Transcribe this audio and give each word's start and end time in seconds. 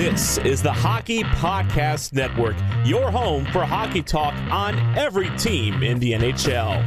This 0.00 0.38
is 0.38 0.62
the 0.62 0.72
Hockey 0.72 1.24
Podcast 1.24 2.14
Network, 2.14 2.56
your 2.86 3.10
home 3.10 3.44
for 3.52 3.66
hockey 3.66 4.02
talk 4.02 4.32
on 4.50 4.74
every 4.96 5.28
team 5.36 5.82
in 5.82 5.98
the 5.98 6.12
NHL. 6.12 6.82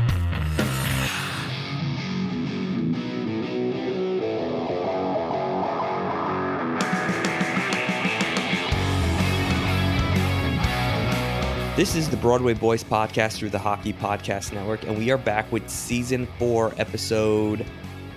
This 11.75 11.95
is 11.95 12.09
the 12.09 12.17
Broadway 12.17 12.55
Boys 12.55 12.83
podcast 12.83 13.37
through 13.37 13.51
the 13.51 13.59
Hockey 13.59 13.93
Podcast 13.93 14.53
Network, 14.53 14.85
and 14.85 14.97
we 14.97 15.11
are 15.11 15.19
back 15.19 15.51
with 15.51 15.69
season 15.69 16.27
four, 16.39 16.73
episode 16.77 17.63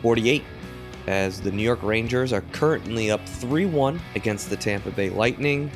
48. 0.00 0.42
As 1.06 1.40
the 1.40 1.52
New 1.52 1.62
York 1.62 1.82
Rangers 1.82 2.32
are 2.32 2.40
currently 2.52 3.10
up 3.10 3.26
3 3.26 3.66
1 3.66 4.00
against 4.14 4.50
the 4.50 4.56
Tampa 4.56 4.90
Bay 4.90 5.10
Lightning, 5.10 5.70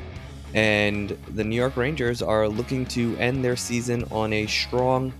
and 0.53 1.09
the 1.29 1.43
New 1.43 1.55
York 1.55 1.77
Rangers 1.77 2.21
are 2.21 2.47
looking 2.47 2.85
to 2.87 3.15
end 3.17 3.43
their 3.43 3.55
season 3.55 4.03
on 4.11 4.33
a 4.33 4.45
strong, 4.47 5.13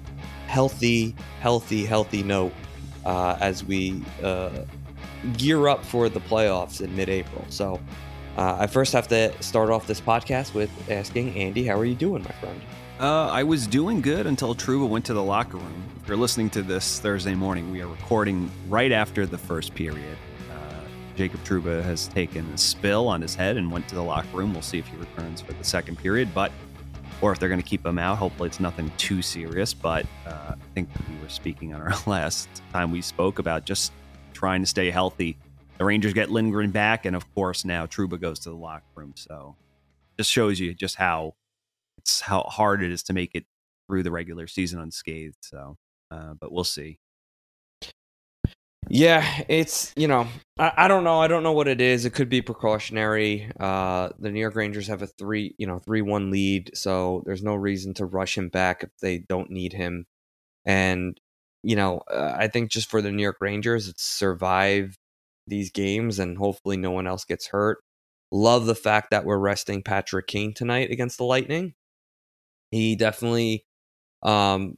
healthy, 0.48 1.16
healthy, 1.40 1.86
healthy 1.86 2.24
note 2.24 2.52
uh, 3.06 3.38
as 3.40 3.64
we 3.64 4.04
uh, 4.22 4.50
gear 5.38 5.70
up 5.70 5.86
for 5.86 6.10
the 6.10 6.20
playoffs 6.20 6.82
in 6.82 6.94
mid 6.96 7.08
April. 7.08 7.46
So, 7.50 7.80
uh, 8.38 8.58
I 8.60 8.68
first 8.68 8.94
have 8.94 9.08
to 9.10 9.32
start 9.42 9.70
off 9.70 9.88
this 9.88 10.02
podcast 10.02 10.54
with 10.54 10.70
asking 10.90 11.36
Andy, 11.38 11.66
how 11.66 11.78
are 11.78 11.86
you 11.86 11.96
doing, 11.96 12.24
my 12.24 12.32
friend? 12.32 12.62
Uh, 13.02 13.28
I 13.30 13.42
was 13.42 13.66
doing 13.66 14.00
good 14.00 14.28
until 14.28 14.54
Trouba 14.54 14.88
went 14.88 15.06
to 15.06 15.16
the 15.16 15.24
locker 15.24 15.58
room. 15.58 15.84
If 16.00 16.08
you're 16.08 16.16
listening 16.16 16.52
to 16.52 16.62
this 16.62 17.00
Thursday 17.00 17.34
morning, 17.34 17.72
we 17.72 17.82
are 17.82 17.88
recording 17.88 18.52
right 18.70 18.92
after 18.92 19.26
the 19.26 19.40
first 19.40 19.74
period. 19.74 20.16
Uh, 20.52 20.82
Jacob 21.16 21.44
Trouba 21.44 21.82
has 21.82 22.08
taken 22.10 22.46
a 22.54 22.58
spill 22.60 23.08
on 23.08 23.20
his 23.20 23.34
head 23.34 23.58
and 23.58 23.72
went 23.72 23.88
to 23.88 23.96
the 23.96 24.04
locker 24.04 24.38
room. 24.38 24.54
We'll 24.54 24.62
see 24.62 24.78
if 24.78 24.86
he 24.86 24.98
returns 24.98 25.42
for 25.42 25.54
the 25.54 25.64
second 25.64 25.98
period, 25.98 26.30
but 26.36 26.52
or 27.22 27.32
if 27.32 27.40
they're 27.40 27.50
going 27.50 27.60
to 27.60 27.68
keep 27.68 27.84
him 27.84 27.98
out. 27.98 28.20
Hopefully, 28.20 28.46
it's 28.46 28.60
nothing 28.60 28.92
too 28.98 29.24
serious. 29.24 29.74
But 29.74 30.06
uh, 30.28 30.52
I 30.52 30.56
think 30.76 30.88
we 31.10 31.20
were 31.24 31.30
speaking 31.30 31.74
on 31.74 31.82
our 31.82 31.96
last 32.06 32.50
time 32.72 32.92
we 32.92 33.02
spoke 33.02 33.40
about 33.40 33.66
just 33.66 33.94
trying 34.32 34.62
to 34.62 34.68
stay 34.68 34.92
healthy. 34.92 35.40
The 35.80 35.86
Rangers 35.86 36.14
get 36.14 36.30
Lindgren 36.30 36.70
back, 36.70 37.08
and 37.08 37.16
of 37.16 37.34
course 37.34 37.66
now 37.66 37.88
Trouba 37.88 38.22
goes 38.22 38.38
to 38.42 38.52
the 38.52 38.56
locker 38.56 38.86
room. 38.94 39.14
So 39.16 39.56
just 40.20 40.30
shows 40.30 40.60
you 40.60 40.76
just 40.76 40.98
how 40.98 41.34
it's 42.02 42.22
how 42.22 42.42
hard 42.44 42.84
it 42.84 42.92
is 42.92 43.04
to 43.04 43.14
make 43.14 43.32
it 43.36 43.46
through 43.88 44.04
the 44.04 44.12
regular 44.12 44.48
season 44.48 44.80
unscathed. 44.80 45.38
So, 45.42 45.78
uh, 46.10 46.34
but 46.40 46.52
we'll 46.52 46.64
see. 46.64 47.00
Yeah, 48.90 49.44
it's 49.48 49.94
you 49.96 50.08
know 50.08 50.28
I, 50.58 50.72
I 50.76 50.88
don't 50.88 51.04
know 51.04 51.22
I 51.22 51.28
don't 51.28 51.44
know 51.44 51.52
what 51.52 51.68
it 51.68 51.80
is. 51.80 52.04
It 52.04 52.14
could 52.14 52.30
be 52.30 52.42
precautionary. 52.42 53.50
Uh, 53.60 54.10
the 54.20 54.32
New 54.32 54.40
York 54.40 54.56
Rangers 54.56 54.88
have 54.88 55.02
a 55.02 55.08
three 55.08 55.54
you 55.58 55.68
know 55.68 55.80
three 55.80 56.02
one 56.02 56.32
lead, 56.32 56.72
so 56.74 57.22
there's 57.26 57.44
no 57.44 57.56
reason 57.56 57.94
to 57.96 58.06
rush 58.06 58.38
him 58.38 58.50
back 58.50 58.84
if 58.84 58.90
they 59.02 59.20
don't 59.20 59.52
need 59.52 59.74
him. 59.74 60.08
And 60.66 61.20
you 61.64 61.76
know 61.76 62.02
uh, 62.12 62.34
I 62.36 62.48
think 62.48 62.72
just 62.72 62.90
for 62.90 63.02
the 63.02 63.12
New 63.12 63.24
York 63.24 63.38
Rangers, 63.40 63.88
it's 63.88 64.04
survive 64.04 64.98
these 65.48 65.72
games 65.72 66.20
and 66.20 66.38
hopefully 66.38 66.78
no 66.78 66.92
one 66.92 67.08
else 67.08 67.24
gets 67.24 67.48
hurt. 67.48 67.80
Love 68.32 68.66
the 68.66 68.76
fact 68.76 69.12
that 69.12 69.26
we're 69.26 69.38
resting 69.38 69.84
Patrick 69.84 70.28
Kane 70.28 70.54
tonight 70.54 70.90
against 70.92 71.18
the 71.18 71.26
Lightning. 71.26 71.76
He 72.72 72.96
definitely 72.96 73.66
um 74.24 74.78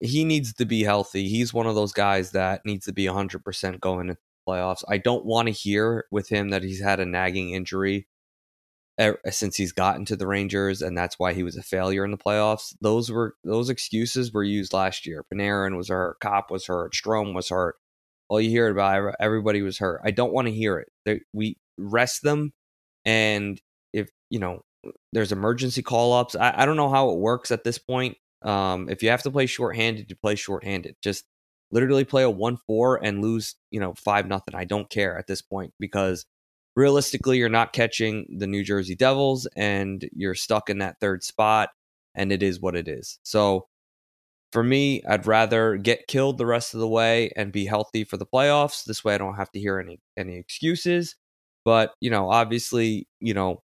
he 0.00 0.24
needs 0.24 0.52
to 0.54 0.64
be 0.66 0.82
healthy. 0.82 1.28
He's 1.28 1.54
one 1.54 1.66
of 1.66 1.74
those 1.74 1.92
guys 1.92 2.32
that 2.32 2.62
needs 2.66 2.84
to 2.86 2.92
be 2.92 3.06
100% 3.06 3.80
going 3.80 4.08
into 4.08 4.14
the 4.14 4.52
playoffs. 4.52 4.84
I 4.88 4.98
don't 4.98 5.24
want 5.24 5.46
to 5.48 5.52
hear 5.52 6.04
with 6.10 6.28
him 6.28 6.50
that 6.50 6.62
he's 6.62 6.82
had 6.82 7.00
a 7.00 7.06
nagging 7.06 7.50
injury 7.50 8.06
er, 9.00 9.18
since 9.30 9.56
he's 9.56 9.72
gotten 9.72 10.04
to 10.06 10.16
the 10.16 10.26
Rangers 10.26 10.82
and 10.82 10.96
that's 10.96 11.18
why 11.18 11.32
he 11.32 11.42
was 11.42 11.56
a 11.56 11.62
failure 11.62 12.04
in 12.04 12.10
the 12.10 12.18
playoffs. 12.18 12.74
Those 12.80 13.10
were 13.10 13.34
those 13.44 13.70
excuses 13.70 14.32
were 14.32 14.44
used 14.44 14.72
last 14.72 15.06
year. 15.06 15.24
Panarin 15.32 15.76
was 15.76 15.88
hurt, 15.88 16.20
Cop 16.20 16.50
was 16.50 16.66
hurt, 16.66 16.92
Strome 16.92 17.34
was 17.34 17.48
hurt. 17.48 17.76
All 18.28 18.40
you 18.40 18.50
hear 18.50 18.68
about 18.68 19.14
everybody 19.20 19.62
was 19.62 19.78
hurt. 19.78 20.00
I 20.04 20.10
don't 20.10 20.32
want 20.32 20.48
to 20.48 20.54
hear 20.54 20.84
it. 21.06 21.22
We 21.32 21.56
rest 21.78 22.22
them 22.22 22.52
and 23.04 23.60
if, 23.92 24.08
you 24.30 24.38
know, 24.38 24.62
there's 25.12 25.32
emergency 25.32 25.82
call 25.82 26.12
ups. 26.12 26.34
I, 26.34 26.54
I 26.62 26.66
don't 26.66 26.76
know 26.76 26.90
how 26.90 27.10
it 27.10 27.18
works 27.18 27.50
at 27.50 27.64
this 27.64 27.78
point. 27.78 28.16
Um, 28.42 28.88
if 28.88 29.02
you 29.02 29.10
have 29.10 29.22
to 29.22 29.30
play 29.30 29.46
shorthanded, 29.46 30.06
you 30.10 30.16
play 30.16 30.34
shorthanded. 30.34 30.96
Just 31.02 31.24
literally 31.70 32.04
play 32.04 32.22
a 32.22 32.30
one 32.30 32.58
four 32.66 33.02
and 33.02 33.22
lose, 33.22 33.54
you 33.70 33.80
know, 33.80 33.94
five 33.94 34.26
nothing. 34.26 34.54
I 34.54 34.64
don't 34.64 34.90
care 34.90 35.18
at 35.18 35.26
this 35.26 35.42
point 35.42 35.72
because 35.80 36.26
realistically, 36.76 37.38
you're 37.38 37.48
not 37.48 37.72
catching 37.72 38.26
the 38.38 38.46
New 38.46 38.64
Jersey 38.64 38.94
Devils 38.94 39.46
and 39.56 40.08
you're 40.12 40.34
stuck 40.34 40.70
in 40.70 40.78
that 40.78 40.96
third 41.00 41.22
spot, 41.24 41.70
and 42.14 42.32
it 42.32 42.42
is 42.42 42.60
what 42.60 42.76
it 42.76 42.88
is. 42.88 43.18
So 43.22 43.66
for 44.52 44.62
me, 44.62 45.02
I'd 45.08 45.26
rather 45.26 45.76
get 45.76 46.06
killed 46.06 46.38
the 46.38 46.46
rest 46.46 46.74
of 46.74 46.80
the 46.80 46.88
way 46.88 47.32
and 47.36 47.52
be 47.52 47.66
healthy 47.66 48.04
for 48.04 48.16
the 48.16 48.26
playoffs. 48.26 48.84
This 48.84 49.02
way, 49.04 49.14
I 49.14 49.18
don't 49.18 49.34
have 49.34 49.50
to 49.52 49.60
hear 49.60 49.80
any 49.80 49.98
any 50.16 50.36
excuses. 50.38 51.16
But 51.64 51.92
you 52.00 52.10
know, 52.10 52.30
obviously, 52.30 53.08
you 53.20 53.34
know, 53.34 53.62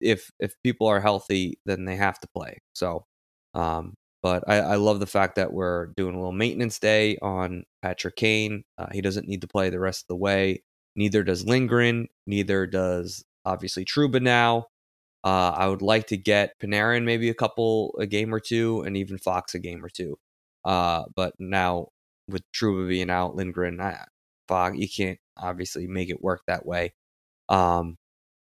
if 0.00 0.30
if 0.40 0.54
people 0.62 0.86
are 0.86 1.00
healthy, 1.00 1.58
then 1.66 1.84
they 1.84 1.96
have 1.96 2.18
to 2.20 2.28
play. 2.34 2.58
So, 2.74 3.06
um, 3.54 3.94
but 4.22 4.44
I, 4.48 4.58
I 4.60 4.74
love 4.76 5.00
the 5.00 5.06
fact 5.06 5.36
that 5.36 5.52
we're 5.52 5.86
doing 5.96 6.14
a 6.14 6.18
little 6.18 6.32
maintenance 6.32 6.78
day 6.78 7.16
on 7.22 7.64
Patrick 7.82 8.16
Kane. 8.16 8.64
Uh, 8.78 8.88
he 8.92 9.00
doesn't 9.00 9.28
need 9.28 9.40
to 9.42 9.48
play 9.48 9.70
the 9.70 9.80
rest 9.80 10.04
of 10.04 10.08
the 10.08 10.16
way. 10.16 10.62
Neither 10.96 11.22
does 11.22 11.46
Lindgren. 11.46 12.08
Neither 12.26 12.66
does 12.66 13.24
obviously 13.44 13.84
Trouba 13.84 14.20
now. 14.20 14.66
Uh, 15.22 15.52
I 15.54 15.68
would 15.68 15.82
like 15.82 16.06
to 16.08 16.16
get 16.16 16.58
Panarin 16.62 17.04
maybe 17.04 17.28
a 17.28 17.34
couple, 17.34 17.94
a 17.98 18.06
game 18.06 18.34
or 18.34 18.40
two, 18.40 18.82
and 18.82 18.96
even 18.96 19.18
Fox 19.18 19.54
a 19.54 19.58
game 19.58 19.84
or 19.84 19.90
two. 19.90 20.18
Uh, 20.64 21.04
but 21.14 21.34
now 21.38 21.88
with 22.28 22.42
Trouba 22.52 22.88
being 22.88 23.10
out, 23.10 23.36
Lindgren, 23.36 23.80
I, 23.80 24.04
Fox, 24.48 24.76
you 24.78 24.88
can't 24.88 25.18
obviously 25.36 25.86
make 25.86 26.10
it 26.10 26.22
work 26.22 26.42
that 26.46 26.64
way, 26.66 26.94
um, 27.48 27.96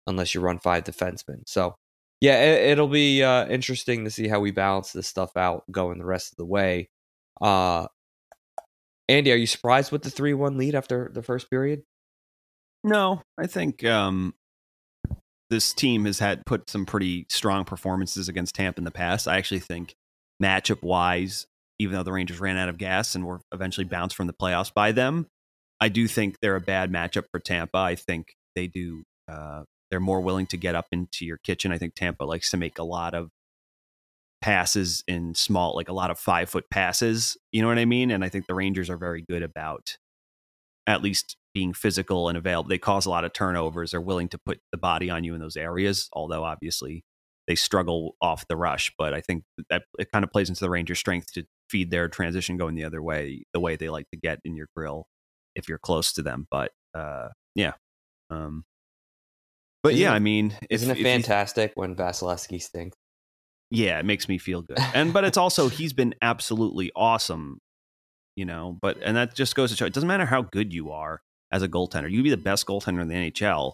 unless 0.08 0.34
you 0.34 0.42
run 0.42 0.60
five 0.60 0.84
defensemen. 0.84 1.44
So 1.48 1.76
yeah, 2.22 2.42
it, 2.42 2.78
will 2.78 2.88
be 2.88 3.22
uh, 3.22 3.48
interesting 3.48 4.06
to 4.06 4.12
see 4.12 4.28
how 4.28 4.40
we 4.40 4.52
balance 4.52 4.94
this 4.94 5.08
stuff 5.08 5.36
out 5.36 5.64
going 5.72 5.98
the 5.98 6.06
rest 6.06 6.32
of 6.32 6.38
the 6.38 6.46
way. 6.46 6.90
Uh, 7.42 7.88
Andy, 9.10 9.32
are 9.34 9.36
you 9.38 9.48
surprised 9.48 9.92
with 9.92 10.04
the 10.04 10.10
three-one 10.10 10.58
lead 10.58 10.76
after 10.76 11.12
the 11.14 11.22
first 11.22 11.50
period? 11.50 11.84
No, 12.84 13.22
I 13.38 13.48
think 13.48 13.84
um, 13.84 14.34
this 15.50 15.74
team 15.74 16.06
has 16.06 16.20
had 16.20 16.46
put 16.46 16.70
some 16.70 16.86
pretty 16.86 17.26
strong 17.30 17.66
performances 17.66 18.30
against 18.30 18.56
Tampa 18.56 18.80
in 18.80 18.86
the 18.86 18.92
past. 18.92 19.28
I 19.28 19.38
actually 19.38 19.60
think 19.60 19.94
matchup 20.42 20.82
wise, 20.82 21.46
even 21.80 21.96
though 21.96 22.04
the 22.04 22.12
Rangers 22.14 22.40
ran 22.40 22.58
out 22.58 22.70
of 22.70 22.78
gas 22.78 23.16
and 23.16 23.26
were 23.26 23.42
eventually 23.54 23.86
bounced 23.86 24.16
from 24.16 24.28
the 24.28 24.34
playoffs 24.34 24.74
by 24.74 24.94
them, 24.94 25.28
I 25.80 25.90
do 25.90 26.08
think 26.08 26.38
they're 26.42 26.56
a 26.56 26.62
bad 26.62 26.92
matchup 26.92 27.26
for 27.32 27.40
Tampa. 27.40 27.78
I 27.78 27.96
think 27.96 28.34
they 28.56 28.68
do. 28.68 29.04
Uh, 29.30 29.64
they're 29.94 30.00
more 30.00 30.22
willing 30.22 30.48
to 30.48 30.58
get 30.58 30.74
up 30.74 30.88
into 30.92 31.24
your 31.24 31.38
kitchen. 31.38 31.72
I 31.72 31.78
think 31.78 31.94
Tampa 31.94 32.24
likes 32.24 32.50
to 32.50 32.58
make 32.58 32.80
a 32.80 32.84
lot 32.84 33.14
of 33.14 33.30
passes 34.42 35.04
in 35.08 35.36
small, 35.36 35.76
like 35.76 35.88
a 35.88 35.94
lot 35.94 36.10
of 36.10 36.18
five 36.18 36.50
foot 36.50 36.66
passes. 36.72 37.38
You 37.52 37.62
know 37.62 37.68
what 37.68 37.78
I 37.78 37.86
mean? 37.86 38.10
And 38.10 38.26
I 38.26 38.30
think 38.30 38.48
the 38.48 38.56
Rangers 38.56 38.90
are 38.90 38.98
very 38.98 39.24
good 39.30 39.44
about 39.44 39.98
at 40.88 41.04
least 41.04 41.38
being 41.54 41.74
physical 41.74 42.28
and 42.28 42.36
available. 42.40 42.70
They 42.70 42.80
cause 42.80 43.06
a 43.06 43.12
lot 43.12 43.24
of 43.24 43.34
turnovers. 43.34 43.92
They're 43.92 44.02
willing 44.02 44.30
to 44.30 44.40
put 44.40 44.62
the 44.72 44.80
body 44.80 45.12
on 45.12 45.24
you 45.24 45.36
in 45.36 45.42
those 45.42 45.56
areas, 45.56 46.10
although 46.12 46.44
obviously 46.44 47.04
they 47.48 47.54
struggle 47.54 48.16
off 48.20 48.48
the 48.48 48.58
rush. 48.58 48.92
But 48.98 49.14
I 49.14 49.22
think 49.22 49.44
that 49.70 49.84
it 50.00 50.12
kind 50.12 50.26
of 50.26 50.32
plays 50.32 50.50
into 50.50 50.62
the 50.62 50.72
Rangers' 50.72 50.98
strength 50.98 51.32
to 51.34 51.44
feed 51.70 51.92
their 51.92 52.08
transition 52.08 52.58
going 52.58 52.74
the 52.74 52.86
other 52.86 53.04
way, 53.04 53.44
the 53.54 53.60
way 53.60 53.76
they 53.76 53.90
like 53.90 54.10
to 54.10 54.18
get 54.18 54.40
in 54.44 54.56
your 54.56 54.70
grill 54.76 55.06
if 55.54 55.70
you're 55.70 55.78
close 55.78 56.12
to 56.14 56.24
them. 56.24 56.48
But 56.50 56.72
uh, 56.96 57.28
yeah. 57.54 57.74
Um, 58.32 58.64
but 59.84 59.92
Isn't 59.94 60.02
yeah, 60.02 60.12
it- 60.14 60.16
I 60.16 60.20
mean, 60.20 60.58
Isn't 60.70 60.92
it 60.92 60.98
if 60.98 61.04
fantastic 61.04 61.74
when 61.76 61.96
Vasilevskiy 61.96 62.62
stinks? 62.62 62.98
yeah, 63.70 64.00
it 64.00 64.06
makes 64.06 64.28
me 64.30 64.38
feel 64.38 64.62
good. 64.62 64.78
And 64.96 65.14
but 65.14 65.24
it's 65.24 65.38
also 65.38 65.68
he's 65.68 65.94
been 65.94 66.16
absolutely 66.22 66.92
awesome, 66.96 67.60
you 68.36 68.46
know. 68.46 68.78
But 68.82 68.98
and 69.04 69.16
that 69.18 69.36
just 69.36 69.56
goes 69.56 69.72
to 69.72 69.78
show 69.78 69.86
it 69.86 69.94
doesn't 69.94 70.08
matter 70.08 70.26
how 70.26 70.44
good 70.44 70.74
you 70.74 70.92
are 70.92 71.22
as 71.52 71.62
a 71.64 71.68
goaltender. 71.68 72.10
You 72.12 72.24
be 72.24 72.30
the 72.30 72.38
best 72.38 72.66
goaltender 72.66 73.02
in 73.02 73.08
the 73.08 73.16
NHL. 73.16 73.74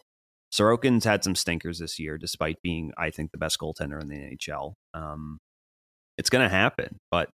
Sorokin's 0.53 1.05
had 1.05 1.23
some 1.23 1.35
stinkers 1.35 1.77
this 1.79 1.99
year, 1.99 2.17
despite 2.17 2.61
being, 2.63 2.91
I 2.97 3.11
think, 3.11 3.31
the 3.31 3.37
best 3.37 3.59
goaltender 3.59 4.01
in 4.01 4.07
the 4.07 4.15
NHL. 4.15 4.73
Um, 4.95 5.37
it's 6.17 6.29
going 6.31 6.43
to 6.43 6.49
happen, 6.49 6.97
but 7.11 7.29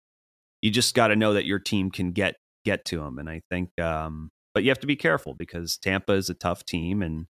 you 0.63 0.71
just 0.71 0.95
got 0.95 1.09
to 1.09 1.17
know 1.17 1.35
that 1.35 1.45
your 1.45 1.59
team 1.59 1.91
can 1.91 2.13
get 2.13 2.37
get 2.65 2.85
to 2.87 3.03
him. 3.03 3.19
And 3.19 3.29
I 3.29 3.43
think, 3.51 3.69
um, 3.81 4.31
but 4.55 4.63
you 4.63 4.71
have 4.71 4.79
to 4.81 4.87
be 4.87 4.97
careful 4.97 5.35
because 5.35 5.77
Tampa 5.77 6.13
is 6.13 6.31
a 6.31 6.35
tough 6.35 6.65
team, 6.65 7.03
and 7.03 7.27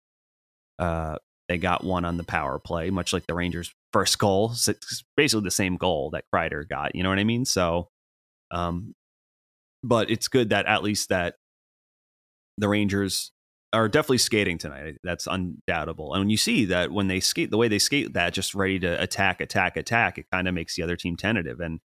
uh, 0.79 1.17
they 1.49 1.59
got 1.59 1.85
one 1.85 2.05
on 2.05 2.17
the 2.17 2.25
power 2.25 2.59
play, 2.59 2.91
much 2.91 3.12
like 3.12 3.27
the 3.27 3.35
Rangers' 3.35 3.73
first 3.93 4.19
goal. 4.19 4.53
it's 4.53 5.05
basically 5.17 5.44
the 5.44 5.50
same 5.50 5.77
goal 5.77 6.11
that 6.11 6.25
Kreider 6.33 6.69
got. 6.69 6.94
You 6.94 7.03
know 7.03 7.09
what 7.09 7.19
I 7.19 7.25
mean? 7.25 7.44
So, 7.44 7.89
um, 8.50 8.94
but 9.83 10.11
it's 10.11 10.29
good 10.29 10.50
that 10.50 10.67
at 10.67 10.83
least 10.83 11.09
that 11.09 11.35
the 12.59 12.69
Rangers 12.69 13.33
are 13.73 13.89
definitely 13.89 14.19
skating 14.19 14.59
tonight. 14.59 14.99
That's 15.03 15.27
undoubtable. 15.27 16.12
And 16.12 16.23
when 16.23 16.31
you 16.31 16.37
see 16.37 16.67
that 16.67 16.93
when 16.93 17.09
they 17.09 17.21
skate, 17.21 17.50
the 17.50 17.56
way 17.56 17.69
they 17.69 17.79
skate 17.79 18.12
that, 18.15 18.35
just 18.35 18.55
ready 18.55 18.79
to 18.81 19.03
attack, 19.03 19.41
attack, 19.41 19.77
attack, 19.77 20.19
it 20.19 20.27
kind 20.31 20.47
of 20.47 20.55
makes 20.55 20.77
the 20.77 20.83
other 20.83 20.97
team 20.97 21.17
tentative. 21.17 21.59
And 21.61 21.81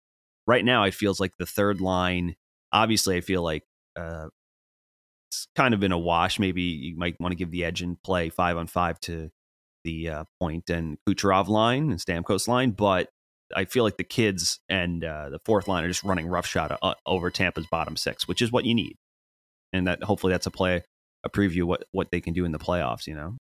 right 0.46 0.64
now, 0.64 0.84
it 0.84 0.94
feels 0.94 1.20
like 1.20 1.32
the 1.38 1.46
third 1.46 1.80
line. 1.80 2.36
Obviously, 2.72 3.16
I 3.16 3.20
feel 3.20 3.42
like 3.42 3.64
uh, 3.96 4.28
it's 5.30 5.46
kind 5.54 5.74
of 5.74 5.80
been 5.80 5.92
a 5.92 5.98
wash. 5.98 6.38
Maybe 6.38 6.62
you 6.62 6.96
might 6.96 7.20
want 7.20 7.32
to 7.32 7.36
give 7.36 7.50
the 7.50 7.64
edge 7.64 7.82
and 7.82 8.02
play 8.02 8.30
five 8.30 8.56
on 8.56 8.66
five 8.66 8.98
to 9.00 9.30
the 9.84 10.08
uh, 10.08 10.24
Point 10.40 10.70
and 10.70 10.98
Kucherov 11.08 11.48
line 11.48 11.90
and 11.90 12.00
Stamkos 12.00 12.48
line, 12.48 12.72
but 12.72 13.08
I 13.54 13.64
feel 13.64 13.84
like 13.84 13.96
the 13.96 14.04
kids 14.04 14.58
and 14.68 15.04
uh, 15.04 15.30
the 15.30 15.38
fourth 15.44 15.68
line 15.68 15.84
are 15.84 15.88
just 15.88 16.02
running 16.02 16.26
roughshod 16.26 16.76
uh, 16.82 16.94
over 17.06 17.30
Tampa's 17.30 17.66
bottom 17.70 17.96
six, 17.96 18.26
which 18.26 18.42
is 18.42 18.50
what 18.50 18.64
you 18.64 18.74
need. 18.74 18.96
And 19.72 19.86
that 19.86 20.02
hopefully 20.02 20.32
that's 20.32 20.46
a 20.46 20.50
play, 20.50 20.82
a 21.24 21.30
preview 21.30 21.64
what 21.64 21.84
what 21.92 22.10
they 22.10 22.20
can 22.20 22.32
do 22.32 22.44
in 22.44 22.52
the 22.52 22.58
playoffs. 22.58 23.06
You 23.06 23.14
know. 23.14 23.36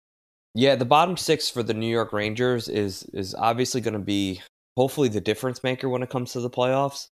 Yeah, 0.55 0.75
the 0.75 0.85
bottom 0.85 1.17
six 1.17 1.49
for 1.49 1.63
the 1.63 1.73
New 1.73 1.87
York 1.87 2.13
Rangers 2.13 2.69
is 2.69 3.03
is 3.13 3.33
obviously 3.35 3.81
going 3.81 3.93
to 3.93 3.99
be 3.99 4.41
hopefully 4.75 5.09
the 5.09 5.21
difference 5.21 5.63
maker 5.63 5.89
when 5.89 6.03
it 6.03 6.09
comes 6.09 6.33
to 6.33 6.41
the 6.41 6.49
playoffs. 6.49 7.07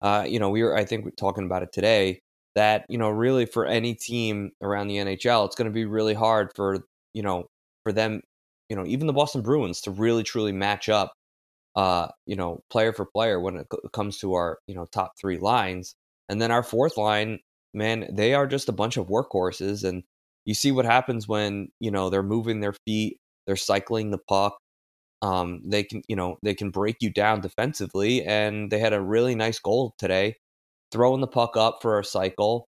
Uh, 0.00 0.24
you 0.26 0.38
know, 0.38 0.50
we 0.50 0.62
were 0.62 0.76
I 0.76 0.84
think 0.84 1.04
we're 1.04 1.12
talking 1.12 1.44
about 1.44 1.62
it 1.62 1.72
today 1.72 2.20
that 2.54 2.84
you 2.88 2.98
know 2.98 3.08
really 3.08 3.46
for 3.46 3.66
any 3.66 3.94
team 3.94 4.52
around 4.62 4.88
the 4.88 4.96
NHL, 4.96 5.46
it's 5.46 5.56
going 5.56 5.70
to 5.70 5.74
be 5.74 5.84
really 5.84 6.14
hard 6.14 6.52
for 6.54 6.84
you 7.14 7.22
know 7.22 7.46
for 7.82 7.92
them, 7.92 8.20
you 8.72 8.76
know, 8.76 8.86
even 8.86 9.06
the 9.06 9.12
Boston 9.12 9.42
Bruins 9.42 9.82
to 9.82 9.90
really 9.92 10.24
truly 10.24 10.52
match 10.52 10.88
up, 10.88 11.12
uh, 11.76 12.08
you 12.26 12.36
know, 12.36 12.62
player 12.70 12.94
for 12.94 13.04
player 13.06 13.38
when 13.40 13.56
it 13.58 13.66
comes 13.92 14.18
to 14.20 14.34
our 14.34 14.60
you 14.66 14.74
know 14.74 14.86
top 14.86 15.12
three 15.20 15.38
lines, 15.38 15.94
and 16.30 16.40
then 16.40 16.50
our 16.50 16.62
fourth 16.62 16.96
line, 16.96 17.40
man, 17.74 18.08
they 18.12 18.34
are 18.34 18.46
just 18.46 18.70
a 18.70 18.72
bunch 18.72 18.96
of 18.96 19.08
workhorses, 19.08 19.84
and 19.84 20.04
you 20.46 20.54
see 20.54 20.72
what 20.72 20.86
happens 20.86 21.28
when 21.28 21.68
you 21.80 21.90
know 21.90 22.10
they're 22.10 22.22
moving 22.22 22.60
their 22.60 22.74
feet, 22.86 23.18
they're 23.46 23.56
cycling 23.56 24.10
the 24.10 24.18
puck. 24.18 24.56
Um, 25.22 25.62
they 25.66 25.84
can, 25.84 26.02
you 26.08 26.16
know, 26.16 26.38
they 26.42 26.54
can 26.54 26.70
break 26.70 26.96
you 27.00 27.10
down 27.10 27.42
defensively, 27.42 28.24
and 28.24 28.70
they 28.72 28.78
had 28.80 28.94
a 28.94 29.02
really 29.02 29.34
nice 29.36 29.58
goal 29.60 29.94
today 29.98 30.36
throwing 30.92 31.20
the 31.20 31.28
puck 31.28 31.56
up 31.58 31.80
for 31.82 31.98
a 32.00 32.04
cycle. 32.04 32.68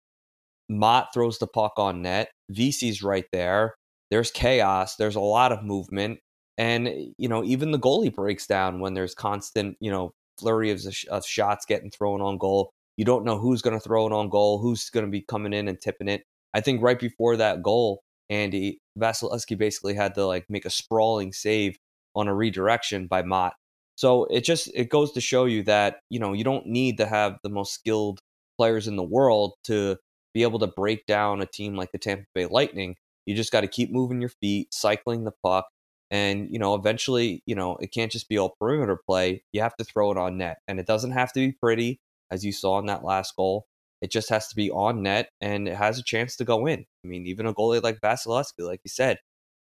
Motte 0.69 1.09
throws 1.15 1.39
the 1.39 1.47
puck 1.47 1.75
on 1.79 2.03
net. 2.03 2.31
VC's 2.53 3.03
right 3.03 3.27
there. 3.33 3.75
There's 4.13 4.31
chaos. 4.31 4.95
There's 4.95 5.17
a 5.17 5.21
lot 5.21 5.51
of 5.51 5.65
movement. 5.65 6.21
And, 6.57 6.89
you 7.19 7.29
know, 7.29 7.43
even 7.43 7.73
the 7.73 7.79
goalie 7.79 8.15
breaks 8.15 8.47
down 8.47 8.79
when 8.79 8.95
there's 8.95 9.15
constant, 9.15 9.77
you 9.81 9.91
know, 9.91 10.13
flurry 10.39 10.71
of, 10.71 10.81
of 11.11 11.27
shots 11.27 11.67
getting 11.67 11.91
thrown 11.91 12.21
on 12.21 12.39
goal. 12.39 12.71
You 12.97 13.05
don't 13.05 13.25
know 13.25 13.39
who's 13.39 13.63
going 13.63 13.77
to 13.77 13.83
throw 13.83 14.07
it 14.07 14.13
on 14.13 14.29
goal, 14.29 14.61
who's 14.61 14.91
going 14.91 15.07
to 15.07 15.11
be 15.11 15.23
coming 15.23 15.53
in 15.53 15.67
and 15.67 15.81
tipping 15.81 16.09
it. 16.09 16.23
I 16.55 16.61
think 16.61 16.83
right 16.83 17.01
before 17.01 17.37
that 17.39 17.63
goal, 17.63 18.03
Andy 18.31 18.79
Vasilevskiy 18.97 19.59
basically 19.59 19.95
had 19.95 20.15
to 20.15 20.27
like 20.27 20.45
make 20.49 20.67
a 20.67 20.71
sprawling 20.71 21.33
save 21.33 21.77
on 22.15 22.29
a 22.29 22.35
redirection 22.35 23.09
by 23.09 23.23
Motte 23.23 23.55
so 23.97 24.25
it 24.27 24.43
just 24.43 24.71
it 24.75 24.89
goes 24.89 25.13
to 25.13 25.21
show 25.21 25.45
you 25.45 25.63
that 25.65 26.01
you 26.11 26.19
know 26.19 26.33
you 26.33 26.45
don't 26.45 26.67
need 26.67 26.99
to 26.99 27.07
have 27.07 27.39
the 27.43 27.49
most 27.51 27.75
skilled 27.75 28.21
players 28.59 28.89
in 28.89 28.97
the 28.97 29.03
world 29.03 29.55
to 29.65 29.97
be 30.35 30.43
able 30.43 30.59
to 30.59 30.67
break 30.67 31.07
down 31.07 31.43
a 31.43 31.47
team 31.47 31.75
like 31.77 31.93
the 31.93 31.99
Tampa 31.99 32.25
Bay 32.35 32.47
Lightning. 32.47 32.97
You 33.27 33.35
just 33.35 33.53
got 33.53 33.63
to 33.63 33.69
keep 33.69 33.93
moving 33.93 34.21
your 34.21 34.31
feet, 34.31 34.73
cycling 34.73 35.25
the 35.25 35.33
puck, 35.43 35.67
and 36.11 36.49
you 36.51 36.59
know 36.59 36.75
eventually 36.75 37.43
you 37.47 37.55
know 37.55 37.77
it 37.77 37.93
can't 37.93 38.13
just 38.13 38.29
be 38.29 38.39
all 38.39 38.57
perimeter 38.61 38.99
play. 39.07 39.43
You 39.53 39.63
have 39.63 39.77
to 39.77 39.85
throw 39.85 40.11
it 40.13 40.19
on 40.19 40.39
net, 40.39 40.59
and 40.69 40.81
it 40.81 40.87
doesn't 40.87 41.13
have 41.13 41.33
to 41.33 41.41
be 41.41 41.53
pretty 41.53 42.01
as 42.31 42.45
you 42.45 42.53
saw 42.53 42.79
in 42.79 42.87
that 42.87 43.05
last 43.05 43.35
goal. 43.37 43.67
It 44.01 44.11
just 44.11 44.31
has 44.31 44.49
to 44.49 44.57
be 44.57 44.71
on 44.71 45.03
net, 45.03 45.29
and 45.41 45.69
it 45.69 45.77
has 45.77 45.99
a 45.99 46.03
chance 46.03 46.37
to 46.37 46.45
go 46.45 46.67
in. 46.67 46.85
I 47.05 47.09
mean, 47.09 47.27
even 47.27 47.47
a 47.47 47.55
goalie 47.55 47.83
like 47.83 48.01
Vasilevskiy, 48.01 48.67
like 48.67 48.81
you 48.85 48.89
said, 48.89 49.19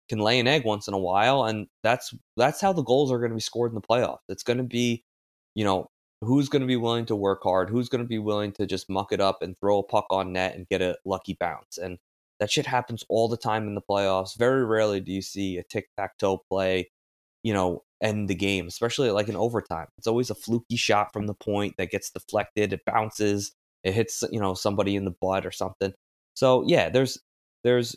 can 0.08 0.20
lay 0.20 0.40
an 0.40 0.48
egg 0.48 0.64
once 0.66 0.88
in 0.88 0.94
a 0.94 1.00
while, 1.00 1.44
and 1.44 1.68
that's 1.84 2.14
that's 2.38 2.62
how 2.62 2.74
the 2.74 2.84
goals 2.84 3.12
are 3.12 3.20
going 3.20 3.32
to 3.32 3.36
be 3.36 3.42
scored 3.42 3.72
in 3.72 3.76
the 3.76 3.82
playoffs. 3.82 4.20
It's 4.30 4.44
going 4.44 4.58
to 4.58 4.64
be, 4.64 5.04
you 5.56 5.66
know, 5.66 5.88
who's 6.22 6.50
going 6.50 6.62
to 6.62 6.68
be 6.68 6.78
willing 6.78 7.06
to 7.08 7.16
work 7.16 7.42
hard, 7.44 7.70
who's 7.70 7.90
going 7.90 8.04
to 8.04 8.08
be 8.08 8.20
willing 8.20 8.54
to 8.54 8.66
just 8.66 8.90
muck 8.90 9.12
it 9.12 9.22
up 9.22 9.42
and 9.42 9.58
throw 9.58 9.80
a 9.80 9.84
puck 9.84 10.06
on 10.10 10.34
net 10.34 10.56
and 10.56 10.68
get 10.70 10.82
a 10.82 10.98
lucky 11.06 11.36
bounce, 11.40 11.78
and 11.78 11.98
that 12.40 12.52
shit 12.52 12.66
happens 12.66 13.04
all 13.10 13.28
the 13.28 13.38
time 13.38 13.68
in 13.68 13.76
the 13.76 13.82
playoffs. 13.82 14.38
Very 14.38 14.66
rarely 14.66 15.00
do 15.00 15.12
you 15.12 15.22
see 15.22 15.58
a 15.58 15.64
tic 15.64 15.88
tac 15.98 16.18
toe 16.18 16.42
play, 16.50 16.90
you 17.44 17.54
know, 17.54 17.84
end 18.02 18.30
the 18.30 18.36
game, 18.36 18.68
especially 18.68 19.12
like 19.12 19.28
in 19.28 19.36
overtime. 19.36 19.88
It's 19.98 20.08
always 20.08 20.30
a 20.30 20.36
fluky 20.36 20.78
shot 20.78 21.12
from 21.14 21.28
the 21.28 21.34
point 21.34 21.76
that 21.78 21.92
gets 21.92 22.10
deflected, 22.10 22.74
it 22.74 22.82
bounces, 22.86 23.52
it 23.84 23.94
hits 23.94 24.24
you 24.32 24.40
know 24.40 24.54
somebody 24.54 24.96
in 24.96 25.06
the 25.06 25.16
butt 25.22 25.46
or 25.46 25.52
something. 25.52 25.94
So 26.34 26.64
yeah, 26.66 26.90
there's 26.90 27.18
there's 27.64 27.96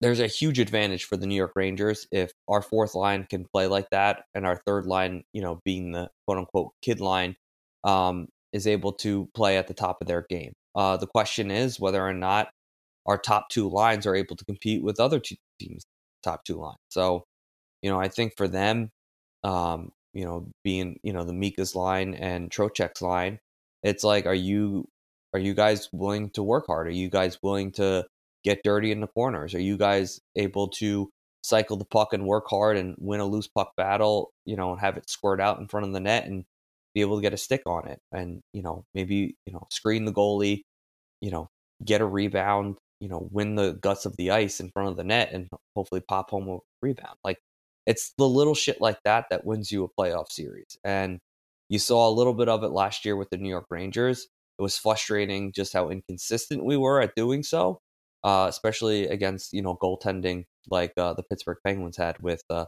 there's 0.00 0.20
a 0.20 0.28
huge 0.28 0.60
advantage 0.60 1.04
for 1.04 1.16
the 1.16 1.26
New 1.26 1.34
York 1.34 1.52
Rangers 1.56 2.06
if 2.12 2.30
our 2.46 2.62
fourth 2.62 2.94
line 2.94 3.26
can 3.28 3.44
play 3.52 3.66
like 3.66 3.90
that, 3.90 4.24
and 4.34 4.46
our 4.46 4.56
third 4.66 4.86
line, 4.86 5.24
you 5.32 5.42
know, 5.42 5.60
being 5.64 5.92
the 5.92 6.10
quote 6.26 6.38
unquote 6.38 6.72
kid 6.82 7.00
line, 7.00 7.36
um, 7.84 8.28
is 8.52 8.66
able 8.66 8.92
to 8.92 9.28
play 9.34 9.58
at 9.58 9.66
the 9.66 9.74
top 9.74 9.98
of 10.00 10.06
their 10.06 10.24
game. 10.28 10.52
Uh, 10.74 10.96
the 10.96 11.06
question 11.06 11.50
is 11.50 11.80
whether 11.80 12.04
or 12.04 12.14
not 12.14 12.48
our 13.08 13.18
top 13.18 13.48
two 13.48 13.68
lines 13.68 14.06
are 14.06 14.14
able 14.14 14.36
to 14.36 14.44
compete 14.44 14.82
with 14.82 15.00
other 15.00 15.18
two 15.18 15.36
teams' 15.58 15.84
top 16.22 16.44
two 16.44 16.56
lines. 16.56 16.78
So, 16.90 17.24
you 17.82 17.90
know, 17.90 18.00
I 18.00 18.08
think 18.08 18.34
for 18.36 18.46
them, 18.46 18.90
um, 19.42 19.92
you 20.12 20.24
know, 20.24 20.48
being 20.62 21.00
you 21.02 21.12
know 21.12 21.24
the 21.24 21.32
Mika's 21.32 21.74
line 21.74 22.14
and 22.14 22.50
Trocheck's 22.50 23.02
line, 23.02 23.40
it's 23.82 24.04
like, 24.04 24.26
are 24.26 24.34
you 24.34 24.86
are 25.34 25.40
you 25.40 25.54
guys 25.54 25.88
willing 25.92 26.30
to 26.30 26.42
work 26.42 26.66
hard? 26.66 26.86
Are 26.86 26.90
you 26.90 27.10
guys 27.10 27.38
willing 27.42 27.72
to 27.72 28.06
get 28.44 28.62
dirty 28.64 28.92
in 28.92 29.00
the 29.00 29.06
corners? 29.08 29.54
Are 29.54 29.60
you 29.60 29.76
guys 29.76 30.20
able 30.36 30.68
to 30.68 31.10
cycle 31.42 31.76
the 31.76 31.84
puck 31.84 32.12
and 32.12 32.26
work 32.26 32.44
hard 32.48 32.76
and 32.76 32.94
win 32.98 33.20
a 33.20 33.24
loose 33.24 33.48
puck 33.48 33.72
battle, 33.76 34.32
you 34.44 34.56
know, 34.56 34.72
and 34.72 34.80
have 34.80 34.96
it 34.96 35.08
squirt 35.08 35.40
out 35.40 35.58
in 35.58 35.68
front 35.68 35.86
of 35.86 35.92
the 35.92 36.00
net 36.00 36.26
and 36.26 36.44
be 36.94 37.00
able 37.00 37.16
to 37.16 37.22
get 37.22 37.32
a 37.32 37.38
stick 37.38 37.62
on 37.66 37.86
it 37.88 38.00
and, 38.12 38.40
you 38.52 38.62
know, 38.62 38.84
maybe, 38.94 39.36
you 39.46 39.52
know, 39.52 39.66
screen 39.70 40.04
the 40.04 40.12
goalie, 40.12 40.62
you 41.20 41.30
know, 41.30 41.48
get 41.84 42.00
a 42.00 42.06
rebound, 42.06 42.76
you 43.00 43.08
know, 43.08 43.28
win 43.30 43.54
the 43.54 43.72
guts 43.72 44.06
of 44.06 44.16
the 44.16 44.30
ice 44.30 44.60
in 44.60 44.70
front 44.70 44.90
of 44.90 44.96
the 44.96 45.04
net 45.04 45.32
and 45.32 45.48
hopefully 45.76 46.00
pop 46.00 46.30
home 46.30 46.48
a 46.48 46.58
rebound. 46.82 47.16
Like 47.24 47.38
it's 47.86 48.12
the 48.18 48.28
little 48.28 48.54
shit 48.54 48.80
like 48.80 48.98
that 49.04 49.26
that 49.30 49.44
wins 49.44 49.70
you 49.72 49.84
a 49.84 50.00
playoff 50.00 50.30
series. 50.30 50.76
And 50.84 51.18
you 51.68 51.78
saw 51.78 52.08
a 52.08 52.12
little 52.12 52.34
bit 52.34 52.48
of 52.48 52.64
it 52.64 52.68
last 52.68 53.04
year 53.04 53.16
with 53.16 53.30
the 53.30 53.36
New 53.36 53.48
York 53.48 53.66
Rangers. 53.70 54.26
It 54.58 54.62
was 54.62 54.76
frustrating 54.78 55.52
just 55.52 55.72
how 55.72 55.90
inconsistent 55.90 56.64
we 56.64 56.76
were 56.76 57.00
at 57.00 57.14
doing 57.14 57.42
so 57.42 57.80
uh, 58.24 58.46
especially 58.48 59.06
against 59.06 59.52
you 59.52 59.62
know 59.62 59.76
goaltending 59.76 60.44
like 60.70 60.92
uh, 60.96 61.14
the 61.14 61.22
Pittsburgh 61.22 61.58
Penguins 61.64 61.96
had 61.96 62.18
with 62.20 62.42
uh, 62.50 62.66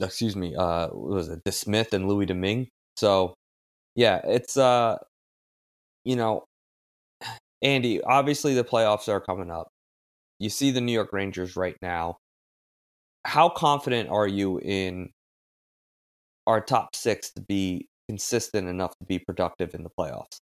excuse 0.00 0.36
me, 0.36 0.54
uh, 0.56 0.88
was 0.92 1.28
it 1.28 1.44
DeSmith 1.44 1.92
and 1.92 2.08
Louis 2.08 2.26
Domingue? 2.26 2.68
So 2.96 3.34
yeah, 3.94 4.20
it's 4.24 4.56
uh, 4.56 4.98
you 6.04 6.16
know, 6.16 6.44
Andy. 7.64 8.02
Obviously, 8.02 8.54
the 8.54 8.62
playoffs 8.62 9.08
are 9.08 9.20
coming 9.20 9.50
up. 9.50 9.68
You 10.38 10.50
see 10.50 10.70
the 10.70 10.80
New 10.80 10.92
York 10.92 11.12
Rangers 11.12 11.56
right 11.56 11.76
now. 11.82 12.18
How 13.24 13.48
confident 13.48 14.10
are 14.10 14.28
you 14.28 14.58
in 14.58 15.10
our 16.46 16.60
top 16.60 16.94
six 16.94 17.32
to 17.32 17.40
be 17.40 17.88
consistent 18.08 18.68
enough 18.68 18.96
to 18.98 19.06
be 19.06 19.18
productive 19.18 19.74
in 19.74 19.82
the 19.82 19.90
playoffs, 19.98 20.38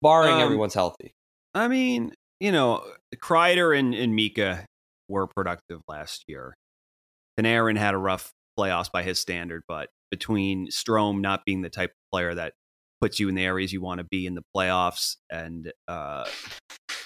barring 0.00 0.34
um, 0.34 0.40
everyone's 0.40 0.74
healthy? 0.74 1.14
I 1.54 1.68
mean, 1.68 2.12
you 2.40 2.50
know, 2.50 2.82
Kreider 3.16 3.78
and, 3.78 3.94
and 3.94 4.14
Mika 4.14 4.66
were 5.08 5.28
productive 5.28 5.80
last 5.86 6.24
year. 6.26 6.56
Panarin 7.38 7.78
had 7.78 7.94
a 7.94 7.98
rough 7.98 8.32
playoffs 8.58 8.90
by 8.90 9.04
his 9.04 9.20
standard, 9.20 9.62
but 9.68 9.88
between 10.10 10.68
Strome 10.68 11.20
not 11.20 11.44
being 11.46 11.62
the 11.62 11.70
type 11.70 11.90
of 11.90 12.10
player 12.10 12.34
that 12.34 12.54
puts 13.02 13.18
you 13.20 13.28
in 13.28 13.34
the 13.34 13.44
areas 13.44 13.72
you 13.72 13.82
want 13.82 13.98
to 13.98 14.04
be 14.04 14.26
in 14.26 14.34
the 14.34 14.44
playoffs, 14.56 15.16
and 15.28 15.72
uh, 15.88 16.24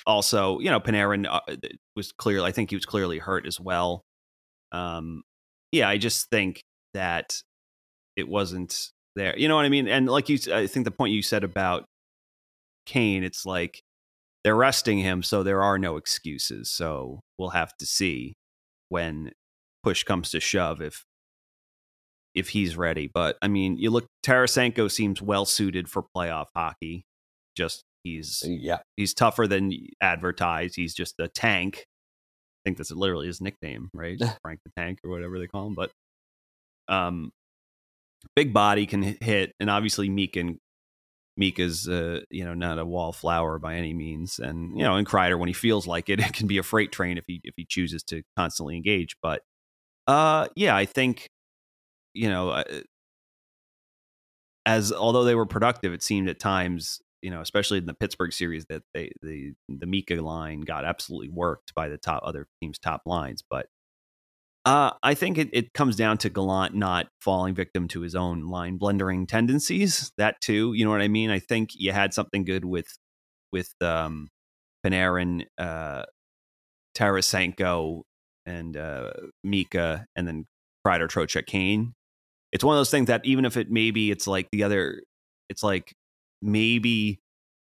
also, 0.07 0.61
you 0.61 0.71
know, 0.71 0.79
Panarin 0.79 1.27
uh, 1.29 1.41
was 1.97 2.13
clearly, 2.13 2.47
I 2.47 2.53
think 2.53 2.71
he 2.71 2.77
was 2.77 2.87
clearly 2.87 3.19
hurt 3.19 3.47
as 3.47 3.59
well. 3.59 4.03
Um, 4.73 5.23
yeah, 5.73 5.89
I 5.89 5.97
just 5.99 6.29
think 6.31 6.61
that 6.95 7.41
it 8.15 8.29
wasn't 8.29 8.91
there. 9.17 9.37
You 9.39 9.49
know 9.49 9.57
what 9.57 9.65
I 9.65 9.71
mean? 9.71 9.89
And 9.89 10.07
like 10.07 10.29
you, 10.29 10.39
I 10.53 10.67
think 10.67 10.85
the 10.85 10.91
point 10.91 11.15
you 11.15 11.23
said 11.23 11.43
about 11.45 11.87
Kane, 12.85 13.25
it's 13.25 13.47
like 13.47 13.81
they're 14.45 14.55
resting 14.55 14.99
him, 14.99 15.23
so 15.23 15.43
there 15.43 15.63
are 15.63 15.79
no 15.79 15.97
excuses. 15.97 16.71
So 16.71 17.21
we'll 17.39 17.51
have 17.51 17.77
to 17.79 17.87
see. 17.87 18.35
when 18.89 19.33
push 19.83 20.03
comes 20.05 20.31
to 20.31 20.41
shove 20.41 20.81
if 20.81 21.05
if 22.37 22.51
he's 22.51 22.77
ready. 22.77 23.11
But 23.13 23.37
I 23.43 23.49
mean, 23.49 23.79
you 23.79 23.91
look 23.91 24.07
Tarasenko 24.25 24.91
seems 24.91 25.21
well 25.21 25.47
suited 25.47 25.89
for 25.89 26.05
playoff 26.15 26.47
hockey. 26.55 27.05
Just 27.57 27.83
he's 28.05 28.45
yeah 28.47 28.79
he's 28.97 29.15
tougher 29.15 29.49
than 29.49 29.73
advertised. 30.01 30.77
He's 30.77 30.95
just 30.95 31.15
a 31.19 31.27
tank. 31.27 31.79
I 31.79 32.61
think 32.69 32.77
that's 32.77 32.93
literally 32.93 33.27
his 33.27 33.41
nickname, 33.41 33.89
right? 33.93 34.21
Frank 34.43 34.61
the 34.65 34.71
Tank 34.77 35.01
or 35.03 35.11
whatever 35.11 35.39
they 35.39 35.47
call 35.47 35.69
him. 35.69 35.75
But 35.75 35.91
um, 36.89 37.33
big 38.37 38.53
body 38.53 38.87
can 38.87 39.03
hit, 39.03 39.53
and 39.59 39.71
obviously 39.71 40.11
Meek 40.11 40.37
and 40.37 40.59
Mika's 41.39 41.89
uh, 41.89 42.21
you 42.31 42.45
know 42.45 42.55
not 42.55 42.79
a 42.79 42.85
wallflower 42.85 43.59
by 43.59 43.77
any 43.77 43.95
means, 43.95 44.39
and 44.39 44.77
you 44.77 44.85
know, 44.85 44.97
and 44.97 45.07
Kreider 45.07 45.39
when 45.39 45.49
he 45.49 45.55
feels 45.55 45.87
like 45.87 46.11
it, 46.11 46.21
it 46.27 46.35
can 46.35 46.47
be 46.47 46.59
a 46.59 46.63
freight 46.63 46.93
train 46.93 47.17
if 47.17 47.25
he 47.27 47.41
if 47.45 47.55
he 47.57 47.65
chooses 47.65 48.03
to 48.05 48.23
constantly 48.37 48.77
engage. 48.77 49.17
But 49.23 49.41
uh, 50.07 50.49
yeah, 50.55 50.77
I 50.77 50.85
think 50.85 51.29
you 52.17 52.29
know, 52.29 52.51
uh, 52.51 52.65
as 54.65 54.93
although 54.93 55.25
they 55.25 55.35
were 55.35 55.47
productive, 55.47 55.93
it 55.93 56.03
seemed 56.03 56.29
at 56.29 56.41
times, 56.41 57.01
you 57.23 57.31
know, 57.31 57.41
especially 57.41 57.79
in 57.79 57.87
the 57.87 57.95
Pittsburgh 57.95 58.33
series, 58.33 58.65
that 58.67 58.83
they 58.95 59.13
the 59.23 59.53
the 59.69 59.87
Mika 59.87 60.17
line 60.17 60.63
got 60.63 60.85
absolutely 60.85 61.29
worked 61.29 61.75
by 61.75 61.89
the 61.89 61.99
top 61.99 62.23
other 62.25 62.49
teams' 62.61 62.79
top 62.79 63.03
lines. 63.07 63.45
But 63.49 63.67
uh, 64.65 64.93
I 65.03 65.15
think 65.15 65.39
it, 65.39 65.51
it 65.53 65.73
comes 65.75 65.95
down 65.95 66.19
to 66.19 66.31
Gallant 66.31 66.75
not 66.75 67.09
falling 67.21 67.55
victim 67.55 67.87
to 67.89 68.01
his 68.01 68.17
own 68.17 68.49
line 68.49 68.79
blundering 68.79 69.27
tendencies. 69.27 70.11
That 70.19 70.41
too, 70.41 70.73
you 70.75 70.85
know 70.85 70.91
what 70.91 71.03
I 71.03 71.09
mean. 71.09 71.31
I 71.31 71.39
think 71.39 71.71
you 71.75 71.93
had 71.93 72.13
something 72.15 72.45
good 72.45 72.65
with 72.65 72.89
with 73.53 73.73
um, 73.81 74.29
Panarin, 74.85 75.45
uh, 75.59 76.05
Tarasenko, 76.97 78.03
and 78.47 78.77
uh, 78.77 79.11
Mika, 79.45 80.07
and 80.17 80.27
then 80.27 80.47
Kreider, 80.85 81.09
Trocheck, 81.09 81.47
Kane 81.47 81.95
it's 82.53 82.65
one 82.65 82.77
of 82.77 82.81
those 82.81 82.91
things 82.91 83.09
that 83.09 83.25
even 83.25 83.45
if 83.45 83.57
it 83.57 83.71
maybe 83.71 84.11
it's 84.11 84.27
like 84.27 84.49
the 84.53 84.63
other, 84.63 85.03
it's 85.49 85.63
like 85.63 85.93
maybe 86.43 87.21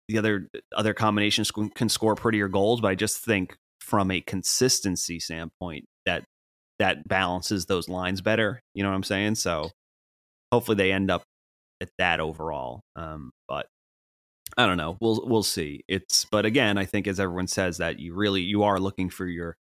the 0.09 0.19
other 0.19 0.49
other 0.75 0.95
combinations 0.95 1.50
can 1.50 1.88
score 1.88 2.14
prettier 2.14 2.49
goals, 2.49 2.81
but 2.81 2.88
I 2.88 2.95
just 2.95 3.19
think 3.19 3.57
from 3.81 4.11
a 4.11 4.21
consistency 4.21 5.21
standpoint 5.21 5.87
that 6.07 6.25
that 6.78 7.07
balances 7.07 7.66
those 7.66 7.88
lines 7.88 8.21
better. 8.21 8.61
You 8.75 8.83
know 8.83 8.90
what 8.90 8.97
I'm 8.97 9.02
saying? 9.02 9.37
So 9.37 9.71
hopefully 10.52 10.76
they 10.76 10.93
end 10.93 11.11
up 11.11 11.23
at 11.81 11.90
that 11.99 12.21
overall. 12.21 12.83
Um, 12.97 13.33
but 13.49 13.66
I 14.57 14.66
don't 14.66 14.76
know. 14.76 14.97
We'll 15.00 15.23
we'll 15.26 15.43
see. 15.43 15.83
It's 15.88 16.25
but 16.26 16.45
again, 16.47 16.78
I 16.78 16.85
think 16.85 17.07
as 17.07 17.21
everyone 17.21 17.47
says 17.47 17.78
that 17.78 17.99
you 17.99 18.14
really 18.14 18.43
you 18.43 18.62
are 18.62 18.78
looking 18.78 19.11
for 19.11 19.26
your 19.26 19.57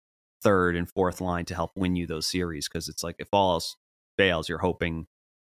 third 0.44 0.76
and 0.76 0.90
fourth 0.90 1.22
line 1.22 1.46
to 1.46 1.56
help 1.56 1.72
win 1.76 1.96
you 1.96 2.08
those 2.08 2.28
series 2.28 2.68
because 2.68 2.90
it's 2.90 3.04
like 3.04 3.16
if 3.20 3.28
all 3.32 3.54
else 3.54 3.76
fails, 4.22 4.48
you're 4.48 4.60
hoping 4.60 5.08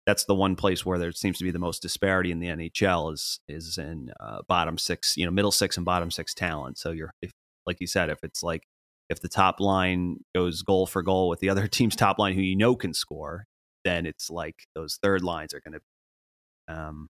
that's 0.06 0.24
the 0.24 0.34
one 0.34 0.56
place 0.56 0.84
where 0.84 0.98
there 0.98 1.12
seems 1.12 1.38
to 1.38 1.44
be 1.44 1.52
the 1.52 1.58
most 1.58 1.82
disparity 1.82 2.32
in 2.32 2.40
the 2.40 2.48
NHL 2.48 3.12
is 3.12 3.40
is 3.48 3.78
in 3.78 4.10
uh, 4.18 4.38
bottom 4.48 4.76
six, 4.76 5.16
you 5.16 5.24
know, 5.24 5.30
middle 5.30 5.52
six 5.52 5.76
and 5.76 5.86
bottom 5.86 6.10
six 6.10 6.34
talent. 6.34 6.78
So 6.78 6.90
you're, 6.90 7.12
if, 7.22 7.30
like 7.64 7.80
you 7.80 7.86
said, 7.86 8.10
if 8.10 8.18
it's 8.24 8.42
like 8.42 8.62
if 9.08 9.20
the 9.20 9.28
top 9.28 9.60
line 9.60 10.18
goes 10.34 10.62
goal 10.62 10.86
for 10.86 11.02
goal 11.02 11.28
with 11.28 11.38
the 11.38 11.48
other 11.48 11.66
team's 11.76 11.94
top 11.94 12.18
line, 12.18 12.34
who 12.34 12.40
you 12.40 12.56
know 12.56 12.74
can 12.74 12.92
score, 12.92 13.46
then 13.84 14.04
it's 14.04 14.30
like 14.30 14.56
those 14.74 14.98
third 15.00 15.22
lines 15.22 15.54
are 15.54 15.60
going 15.60 15.78
to, 15.78 16.74
um, 16.74 17.08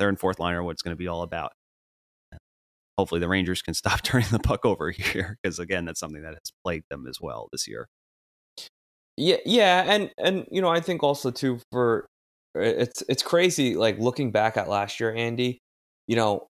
third 0.00 0.08
and 0.08 0.18
fourth 0.18 0.40
line 0.40 0.54
are 0.54 0.62
what's 0.64 0.82
going 0.82 0.94
to 0.94 0.98
be 0.98 1.08
all 1.08 1.22
about. 1.22 1.52
Hopefully, 2.98 3.20
the 3.20 3.28
Rangers 3.28 3.62
can 3.62 3.74
stop 3.82 4.02
turning 4.02 4.28
the 4.30 4.40
puck 4.40 4.64
over 4.64 4.90
here 4.90 5.38
because 5.42 5.60
again, 5.60 5.84
that's 5.84 6.00
something 6.00 6.22
that 6.22 6.34
has 6.34 6.52
plagued 6.64 6.86
them 6.90 7.06
as 7.08 7.20
well 7.20 7.48
this 7.52 7.68
year. 7.68 7.88
Yeah, 9.16 9.36
yeah, 9.46 9.84
and 9.86 10.10
and 10.18 10.46
you 10.50 10.60
know, 10.60 10.68
I 10.68 10.80
think 10.80 11.02
also 11.02 11.30
too 11.30 11.58
for 11.72 12.06
it's 12.54 13.02
it's 13.08 13.22
crazy. 13.22 13.74
Like 13.76 13.98
looking 13.98 14.30
back 14.30 14.56
at 14.56 14.68
last 14.68 15.00
year, 15.00 15.14
Andy, 15.14 15.58
you 16.06 16.16
know, 16.16 16.46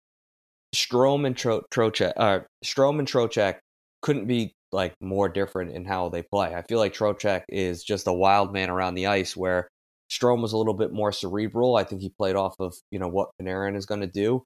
Strome 0.75 1.27
and 1.27 1.37
Tro- 1.37 1.63
Trocheck, 1.73 2.13
uh, 2.17 2.41
Strome 2.65 2.99
and 2.99 3.07
Trocheck 3.07 3.59
couldn't 4.03 4.27
be 4.27 4.53
like 4.71 4.93
more 5.01 5.29
different 5.29 5.73
in 5.73 5.85
how 5.85 6.09
they 6.09 6.23
play. 6.23 6.55
I 6.55 6.63
feel 6.63 6.79
like 6.79 6.93
Trocheck 6.93 7.43
is 7.49 7.83
just 7.83 8.07
a 8.07 8.13
wild 8.13 8.53
man 8.53 8.69
around 8.69 8.95
the 8.95 9.07
ice, 9.07 9.35
where 9.37 9.67
Strome 10.11 10.41
was 10.41 10.53
a 10.53 10.57
little 10.57 10.73
bit 10.75 10.93
more 10.93 11.11
cerebral. 11.13 11.77
I 11.77 11.83
think 11.85 12.01
he 12.01 12.09
played 12.17 12.35
off 12.37 12.55
of 12.59 12.75
you 12.91 12.99
know 12.99 13.09
what 13.09 13.31
Panarin 13.41 13.75
is 13.77 13.85
going 13.87 14.01
to 14.01 14.07
do. 14.07 14.43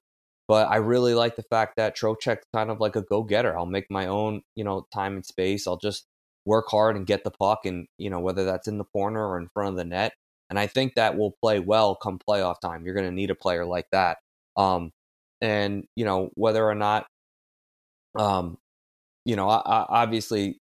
But 0.48 0.70
I 0.70 0.76
really 0.76 1.14
like 1.14 1.36
the 1.36 1.44
fact 1.50 1.74
that 1.76 1.96
Trocheck's 1.96 2.46
kind 2.54 2.70
of 2.70 2.80
like 2.80 2.96
a 2.96 3.02
go 3.02 3.22
getter. 3.24 3.58
I'll 3.58 3.66
make 3.66 3.86
my 3.90 4.06
own, 4.08 4.42
you 4.56 4.64
know, 4.64 4.86
time 4.94 5.14
and 5.16 5.26
space. 5.26 5.66
I'll 5.66 5.78
just 5.78 6.06
work 6.46 6.66
hard 6.70 6.96
and 6.96 7.06
get 7.06 7.24
the 7.24 7.30
puck, 7.30 7.66
and 7.66 7.86
you 7.98 8.08
know 8.08 8.20
whether 8.20 8.44
that's 8.46 8.68
in 8.68 8.78
the 8.78 8.84
corner 8.84 9.26
or 9.26 9.38
in 9.38 9.48
front 9.52 9.70
of 9.70 9.76
the 9.76 9.84
net. 9.84 10.12
And 10.48 10.58
I 10.58 10.66
think 10.66 10.94
that 10.94 11.16
will 11.16 11.32
play 11.42 11.58
well 11.58 11.96
come 11.96 12.18
playoff 12.18 12.60
time. 12.60 12.84
You're 12.84 12.94
going 12.94 13.06
to 13.06 13.12
need 13.12 13.30
a 13.30 13.34
player 13.34 13.64
like 13.66 13.86
that. 13.92 14.18
Um, 14.56 14.92
and, 15.40 15.84
you 15.96 16.04
know, 16.04 16.30
whether 16.34 16.64
or 16.64 16.74
not, 16.74 17.06
um, 18.16 18.56
you 19.24 19.36
know, 19.36 19.48
I, 19.48 19.56
I, 19.56 19.86
obviously 20.02 20.60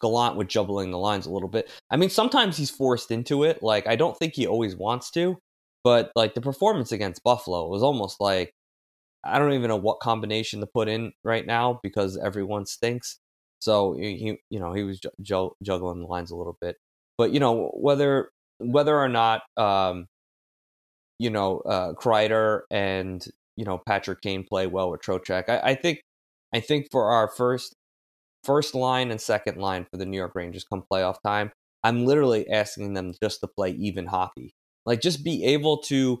Gallant 0.00 0.36
with 0.36 0.48
juggling 0.48 0.90
the 0.90 0.98
lines 0.98 1.26
a 1.26 1.32
little 1.32 1.48
bit. 1.48 1.70
I 1.90 1.96
mean, 1.96 2.10
sometimes 2.10 2.56
he's 2.56 2.70
forced 2.70 3.10
into 3.10 3.42
it. 3.44 3.62
Like, 3.62 3.86
I 3.86 3.96
don't 3.96 4.16
think 4.16 4.34
he 4.34 4.46
always 4.46 4.76
wants 4.76 5.10
to, 5.12 5.38
but 5.82 6.12
like 6.14 6.34
the 6.34 6.40
performance 6.40 6.92
against 6.92 7.24
Buffalo 7.24 7.68
was 7.68 7.82
almost 7.82 8.20
like, 8.20 8.54
I 9.24 9.38
don't 9.40 9.54
even 9.54 9.68
know 9.68 9.76
what 9.76 9.98
combination 9.98 10.60
to 10.60 10.66
put 10.66 10.88
in 10.88 11.12
right 11.24 11.44
now 11.44 11.80
because 11.82 12.16
everyone 12.16 12.64
stinks. 12.64 13.18
So 13.60 13.94
he, 13.94 14.38
you 14.50 14.60
know, 14.60 14.72
he 14.72 14.82
was 14.82 15.00
ju- 15.00 15.52
juggling 15.62 16.00
the 16.00 16.06
lines 16.06 16.30
a 16.30 16.36
little 16.36 16.56
bit. 16.60 16.76
But 17.18 17.32
you 17.32 17.40
know, 17.40 17.70
whether 17.74 18.30
whether 18.58 18.96
or 18.98 19.08
not 19.08 19.42
um, 19.56 20.06
you 21.18 21.30
know 21.30 21.60
uh, 21.60 21.92
Kreider 21.94 22.62
and 22.70 23.24
you 23.56 23.64
know 23.64 23.80
Patrick 23.86 24.20
Kane 24.20 24.44
play 24.44 24.66
well 24.66 24.90
with 24.90 25.00
Trocheck, 25.02 25.48
I, 25.48 25.70
I 25.70 25.74
think 25.74 26.02
I 26.54 26.60
think 26.60 26.88
for 26.90 27.10
our 27.10 27.28
first 27.28 27.74
first 28.44 28.74
line 28.74 29.10
and 29.10 29.20
second 29.20 29.58
line 29.58 29.86
for 29.90 29.96
the 29.96 30.06
New 30.06 30.16
York 30.16 30.32
Rangers 30.34 30.64
come 30.64 30.84
playoff 30.90 31.16
time, 31.24 31.50
I'm 31.82 32.06
literally 32.06 32.48
asking 32.48 32.94
them 32.94 33.14
just 33.22 33.40
to 33.40 33.48
play 33.48 33.70
even 33.72 34.06
hockey, 34.06 34.54
like 34.84 35.00
just 35.00 35.24
be 35.24 35.44
able 35.44 35.78
to 35.84 36.20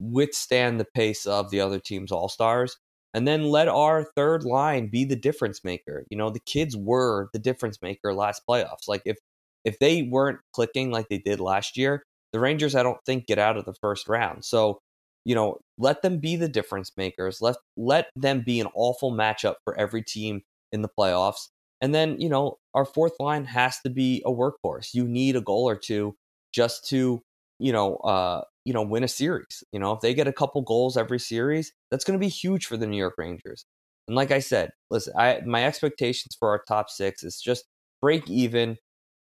withstand 0.00 0.78
the 0.78 0.86
pace 0.94 1.24
of 1.26 1.50
the 1.50 1.60
other 1.60 1.78
team's 1.78 2.12
all 2.12 2.28
stars. 2.28 2.76
And 3.16 3.26
then 3.26 3.44
let 3.44 3.66
our 3.66 4.04
third 4.14 4.44
line 4.44 4.88
be 4.88 5.06
the 5.06 5.16
difference 5.16 5.64
maker. 5.64 6.04
You 6.10 6.18
know, 6.18 6.28
the 6.28 6.40
kids 6.40 6.76
were 6.76 7.30
the 7.32 7.38
difference 7.38 7.80
maker 7.80 8.12
last 8.12 8.42
playoffs. 8.48 8.86
Like 8.88 9.02
if 9.06 9.16
if 9.64 9.78
they 9.78 10.02
weren't 10.02 10.38
clicking 10.52 10.90
like 10.92 11.08
they 11.08 11.18
did 11.18 11.40
last 11.40 11.78
year, 11.78 12.04
the 12.34 12.40
Rangers, 12.40 12.74
I 12.74 12.82
don't 12.82 13.02
think, 13.06 13.26
get 13.26 13.38
out 13.38 13.56
of 13.56 13.64
the 13.64 13.74
first 13.80 14.06
round. 14.06 14.44
So, 14.44 14.80
you 15.24 15.34
know, 15.34 15.58
let 15.78 16.02
them 16.02 16.18
be 16.18 16.36
the 16.36 16.48
difference 16.48 16.92
makers. 16.98 17.40
Let 17.40 17.56
let 17.78 18.08
them 18.16 18.42
be 18.44 18.60
an 18.60 18.68
awful 18.74 19.12
matchup 19.12 19.54
for 19.64 19.74
every 19.78 20.02
team 20.02 20.42
in 20.70 20.82
the 20.82 20.90
playoffs. 20.98 21.48
And 21.80 21.94
then, 21.94 22.20
you 22.20 22.28
know, 22.28 22.58
our 22.74 22.84
fourth 22.84 23.14
line 23.18 23.46
has 23.46 23.80
to 23.80 23.90
be 23.90 24.22
a 24.26 24.30
workhorse. 24.30 24.92
You 24.92 25.08
need 25.08 25.36
a 25.36 25.40
goal 25.40 25.66
or 25.66 25.76
two 25.76 26.14
just 26.52 26.86
to, 26.90 27.22
you 27.58 27.72
know, 27.72 27.96
uh, 27.96 28.42
you 28.64 28.72
know, 28.72 28.82
win 28.82 29.04
a 29.04 29.08
series. 29.08 29.64
You 29.72 29.80
know, 29.80 29.92
if 29.92 30.00
they 30.00 30.14
get 30.14 30.28
a 30.28 30.32
couple 30.32 30.62
goals 30.62 30.96
every 30.96 31.20
series, 31.20 31.72
that's 31.90 32.04
going 32.04 32.18
to 32.18 32.24
be 32.24 32.28
huge 32.28 32.66
for 32.66 32.76
the 32.76 32.86
New 32.86 32.96
York 32.98 33.14
Rangers. 33.18 33.64
And 34.08 34.16
like 34.16 34.30
I 34.30 34.38
said, 34.40 34.70
listen, 34.90 35.14
I 35.18 35.40
my 35.46 35.64
expectations 35.66 36.36
for 36.38 36.50
our 36.50 36.62
top 36.68 36.90
six 36.90 37.22
is 37.24 37.40
just 37.40 37.64
break 38.00 38.28
even 38.30 38.76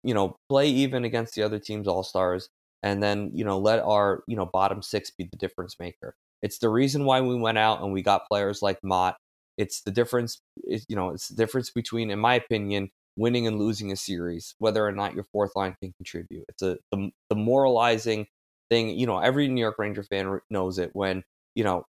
you 0.04 0.14
know, 0.14 0.36
play 0.48 0.68
even 0.68 1.04
against 1.04 1.34
the 1.34 1.42
other 1.42 1.58
team's 1.58 1.88
all 1.88 2.02
stars, 2.04 2.48
and 2.82 3.02
then 3.02 3.30
you 3.34 3.44
know 3.44 3.58
let 3.58 3.80
our 3.80 4.22
you 4.28 4.36
know 4.36 4.46
bottom 4.46 4.82
six 4.82 5.10
be 5.10 5.28
the 5.30 5.38
difference 5.38 5.76
maker. 5.80 6.14
It's 6.42 6.58
the 6.58 6.68
reason 6.68 7.06
why 7.06 7.22
we 7.22 7.34
went 7.36 7.58
out 7.58 7.82
and 7.82 7.92
we 7.92 8.02
got 8.02 8.28
players 8.30 8.60
like 8.62 8.78
Motte. 8.84 9.16
It's 9.56 9.80
the 9.82 9.90
difference. 9.90 10.42
It's, 10.58 10.84
you 10.88 10.96
know, 10.96 11.10
it's 11.10 11.28
the 11.28 11.36
difference 11.36 11.70
between, 11.70 12.10
in 12.10 12.18
my 12.18 12.34
opinion, 12.34 12.90
winning 13.16 13.47
and 13.47 13.59
losing 13.59 13.92
a 13.92 13.97
series, 13.97 14.54
whether 14.59 14.87
or 14.87 14.92
not 14.92 15.14
your 15.14 15.25
fourth 15.25 15.52
line 15.56 15.76
can 15.80 15.92
contribute. 15.92 16.44
It's 16.49 16.62
a 16.62 16.78
the, 16.90 17.11
the 17.30 17.37
moralizing 17.37 18.26
thing. 18.71 18.90
You 18.90 19.06
know, 19.06 19.18
every 19.18 19.49
New 19.49 19.61
York 19.61 19.76
Ranger 19.78 20.02
fan 20.02 20.40
knows 20.50 20.78
it 20.78 20.90
when 20.94 21.23
you 21.54 21.64
know 21.64 21.85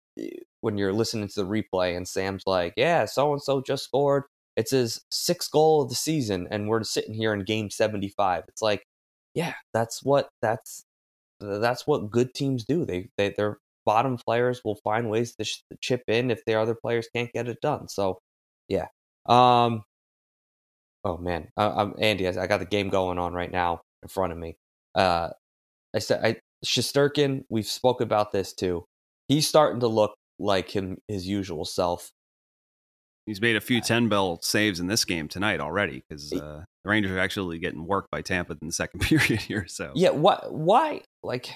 when 0.61 0.77
you're 0.77 0.93
listening 0.93 1.27
to 1.27 1.43
the 1.43 1.47
replay 1.47 1.95
and 1.97 2.07
Sam's 2.07 2.43
like, 2.45 2.73
"Yeah, 2.77 3.05
so 3.05 3.33
and 3.33 3.41
so 3.41 3.61
just 3.61 3.85
scored." 3.85 4.23
It's 4.55 4.71
his 4.71 5.01
sixth 5.11 5.51
goal 5.51 5.81
of 5.81 5.89
the 5.89 5.95
season, 5.95 6.47
and 6.51 6.67
we're 6.69 6.83
sitting 6.83 7.13
here 7.15 7.33
in 7.33 7.43
game 7.43 7.69
75. 7.71 8.43
It's 8.47 8.61
like, 8.61 8.85
yeah, 9.33 9.53
that's 9.73 10.03
what 10.03 10.29
that's 10.41 10.85
that's 11.39 11.87
what 11.87 12.11
good 12.11 12.33
teams 12.33 12.65
do. 12.65 12.85
They 12.85 13.09
they 13.17 13.29
their 13.31 13.57
bottom 13.85 14.17
players 14.17 14.61
will 14.63 14.77
find 14.83 15.09
ways 15.09 15.35
to, 15.35 15.43
sh- 15.43 15.63
chip 15.81 16.03
in 16.07 16.31
if 16.31 16.45
the 16.45 16.55
other 16.55 16.75
players 16.75 17.07
can't 17.13 17.31
get 17.33 17.49
it 17.49 17.59
done. 17.61 17.87
So, 17.89 18.19
yeah. 18.69 18.87
Um. 19.27 19.83
Oh 21.03 21.17
man, 21.17 21.49
I, 21.57 21.81
am 21.81 21.95
Andy. 21.99 22.27
I, 22.27 22.43
I 22.43 22.47
got 22.47 22.59
the 22.59 22.65
game 22.65 22.89
going 22.89 23.19
on 23.19 23.33
right 23.33 23.51
now 23.51 23.81
in 24.01 24.09
front 24.09 24.31
of 24.31 24.37
me. 24.37 24.57
Uh, 24.95 25.29
I 25.95 25.99
said 25.99 26.23
I 26.23 26.37
Shesterkin. 26.65 27.43
We've 27.49 27.65
spoke 27.65 28.01
about 28.01 28.31
this 28.31 28.53
too. 28.53 28.85
He's 29.27 29.47
starting 29.47 29.79
to 29.81 29.87
look 29.87 30.15
like 30.39 30.69
him 30.69 30.97
his 31.07 31.27
usual 31.27 31.65
self. 31.65 32.11
He's 33.25 33.41
made 33.41 33.55
a 33.55 33.61
few 33.61 33.81
ten 33.81 34.09
bell 34.09 34.39
saves 34.41 34.79
in 34.79 34.87
this 34.87 35.05
game 35.05 35.27
tonight 35.27 35.59
already 35.59 36.03
because 36.07 36.31
uh, 36.33 36.63
the 36.83 36.89
Rangers 36.89 37.11
are 37.11 37.19
actually 37.19 37.59
getting 37.59 37.85
worked 37.85 38.11
by 38.11 38.21
Tampa 38.21 38.57
in 38.61 38.67
the 38.67 38.73
second 38.73 38.99
period 39.01 39.41
here. 39.41 39.65
So 39.67 39.91
Yeah, 39.95 40.09
what 40.09 40.53
why 40.53 41.01
like 41.21 41.55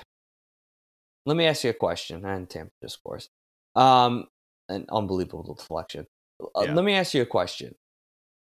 let 1.26 1.36
me 1.36 1.46
ask 1.46 1.64
you 1.64 1.72
a 1.72 1.74
question 1.74 2.26
and 2.26 2.50
Tampa 2.50 2.72
discourse. 2.82 3.30
Um 3.76 4.28
an 4.70 4.86
unbelievable 4.90 5.56
deflection. 5.56 6.06
Uh, 6.42 6.64
Yeah. 6.64 6.74
let 6.74 6.84
me 6.84 6.94
ask 6.94 7.14
you 7.14 7.22
a 7.22 7.26
question. 7.26 7.76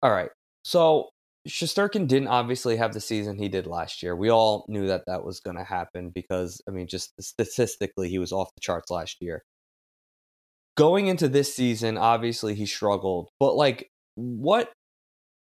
All 0.02 0.10
right. 0.10 0.30
So 0.62 1.10
Shesterkin 1.48 2.06
didn't 2.06 2.28
obviously 2.28 2.76
have 2.76 2.92
the 2.92 3.00
season 3.00 3.38
he 3.38 3.48
did 3.48 3.66
last 3.66 4.02
year. 4.02 4.14
We 4.14 4.30
all 4.30 4.64
knew 4.68 4.86
that 4.88 5.04
that 5.06 5.24
was 5.24 5.40
going 5.40 5.56
to 5.56 5.64
happen 5.64 6.10
because 6.10 6.60
I 6.68 6.70
mean 6.70 6.86
just 6.86 7.12
statistically 7.20 8.10
he 8.10 8.18
was 8.18 8.32
off 8.32 8.54
the 8.54 8.60
charts 8.60 8.90
last 8.90 9.16
year. 9.20 9.42
Going 10.76 11.06
into 11.08 11.28
this 11.28 11.54
season, 11.54 11.98
obviously 11.98 12.54
he 12.54 12.66
struggled, 12.66 13.30
but 13.38 13.54
like 13.54 13.90
what 14.14 14.72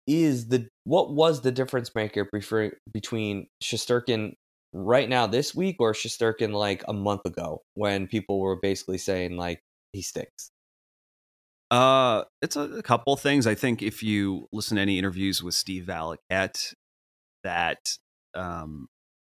is 0.06 0.48
the 0.48 0.68
what 0.84 1.12
was 1.14 1.42
the 1.42 1.52
difference 1.52 1.94
maker 1.94 2.28
between 2.92 3.46
Shesterkin 3.62 4.32
right 4.72 5.08
now 5.08 5.26
this 5.26 5.54
week 5.54 5.76
or 5.80 5.92
Shesterkin 5.92 6.52
like 6.52 6.82
a 6.88 6.92
month 6.92 7.22
ago 7.24 7.62
when 7.74 8.06
people 8.06 8.40
were 8.40 8.56
basically 8.56 8.98
saying 8.98 9.36
like 9.36 9.60
he 9.92 10.02
stinks? 10.02 10.50
Uh, 11.70 12.24
it's 12.40 12.56
a, 12.56 12.62
a 12.62 12.82
couple 12.82 13.16
things. 13.16 13.46
I 13.46 13.54
think 13.54 13.82
if 13.82 14.02
you 14.02 14.48
listen 14.52 14.76
to 14.76 14.82
any 14.82 14.98
interviews 14.98 15.42
with 15.42 15.54
Steve 15.54 15.84
Valiquette, 15.84 16.74
that 17.44 17.96
um, 18.34 18.88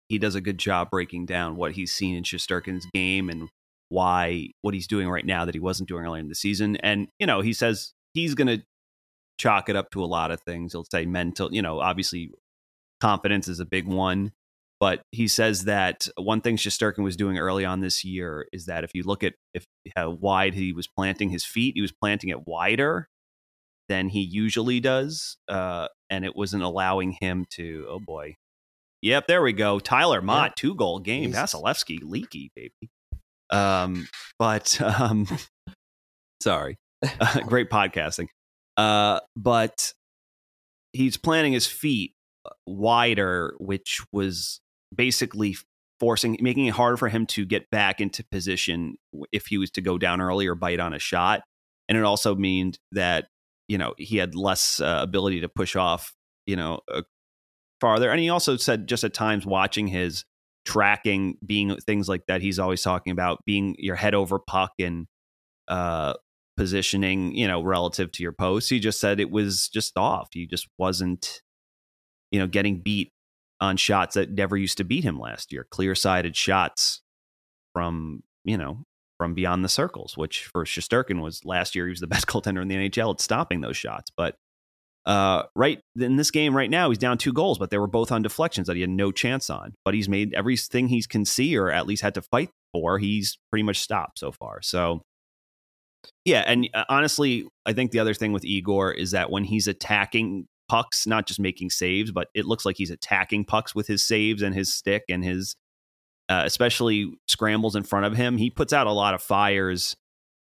he 0.08 0.18
does 0.18 0.36
a 0.36 0.42
good 0.42 0.58
job 0.58 0.90
breaking 0.90 1.26
down 1.26 1.56
what 1.56 1.74
he's 1.74 1.92
seen 1.92 2.16
in 2.16 2.24
Shesterkin's 2.24 2.86
game 2.94 3.30
and 3.30 3.50
why 3.90 4.50
what 4.62 4.74
he's 4.74 4.88
doing 4.88 5.10
right 5.10 5.26
now 5.26 5.46
that 5.46 5.56
he 5.56 5.60
wasn't 5.60 5.90
doing 5.90 6.06
earlier 6.06 6.22
in 6.22 6.30
the 6.30 6.36
season. 6.36 6.76
And 6.78 7.08
you 7.20 7.26
know, 7.26 7.42
he 7.42 7.54
says 7.54 7.94
he's 8.14 8.36
going 8.36 8.48
to 8.48 8.64
chalk 9.38 9.70
it 9.70 9.76
up 9.76 9.92
to 9.92 10.04
a 10.04 10.06
lot 10.06 10.32
of 10.32 10.42
things. 10.42 10.74
He'll 10.74 10.86
say 10.92 11.06
mental. 11.06 11.54
You 11.54 11.62
know, 11.62 11.80
obviously 11.80 12.32
confidence 13.00 13.48
is 13.48 13.60
a 13.60 13.66
big 13.66 13.88
one. 13.88 14.32
But 14.80 15.02
he 15.12 15.28
says 15.28 15.64
that 15.64 16.08
one 16.18 16.42
thing 16.42 16.56
Shesterkin 16.56 17.04
was 17.04 17.16
doing 17.16 17.40
early 17.40 17.66
on 17.66 17.80
this 17.80 18.06
year 18.06 18.48
is 18.54 18.66
that 18.66 18.84
if 18.84 18.92
you 18.94 19.04
look 19.04 19.24
at 19.24 19.34
if 19.54 19.66
how 19.96 20.12
wide 20.12 20.54
he 20.54 20.72
was 20.72 20.88
planting 20.88 21.30
his 21.30 21.44
feet, 21.44 21.74
he 21.76 21.82
was 21.82 21.92
planting 21.92 22.30
it 22.30 22.46
wider 22.48 23.08
than 23.90 24.10
he 24.10 24.22
usually 24.22 24.80
does, 24.80 25.38
uh, 25.48 25.88
and 26.10 26.26
it 26.26 26.36
wasn't 26.36 26.62
allowing 26.62 27.18
him 27.20 27.46
to. 27.52 27.88
Oh 27.90 28.00
boy, 28.00 28.36
yep, 29.02 29.26
there 29.28 29.42
we 29.42 29.54
go. 29.54 29.80
Tyler 29.80 30.22
Motte, 30.22 30.56
two 30.56 30.76
goal 30.76 31.00
game. 31.00 31.32
Jesus. 31.32 31.54
Vasilevskiy, 31.56 32.00
leaky 32.04 32.52
baby. 32.56 32.90
Um, 33.50 34.08
but 34.38 34.80
um, 35.00 35.26
sorry, 36.42 36.78
great 37.48 37.72
podcasting. 37.72 38.28
Uh, 38.76 39.22
but 39.36 39.94
he's 40.94 41.18
planting 41.18 41.54
his 41.54 41.66
feet 41.66 42.14
wider, 42.68 43.56
which 43.58 44.02
was 44.12 44.62
basically 44.96 45.56
forcing, 46.00 46.38
making 46.42 46.66
it 46.66 46.74
harder 46.74 46.98
for 46.98 47.10
him 47.10 47.26
to 47.26 47.46
get 47.46 47.70
back 47.70 48.00
into 48.00 48.24
position 48.24 48.96
if 49.32 49.48
he 49.48 49.58
was 49.58 49.72
to 49.72 49.82
go 49.82 49.98
down 49.98 50.22
early 50.22 50.48
or 50.48 50.56
bite 50.56 50.80
on 50.80 50.94
a 50.94 51.00
shot. 51.00 51.42
And 51.90 51.98
it 51.98 52.04
also 52.04 52.36
meant 52.36 52.80
that 52.92 53.28
you 53.68 53.78
know 53.78 53.94
he 53.98 54.18
had 54.18 54.36
less 54.36 54.80
uh, 54.80 55.00
ability 55.02 55.42
to 55.42 55.50
push 55.50 55.76
off, 55.76 56.14
you 56.46 56.56
know, 56.56 56.82
uh, 56.92 57.02
farther. 57.80 58.10
And 58.10 58.20
he 58.20 58.30
also 58.30 58.58
said 58.58 58.88
just 58.88 59.04
at 59.04 59.14
times 59.14 59.46
watching 59.46 59.88
his 59.88 60.26
tracking, 60.66 61.38
being 61.46 61.76
things 61.78 62.10
like 62.10 62.26
that. 62.28 62.42
He's 62.42 62.60
always 62.60 62.82
talking 62.82 63.12
about 63.12 63.40
being 63.46 63.76
your 63.80 63.96
head 63.96 64.14
over 64.14 64.38
puck 64.38 64.74
and 64.80 65.08
uh, 65.70 66.14
positioning, 66.58 67.34
you 67.36 67.48
know, 67.48 67.64
relative 67.64 68.12
to 68.14 68.24
your 68.24 68.34
post. 68.34 68.70
He 68.70 68.80
just 68.80 69.00
said 69.00 69.20
it 69.20 69.32
was 69.32 69.70
just 69.70 69.98
off. 69.98 70.28
He 70.34 70.46
just 70.46 70.68
wasn't, 70.78 71.42
you 72.32 72.40
know, 72.40 72.48
getting 72.48 72.82
beat 72.82 73.12
on 73.60 73.78
shots 73.78 74.16
that 74.16 74.32
never 74.32 74.56
used 74.58 74.78
to 74.78 74.84
beat 74.84 75.04
him 75.04 75.20
last 75.20 75.52
year. 75.52 75.66
Clear 75.70 75.96
sided 75.96 76.36
shots 76.36 77.02
from, 77.74 78.24
you 78.44 78.58
know, 78.58 78.84
from 79.18 79.34
beyond 79.34 79.64
the 79.64 79.70
circles, 79.70 80.16
which 80.16 80.46
for 80.46 80.64
Shesterkin 80.64 81.22
was 81.22 81.44
last 81.44 81.76
year, 81.76 81.86
he 81.86 81.92
was 81.92 82.00
the 82.00 82.08
best 82.08 82.28
goaltender 82.28 82.62
in 82.62 82.68
the 82.68 82.76
NHL 82.76 83.14
at 83.14 83.22
stopping 83.22 83.62
those 83.62 83.78
shots. 83.78 84.12
But 84.16 84.36
uh, 85.06 85.44
right 85.56 85.80
in 86.00 86.18
this 86.18 86.32
game 86.32 86.56
right 86.56 86.70
now, 86.70 86.90
he's 86.90 86.98
down 86.98 87.18
two 87.18 87.32
goals, 87.32 87.58
but 87.58 87.70
they 87.70 87.78
were 87.78 87.88
both 87.88 88.12
on 88.12 88.22
deflections 88.22 88.68
that 88.68 88.76
he 88.76 88.82
had 88.82 88.90
no 88.90 89.12
chance 89.12 89.50
on. 89.50 89.74
But 89.86 89.94
he's 89.94 90.10
made 90.10 90.34
everything 90.34 90.90
he 90.90 91.02
can 91.04 91.24
see, 91.24 91.58
or 91.58 91.72
at 91.72 91.88
least 91.88 92.02
had 92.02 92.14
to 92.16 92.22
fight 92.22 92.50
for. 92.74 93.00
He's 93.00 93.38
pretty 93.50 93.64
much 93.64 93.80
stopped 93.80 94.20
so 94.20 94.34
far. 94.34 94.62
So, 94.62 95.02
yeah, 96.26 96.44
and 96.46 96.70
uh, 96.74 96.84
honestly, 96.90 97.48
I 97.66 97.72
think 97.72 97.92
the 97.92 98.00
other 98.00 98.14
thing 98.14 98.34
with 98.34 98.44
Igor 98.44 98.92
is 98.92 99.12
that 99.12 99.32
when 99.32 99.46
he's 99.46 99.68
attacking 99.68 100.48
pucks, 100.68 101.08
not 101.08 101.28
just 101.28 101.40
making 101.40 101.70
saves, 101.70 102.12
but 102.12 102.28
it 102.34 102.46
looks 102.46 102.66
like 102.66 102.78
he's 102.78 102.92
attacking 102.92 103.46
pucks 103.46 103.74
with 103.74 103.88
his 103.88 104.06
saves 104.06 104.42
and 104.42 104.54
his 104.56 104.74
stick 104.74 105.04
and 105.10 105.24
his, 105.24 105.56
uh, 106.30 106.44
especially 106.46 107.12
scrambles 107.28 107.76
in 107.76 107.84
front 107.84 108.06
of 108.06 108.16
him. 108.16 108.38
He 108.38 108.50
puts 108.50 108.74
out 108.74 108.88
a 108.88 108.92
lot 108.92 109.14
of 109.14 109.22
fires 109.22 109.96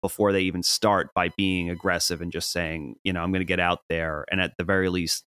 before 0.02 0.32
they 0.32 0.42
even 0.42 0.62
start 0.62 1.14
by 1.14 1.30
being 1.36 1.70
aggressive 1.70 2.20
and 2.20 2.32
just 2.32 2.50
saying, 2.50 2.96
you 3.04 3.12
know, 3.12 3.22
I'm 3.22 3.30
going 3.30 3.40
to 3.40 3.46
get 3.46 3.60
out 3.60 3.78
there 3.88 4.26
and 4.30 4.40
at 4.40 4.52
the 4.58 4.64
very 4.64 4.88
least 4.88 5.24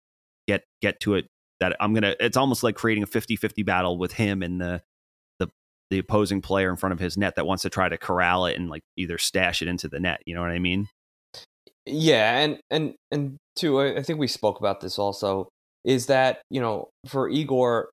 get 0.47 0.63
get 0.81 0.99
to 0.99 1.15
it 1.15 1.27
that 1.61 1.75
I'm 1.79 1.93
going 1.93 2.03
to 2.03 2.23
it's 2.23 2.37
almost 2.37 2.61
like 2.61 2.75
creating 2.75 3.03
a 3.03 3.07
50-50 3.07 3.65
battle 3.65 3.97
with 3.97 4.11
him 4.11 4.43
and 4.43 4.59
the 4.59 4.81
the 5.39 5.47
the 5.89 5.99
opposing 5.99 6.41
player 6.41 6.69
in 6.69 6.75
front 6.75 6.93
of 6.93 6.99
his 6.99 7.17
net 7.17 7.35
that 7.37 7.45
wants 7.45 7.63
to 7.63 7.69
try 7.69 7.87
to 7.87 7.97
corral 7.97 8.45
it 8.45 8.57
and 8.57 8.69
like 8.69 8.83
either 8.97 9.17
stash 9.17 9.61
it 9.61 9.69
into 9.69 9.87
the 9.87 9.99
net, 9.99 10.21
you 10.25 10.35
know 10.35 10.41
what 10.41 10.51
I 10.51 10.59
mean? 10.59 10.87
Yeah, 11.85 12.39
and 12.39 12.59
and 12.69 12.95
and 13.11 13.37
too, 13.55 13.81
I 13.81 14.01
think 14.01 14.19
we 14.19 14.27
spoke 14.27 14.59
about 14.59 14.81
this 14.81 14.97
also. 14.99 15.49
Is 15.83 16.07
that 16.07 16.41
you 16.49 16.59
know 16.61 16.89
for 17.07 17.29
Igor, 17.29 17.89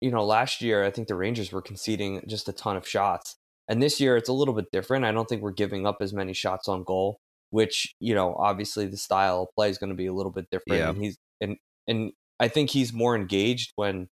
you 0.00 0.10
know 0.10 0.24
last 0.24 0.60
year 0.62 0.84
I 0.84 0.90
think 0.90 1.08
the 1.08 1.14
Rangers 1.14 1.52
were 1.52 1.62
conceding 1.62 2.22
just 2.26 2.48
a 2.48 2.52
ton 2.52 2.76
of 2.76 2.86
shots, 2.88 3.36
and 3.68 3.82
this 3.82 4.00
year 4.00 4.16
it's 4.16 4.28
a 4.28 4.32
little 4.32 4.54
bit 4.54 4.66
different. 4.72 5.04
I 5.04 5.12
don't 5.12 5.28
think 5.28 5.42
we're 5.42 5.52
giving 5.52 5.86
up 5.86 5.98
as 6.00 6.12
many 6.12 6.32
shots 6.32 6.66
on 6.68 6.82
goal, 6.82 7.18
which 7.50 7.94
you 8.00 8.14
know 8.14 8.34
obviously 8.38 8.86
the 8.86 8.96
style 8.96 9.42
of 9.42 9.48
play 9.56 9.70
is 9.70 9.78
going 9.78 9.90
to 9.90 9.96
be 9.96 10.06
a 10.06 10.12
little 10.12 10.32
bit 10.32 10.46
different. 10.50 10.80
Yeah. 10.80 10.88
And 10.90 11.02
he's 11.02 11.16
and 11.40 11.56
and 11.86 12.12
I 12.40 12.48
think 12.48 12.70
he's 12.70 12.92
more 12.92 13.14
engaged 13.14 13.70
when 13.76 14.08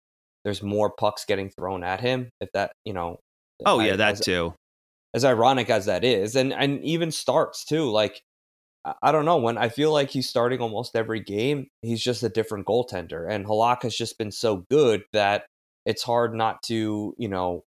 there's 0.43 0.63
more 0.63 0.89
pucks 0.89 1.23
getting 1.25 1.51
thrown 1.51 1.83
at 1.83 1.99
him. 2.01 2.29
If 2.41 2.49
that 2.53 2.71
you 2.83 2.93
know, 2.93 3.17
Oh 3.63 3.79
I- 3.79 3.85
yeah, 3.87 3.95
that 3.97 4.13
as- 4.13 4.21
too. 4.21 4.55
as 5.13 5.23
ironic 5.23 5.69
as 5.69 5.85
that 5.85 6.03
is, 6.03 6.35
and 6.35 6.51
and 6.51 6.83
even 6.83 7.11
starts 7.11 7.63
too. 7.63 7.91
Like 7.91 8.21
I- 9.01 9.11
don't 9.11 9.25
know 9.25 9.37
when 9.37 9.57
I 9.57 9.69
feel 9.69 9.91
like 9.93 10.09
he's 10.09 10.29
starting 10.29 10.59
almost 10.61 10.95
every 10.95 11.19
game. 11.19 11.67
He's 11.81 12.01
just 12.03 12.23
a 12.23 12.29
different 12.29 12.65
goaltender, 12.67 13.29
and 13.29 13.45
Halak 13.45 13.83
has 13.83 13.95
just 13.95 14.17
been 14.17 14.31
so 14.31 14.65
good 14.69 15.03
that 15.13 15.45
it's 15.85 16.03
hard 16.03 16.33
not 16.35 16.61
to 16.63 17.13
you 17.17 17.27
know 17.29 17.63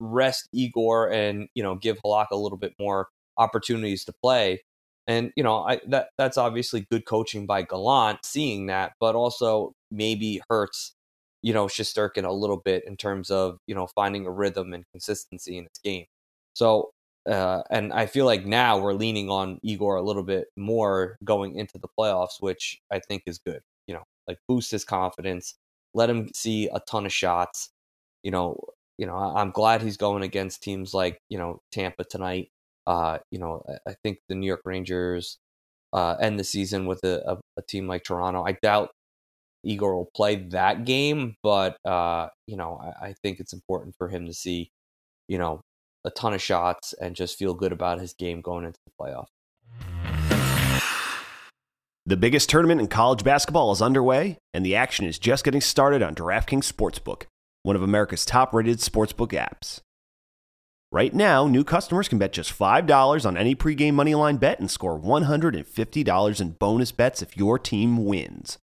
rest 0.00 0.48
Igor 0.52 1.10
and 1.10 1.48
you 1.54 1.62
know 1.62 1.74
give 1.76 1.98
Halak 2.04 2.28
a 2.32 2.36
little 2.36 2.58
bit 2.58 2.74
more 2.78 3.08
opportunities 3.38 4.04
to 4.06 4.12
play. 4.22 4.62
And 5.06 5.32
you 5.36 5.42
know 5.44 5.58
I, 5.66 5.80
that 5.88 6.08
that's 6.18 6.38
obviously 6.38 6.86
good 6.90 7.06
coaching 7.06 7.46
by 7.46 7.62
Gallant, 7.62 8.20
seeing 8.24 8.66
that, 8.66 8.92
but 9.00 9.14
also 9.14 9.72
maybe 9.90 10.40
hurts 10.50 10.94
you 11.42 11.52
know 11.54 11.66
Shesterkin 11.66 12.24
a 12.24 12.32
little 12.32 12.58
bit 12.58 12.84
in 12.86 12.96
terms 12.96 13.30
of 13.30 13.58
you 13.66 13.74
know 13.74 13.86
finding 13.94 14.26
a 14.26 14.30
rhythm 14.32 14.72
and 14.74 14.84
consistency 14.92 15.58
in 15.58 15.64
his 15.64 15.80
game. 15.84 16.06
So, 16.54 16.90
uh, 17.28 17.62
and 17.70 17.92
I 17.92 18.06
feel 18.06 18.26
like 18.26 18.44
now 18.46 18.78
we're 18.78 18.92
leaning 18.94 19.30
on 19.30 19.58
Igor 19.62 19.96
a 19.96 20.02
little 20.02 20.22
bit 20.22 20.48
more 20.56 21.16
going 21.24 21.56
into 21.56 21.78
the 21.78 21.88
playoffs, 21.98 22.40
which 22.40 22.78
I 22.92 23.00
think 23.00 23.22
is 23.26 23.38
good. 23.38 23.60
You 23.86 23.94
know, 23.94 24.04
like 24.28 24.38
boost 24.48 24.70
his 24.70 24.84
confidence, 24.84 25.54
let 25.94 26.10
him 26.10 26.30
see 26.34 26.68
a 26.68 26.80
ton 26.88 27.06
of 27.06 27.12
shots. 27.12 27.70
You 28.22 28.30
know, 28.30 28.58
you 28.98 29.06
know, 29.06 29.16
I'm 29.16 29.50
glad 29.50 29.82
he's 29.82 29.96
going 29.96 30.22
against 30.22 30.62
teams 30.62 30.94
like 30.94 31.18
you 31.28 31.38
know 31.38 31.60
Tampa 31.72 32.04
tonight. 32.04 32.48
Uh, 32.86 33.18
you 33.30 33.38
know, 33.38 33.62
I- 33.68 33.90
I 33.92 33.94
think 34.02 34.18
the 34.28 34.34
New 34.34 34.46
York 34.46 34.62
Rangers 34.64 35.38
uh, 35.92 36.16
end 36.20 36.38
the 36.40 36.44
season 36.44 36.86
with 36.86 37.04
a, 37.04 37.22
a, 37.32 37.40
a 37.58 37.62
team 37.62 37.88
like 37.88 38.04
Toronto. 38.04 38.44
I 38.44 38.52
doubt 38.62 38.90
Igor 39.64 39.96
will 39.96 40.10
play 40.14 40.36
that 40.50 40.84
game, 40.84 41.36
but 41.42 41.78
uh, 41.86 42.28
you 42.46 42.56
know, 42.56 42.78
I, 42.78 43.08
I 43.08 43.14
think 43.22 43.40
it's 43.40 43.52
important 43.52 43.94
for 43.96 44.08
him 44.08 44.26
to 44.26 44.34
see, 44.34 44.70
you 45.28 45.38
know, 45.38 45.62
a 46.04 46.10
ton 46.10 46.34
of 46.34 46.42
shots 46.42 46.92
and 46.94 47.16
just 47.16 47.38
feel 47.38 47.54
good 47.54 47.72
about 47.72 48.00
his 48.00 48.12
game 48.12 48.40
going 48.40 48.64
into 48.64 48.80
the 48.84 48.92
playoff. 49.00 49.26
The 52.06 52.18
biggest 52.18 52.50
tournament 52.50 52.82
in 52.82 52.88
college 52.88 53.24
basketball 53.24 53.72
is 53.72 53.80
underway, 53.80 54.36
and 54.52 54.64
the 54.64 54.76
action 54.76 55.06
is 55.06 55.18
just 55.18 55.42
getting 55.42 55.62
started 55.62 56.02
on 56.02 56.14
DraftKings 56.14 56.70
Sportsbook, 56.70 57.22
one 57.62 57.76
of 57.76 57.82
America's 57.82 58.26
top 58.26 58.52
rated 58.52 58.78
sportsbook 58.78 59.30
apps. 59.32 59.80
Right 60.92 61.14
now, 61.14 61.48
new 61.48 61.64
customers 61.64 62.06
can 62.06 62.18
bet 62.18 62.32
just 62.32 62.56
$5 62.56 63.26
on 63.26 63.36
any 63.36 63.56
pregame 63.56 63.94
moneyline 63.94 64.38
bet 64.38 64.60
and 64.60 64.70
score 64.70 65.00
$150 65.00 66.40
in 66.40 66.50
bonus 66.50 66.92
bets 66.92 67.20
if 67.22 67.36
your 67.36 67.58
team 67.58 68.04
wins. 68.04 68.58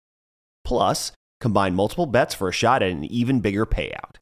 Plus, 0.63 1.11
combine 1.41 1.75
multiple 1.75 2.07
bets 2.07 2.35
for 2.35 2.49
a 2.49 2.53
shot 2.53 2.85
at 2.85 2.93
an 2.93 3.05
even 3.05 3.41
bigger 3.41 3.67
payout. 3.67 4.20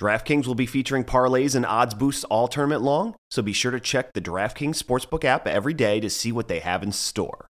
DraftKings 0.00 0.46
will 0.46 0.56
be 0.56 0.66
featuring 0.66 1.04
parlays 1.04 1.54
and 1.54 1.64
odds 1.64 1.94
boosts 1.94 2.24
all 2.24 2.48
tournament 2.48 2.82
long, 2.82 3.14
so 3.30 3.42
be 3.42 3.52
sure 3.52 3.70
to 3.70 3.78
check 3.78 4.12
the 4.12 4.20
DraftKings 4.20 4.82
Sportsbook 4.82 5.24
app 5.24 5.46
every 5.46 5.74
day 5.74 6.00
to 6.00 6.10
see 6.10 6.32
what 6.32 6.48
they 6.48 6.58
have 6.58 6.82
in 6.82 6.90
store. 6.90 7.46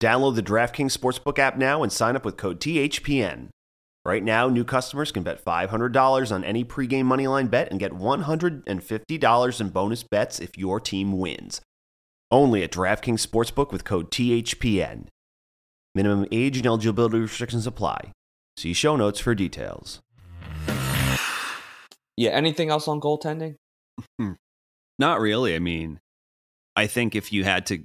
Download 0.00 0.36
the 0.36 0.42
DraftKings 0.42 0.96
Sportsbook 0.96 1.38
app 1.40 1.56
now 1.56 1.82
and 1.82 1.92
sign 1.92 2.14
up 2.14 2.24
with 2.24 2.36
code 2.36 2.60
THPN. 2.60 3.48
Right 4.04 4.22
now, 4.22 4.48
new 4.48 4.64
customers 4.64 5.10
can 5.10 5.22
bet 5.22 5.44
$500 5.44 6.32
on 6.32 6.44
any 6.44 6.64
pregame 6.64 7.04
moneyline 7.04 7.50
bet 7.50 7.70
and 7.70 7.80
get 7.80 7.92
$150 7.92 9.60
in 9.60 9.68
bonus 9.70 10.02
bets 10.02 10.38
if 10.38 10.58
your 10.58 10.78
team 10.78 11.18
wins. 11.18 11.62
Only 12.30 12.62
at 12.62 12.70
DraftKings 12.70 13.26
Sportsbook 13.26 13.72
with 13.72 13.84
code 13.84 14.10
THPN. 14.10 15.06
Minimum 15.94 16.26
age 16.30 16.58
and 16.58 16.66
eligibility 16.66 17.18
restrictions 17.18 17.66
apply. 17.66 18.12
See 18.56 18.72
show 18.72 18.94
notes 18.94 19.20
for 19.20 19.34
details. 19.34 20.00
Yeah. 22.16 22.30
Anything 22.30 22.70
else 22.70 22.88
on 22.88 23.00
goaltending? 23.00 23.56
Not 24.98 25.20
really. 25.20 25.54
I 25.54 25.58
mean, 25.58 26.00
I 26.76 26.86
think 26.86 27.14
if 27.14 27.32
you 27.32 27.44
had 27.44 27.66
to, 27.66 27.84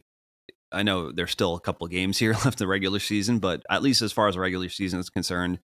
I 0.72 0.84
know 0.84 1.12
there's 1.12 1.32
still 1.32 1.56
a 1.56 1.60
couple 1.60 1.88
games 1.88 2.18
here 2.18 2.32
left 2.46 2.46
in 2.62 2.66
the 2.66 2.68
regular 2.68 3.00
season, 3.00 3.40
but 3.40 3.64
at 3.70 3.82
least 3.82 4.02
as 4.02 4.12
far 4.12 4.28
as 4.28 4.36
the 4.36 4.42
regular 4.42 4.70
season 4.70 5.00
is 5.00 5.10
concerned, 5.10 5.60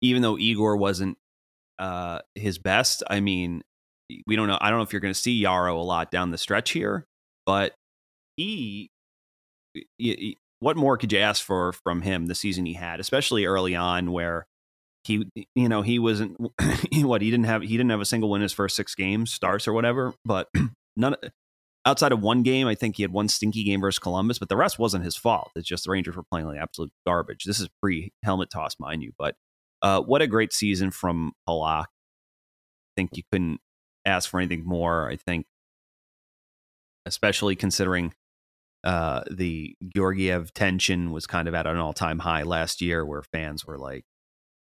even 0.00 0.22
though 0.22 0.38
Igor 0.38 0.76
wasn't 0.76 1.18
uh, 1.78 2.20
his 2.34 2.58
best, 2.58 3.02
I 3.08 3.20
mean, 3.20 3.62
we 4.26 4.36
don't 4.36 4.48
know. 4.48 4.58
I 4.60 4.70
don't 4.70 4.78
know 4.78 4.82
if 4.82 4.92
you're 4.92 5.00
going 5.00 5.14
to 5.14 5.20
see 5.20 5.42
Jaro 5.42 5.76
a 5.76 5.82
lot 5.82 6.10
down 6.10 6.30
the 6.30 6.38
stretch 6.38 6.70
here, 6.70 7.06
but 7.46 7.74
he, 8.36 8.90
he, 9.98 10.36
what 10.60 10.76
more 10.76 10.96
could 10.96 11.12
you 11.12 11.18
ask 11.18 11.44
for 11.44 11.72
from 11.72 12.02
him 12.02 12.26
the 12.26 12.34
season 12.34 12.66
he 12.66 12.74
had, 12.74 13.00
especially 13.00 13.44
early 13.44 13.76
on 13.76 14.12
where 14.12 14.46
he, 15.04 15.26
you 15.54 15.68
know, 15.68 15.82
he 15.82 15.98
wasn't 15.98 16.36
what 16.92 17.22
he 17.22 17.30
didn't 17.30 17.46
have. 17.46 17.62
He 17.62 17.76
didn't 17.76 17.90
have 17.90 18.00
a 18.00 18.06
single 18.06 18.30
win 18.30 18.40
in 18.40 18.44
his 18.44 18.52
first 18.52 18.76
six 18.76 18.94
games, 18.94 19.32
starts 19.32 19.66
or 19.66 19.72
whatever, 19.72 20.14
but 20.24 20.48
none 20.96 21.16
outside 21.86 22.12
of 22.12 22.20
one 22.20 22.42
game, 22.42 22.66
I 22.66 22.74
think 22.74 22.96
he 22.96 23.02
had 23.02 23.12
one 23.12 23.28
stinky 23.28 23.64
game 23.64 23.80
versus 23.80 23.98
Columbus, 23.98 24.38
but 24.38 24.48
the 24.48 24.56
rest 24.56 24.78
wasn't 24.78 25.04
his 25.04 25.16
fault. 25.16 25.50
It's 25.56 25.68
just 25.68 25.84
the 25.84 25.90
Rangers 25.90 26.16
were 26.16 26.24
playing 26.30 26.46
like 26.46 26.58
absolute 26.58 26.92
garbage. 27.06 27.44
This 27.44 27.60
is 27.60 27.68
pre 27.80 28.12
helmet 28.22 28.50
toss, 28.50 28.76
mind 28.78 29.02
you, 29.02 29.12
but 29.18 29.36
uh, 29.82 30.00
what 30.02 30.22
a 30.22 30.26
great 30.26 30.52
season 30.52 30.90
from 30.90 31.32
Halak. 31.48 31.84
I 31.84 32.92
think 32.96 33.16
you 33.16 33.22
couldn't 33.32 33.60
ask 34.04 34.28
for 34.28 34.40
anything 34.40 34.64
more. 34.66 35.08
I 35.08 35.16
think, 35.16 35.46
especially 37.06 37.56
considering 37.56 38.12
uh, 38.84 39.22
the 39.30 39.74
Georgiev 39.94 40.52
tension 40.52 41.12
was 41.12 41.26
kind 41.26 41.48
of 41.48 41.54
at 41.54 41.66
an 41.66 41.76
all 41.76 41.92
time 41.92 42.18
high 42.18 42.42
last 42.42 42.82
year, 42.82 43.04
where 43.06 43.22
fans 43.22 43.64
were 43.64 43.78
like, 43.78 44.04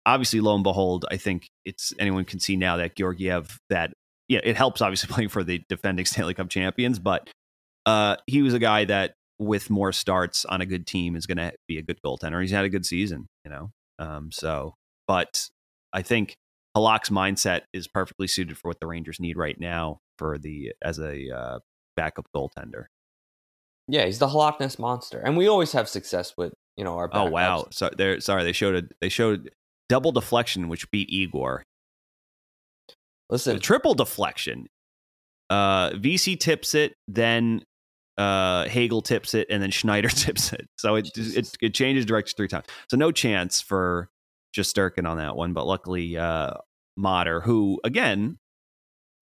obviously, 0.06 0.40
lo 0.40 0.56
and 0.56 0.64
behold, 0.64 1.06
I 1.12 1.18
think 1.18 1.48
it's 1.66 1.94
anyone 2.00 2.26
can 2.26 2.40
see 2.40 2.56
now 2.56 2.78
that 2.78 2.96
Georgiev 2.96 3.60
that 3.70 3.94
yeah, 4.28 4.40
it 4.44 4.56
helps 4.56 4.82
obviously 4.82 5.08
playing 5.14 5.30
for 5.30 5.44
the 5.44 5.62
defending 5.70 6.06
Stanley 6.06 6.34
Cup 6.34 6.50
champions, 6.50 7.00
but 7.00 7.30
uh, 7.86 8.18
he 8.28 8.42
was 8.42 8.54
a 8.54 8.60
guy 8.60 8.86
that 8.86 9.16
with 9.40 9.70
more 9.70 9.92
starts 9.92 10.46
on 10.46 10.62
a 10.62 10.66
good 10.66 10.86
team 10.86 11.16
is 11.16 11.26
going 11.26 11.38
to 11.38 11.52
be 11.68 11.80
a 11.80 11.82
good 11.82 12.00
goaltender. 12.06 12.40
He's 12.42 12.52
had 12.52 12.64
a 12.64 12.70
good 12.70 12.86
season, 12.86 13.28
you 13.44 13.52
know. 13.52 13.72
Um, 13.98 14.32
so, 14.32 14.76
but 15.08 15.50
I 15.92 16.04
think 16.04 16.36
Halak's 16.78 17.10
mindset 17.10 17.62
is 17.74 17.88
perfectly 17.88 18.28
suited 18.28 18.58
for 18.58 18.70
what 18.70 18.80
the 18.80 18.88
Rangers 18.88 19.20
need 19.20 19.38
right 19.38 19.60
now 19.60 20.00
for 20.18 20.38
the 20.38 20.74
as 20.82 21.00
a 21.00 21.30
uh, 21.36 21.60
backup 21.98 22.28
goaltender. 22.36 22.86
Yeah, 23.88 24.06
he's 24.06 24.20
the 24.20 24.28
Halakness 24.28 24.80
monster, 24.80 25.20
and 25.20 25.36
we 25.36 25.48
always 25.48 25.74
have 25.74 25.90
success 25.90 26.34
with 26.38 26.54
you 26.78 26.84
know 26.84 26.96
our. 26.98 27.10
Oh 27.12 27.30
wow! 27.30 27.68
So 27.72 27.90
they're 27.98 28.20
sorry 28.22 28.44
they 28.44 28.54
showed 28.54 28.76
a 28.76 28.88
they 29.02 29.10
showed 29.10 29.50
double 29.92 30.14
deflection 30.14 30.70
which 30.70 30.90
beat 30.90 31.10
Igor. 31.10 31.64
Listen, 33.30 33.60
triple 33.60 33.94
deflection. 33.94 34.68
Uh, 35.50 35.90
VC 35.92 36.40
tips 36.40 36.74
it, 36.76 36.96
then 37.10 37.62
uh, 38.18 38.70
Hagel 38.70 39.02
tips 39.02 39.34
it, 39.34 39.48
and 39.50 39.62
then 39.62 39.70
Schneider 39.72 40.08
tips 40.08 40.54
it. 40.54 40.66
So 40.78 40.96
it 40.96 41.10
it, 41.18 41.58
it 41.62 41.74
changes 41.74 42.06
direction 42.06 42.38
three 42.38 42.48
times. 42.48 42.66
So 42.90 42.96
no 42.96 43.12
chance 43.12 43.60
for 43.60 44.10
Shesterkin 44.56 45.06
on 45.06 45.18
that 45.18 45.36
one. 45.36 45.52
But 45.52 45.68
luckily, 45.68 46.18
uh, 46.18 46.54
Motter, 46.96 47.42
who 47.42 47.82
again 47.84 48.38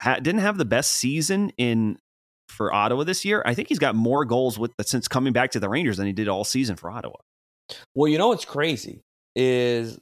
ha- 0.04 0.20
didn't 0.20 0.42
have 0.42 0.60
the 0.60 0.66
best 0.66 0.92
season 0.92 1.52
in 1.58 1.98
for 2.48 2.72
Ottawa 2.72 3.06
this 3.06 3.26
year. 3.26 3.42
I 3.44 3.56
think 3.56 3.70
he's 3.70 3.80
got 3.80 3.96
more 3.96 4.24
goals 4.24 4.60
with 4.60 4.72
since 4.84 5.08
coming 5.08 5.34
back 5.34 5.50
to 5.52 5.60
the 5.60 5.68
Rangers 5.70 5.98
than 5.98 6.06
he 6.06 6.14
did 6.14 6.28
all 6.28 6.44
season 6.44 6.76
for 6.76 6.92
Ottawa. 6.92 7.18
Well, 7.96 8.08
you 8.08 8.20
know 8.20 8.28
what's 8.28 8.46
crazy 8.46 9.02
is 9.36 10.00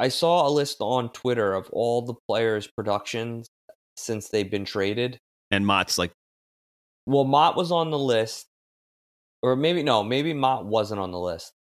I 0.00 0.08
saw 0.08 0.48
a 0.48 0.50
list 0.50 0.78
on 0.80 1.10
Twitter 1.12 1.52
of 1.52 1.68
all 1.72 2.02
the 2.02 2.14
players' 2.26 2.66
productions 2.66 3.48
since 3.96 4.28
they've 4.30 4.50
been 4.50 4.64
traded. 4.64 5.18
And 5.50 5.66
Motte's 5.66 5.98
like, 5.98 6.10
Well, 7.06 7.24
Motte 7.24 7.56
was 7.56 7.70
on 7.70 7.90
the 7.90 7.98
list, 7.98 8.46
or 9.42 9.56
maybe 9.56 9.82
no, 9.82 10.02
maybe 10.02 10.32
Motte 10.32 10.64
wasn't 10.64 11.00
on 11.00 11.10
the 11.10 11.18
list. 11.18 11.52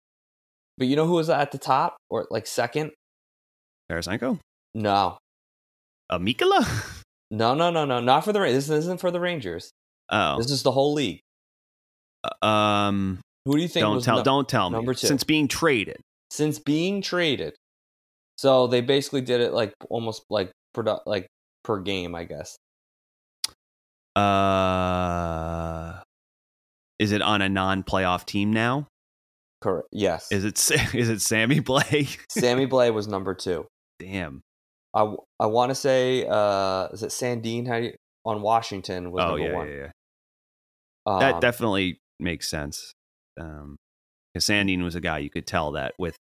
But 0.77 0.87
you 0.87 0.95
know 0.95 1.07
who 1.07 1.15
was 1.15 1.29
at 1.29 1.51
the 1.51 1.59
top 1.59 1.97
or 2.09 2.29
like 2.31 2.47
second? 2.47 2.93
Tarasenko, 3.91 4.39
No, 4.75 5.19
uh, 6.11 6.19
no, 7.31 7.55
no, 7.55 7.71
no, 7.71 7.85
no, 7.85 8.01
not 8.01 8.25
for 8.25 8.33
the 8.33 8.41
Rangers. 8.41 8.69
This 8.69 8.79
isn't 8.85 9.01
for 9.01 9.11
the 9.11 9.19
Rangers. 9.21 9.71
oh, 10.11 10.39
This 10.39 10.51
is 10.51 10.63
the 10.63 10.71
whole 10.71 10.93
league. 10.95 11.21
um, 12.43 13.19
Who 13.47 13.57
do 13.57 13.63
you 13.63 13.69
think 13.69 13.83
don't 13.83 14.03
tell, 14.05 14.19
no- 14.19 14.23
don't 14.25 14.49
tell 14.49 14.71
me. 14.71 14.77
number 14.77 14.95
two? 14.95 15.07
Since 15.07 15.25
being 15.25 15.49
traded, 15.49 15.97
since 16.31 16.59
being 16.59 17.03
traded? 17.03 17.55
So 18.39 18.69
they 18.69 18.81
basically 18.81 19.21
did 19.21 19.41
it 19.41 19.53
like 19.53 19.75
almost 19.91 20.23
like 20.31 20.53
produ- 20.75 21.03
like 21.05 21.27
per 21.65 21.81
game, 21.81 22.15
I 22.15 22.25
guess. 22.25 22.57
uh, 24.17 26.01
is 26.99 27.13
it 27.13 27.23
on 27.23 27.43
a 27.43 27.49
non-playoff 27.49 28.25
team 28.25 28.53
now? 28.53 28.89
Correct. 29.61 29.89
Yes. 29.93 30.31
Is 30.31 30.45
it 30.45 30.55
is 30.95 31.09
it 31.09 31.21
Sammy 31.21 31.61
Blais? 31.61 32.17
Sammy 32.31 32.67
Blais 32.71 32.93
was 32.93 33.09
number 33.09 33.35
two. 33.35 33.67
Damn. 33.99 34.41
I, 34.95 35.15
I 35.39 35.47
want 35.47 35.71
to 35.71 35.75
say 35.75 36.27
uh 36.29 36.89
is 36.93 37.03
it 37.03 37.11
Sandin 37.11 37.67
how 37.67 37.77
you, 37.77 37.93
on 38.25 38.41
Washington 38.43 39.11
was 39.11 39.23
Oh 39.25 39.31
number 39.37 39.47
yeah, 39.47 39.55
one. 39.55 39.69
yeah, 39.69 39.75
yeah. 39.75 39.91
Um, 41.07 41.21
that 41.21 41.41
definitely 41.41 41.99
makes 42.21 42.49
sense. 42.49 42.93
Um, 43.39 43.77
because 44.33 44.47
Sandin 44.47 44.83
was 44.85 44.95
a 44.95 45.01
guy 45.01 45.19
you 45.19 45.31
could 45.31 45.47
tell 45.47 45.73
that 45.73 45.95
with 45.99 46.17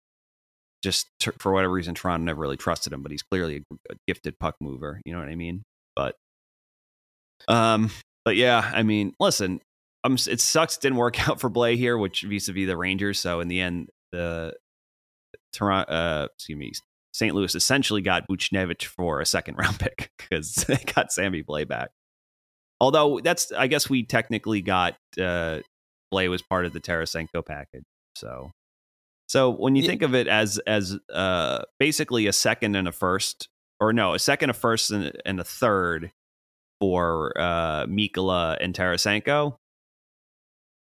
just 0.83 1.07
t- 1.19 1.31
for 1.39 1.51
whatever 1.51 1.73
reason 1.73 1.95
Toronto 1.95 2.23
never 2.23 2.41
really 2.41 2.57
trusted 2.57 2.93
him, 2.93 3.01
but 3.01 3.11
he's 3.11 3.23
clearly 3.23 3.63
a, 3.89 3.95
gifted 4.07 4.39
puck 4.39 4.55
mover. 4.61 5.01
You 5.05 5.13
know 5.13 5.19
what 5.19 5.29
I 5.29 5.35
mean? 5.35 5.63
But 5.95 6.15
um, 7.47 7.91
but 8.25 8.35
yeah, 8.35 8.69
I 8.73 8.83
mean, 8.83 9.13
listen, 9.19 9.61
um, 10.03 10.17
it 10.27 10.41
sucks 10.41 10.77
it 10.77 10.81
didn't 10.81 10.97
work 10.97 11.27
out 11.29 11.39
for 11.39 11.49
Blais 11.49 11.77
here, 11.77 11.97
which 11.97 12.21
vis-a-vis 12.21 12.67
the 12.67 12.77
Rangers. 12.77 13.19
So 13.19 13.39
in 13.39 13.47
the 13.47 13.61
end, 13.61 13.89
the 14.11 14.53
Toronto, 15.53 15.91
uh, 15.91 16.27
excuse 16.35 16.57
me, 16.57 16.71
St. 17.13 17.33
Louis 17.33 17.55
essentially 17.55 18.01
got 18.01 18.27
Buchnevich 18.27 18.85
for 18.85 19.21
a 19.21 19.25
second 19.25 19.55
round 19.57 19.79
pick 19.79 20.11
because 20.17 20.53
they 20.67 20.77
got 20.95 21.11
Sammy 21.11 21.43
Blais 21.43 21.67
back. 21.67 21.89
Although 22.79 23.19
that's, 23.23 23.51
I 23.51 23.67
guess 23.67 23.89
we 23.89 24.03
technically 24.03 24.61
got 24.61 24.95
uh, 25.19 25.59
Blais 26.13 26.29
was 26.29 26.43
part 26.43 26.65
of 26.65 26.73
the 26.73 26.79
Tarasenko 26.79 27.43
package. 27.43 27.85
So, 28.15 28.51
so 29.27 29.49
when 29.49 29.75
you 29.75 29.83
Yeah. 29.83 29.89
think 29.89 30.01
of 30.01 30.15
it 30.15 30.27
as 30.27 30.57
as 30.59 30.97
uh, 31.13 31.63
basically 31.79 32.27
a 32.27 32.33
second 32.33 32.75
and 32.75 32.87
a 32.87 32.91
first, 32.91 33.47
or 33.79 33.93
no, 33.93 34.13
a 34.13 34.19
second, 34.19 34.49
a 34.49 34.53
first, 34.53 34.91
and, 34.91 35.11
and 35.25 35.39
a 35.39 35.43
third 35.43 36.11
for 36.79 37.33
uh, 37.39 37.85
Mikkola 37.85 38.57
and 38.61 38.73
Tarasenko, 38.73 39.55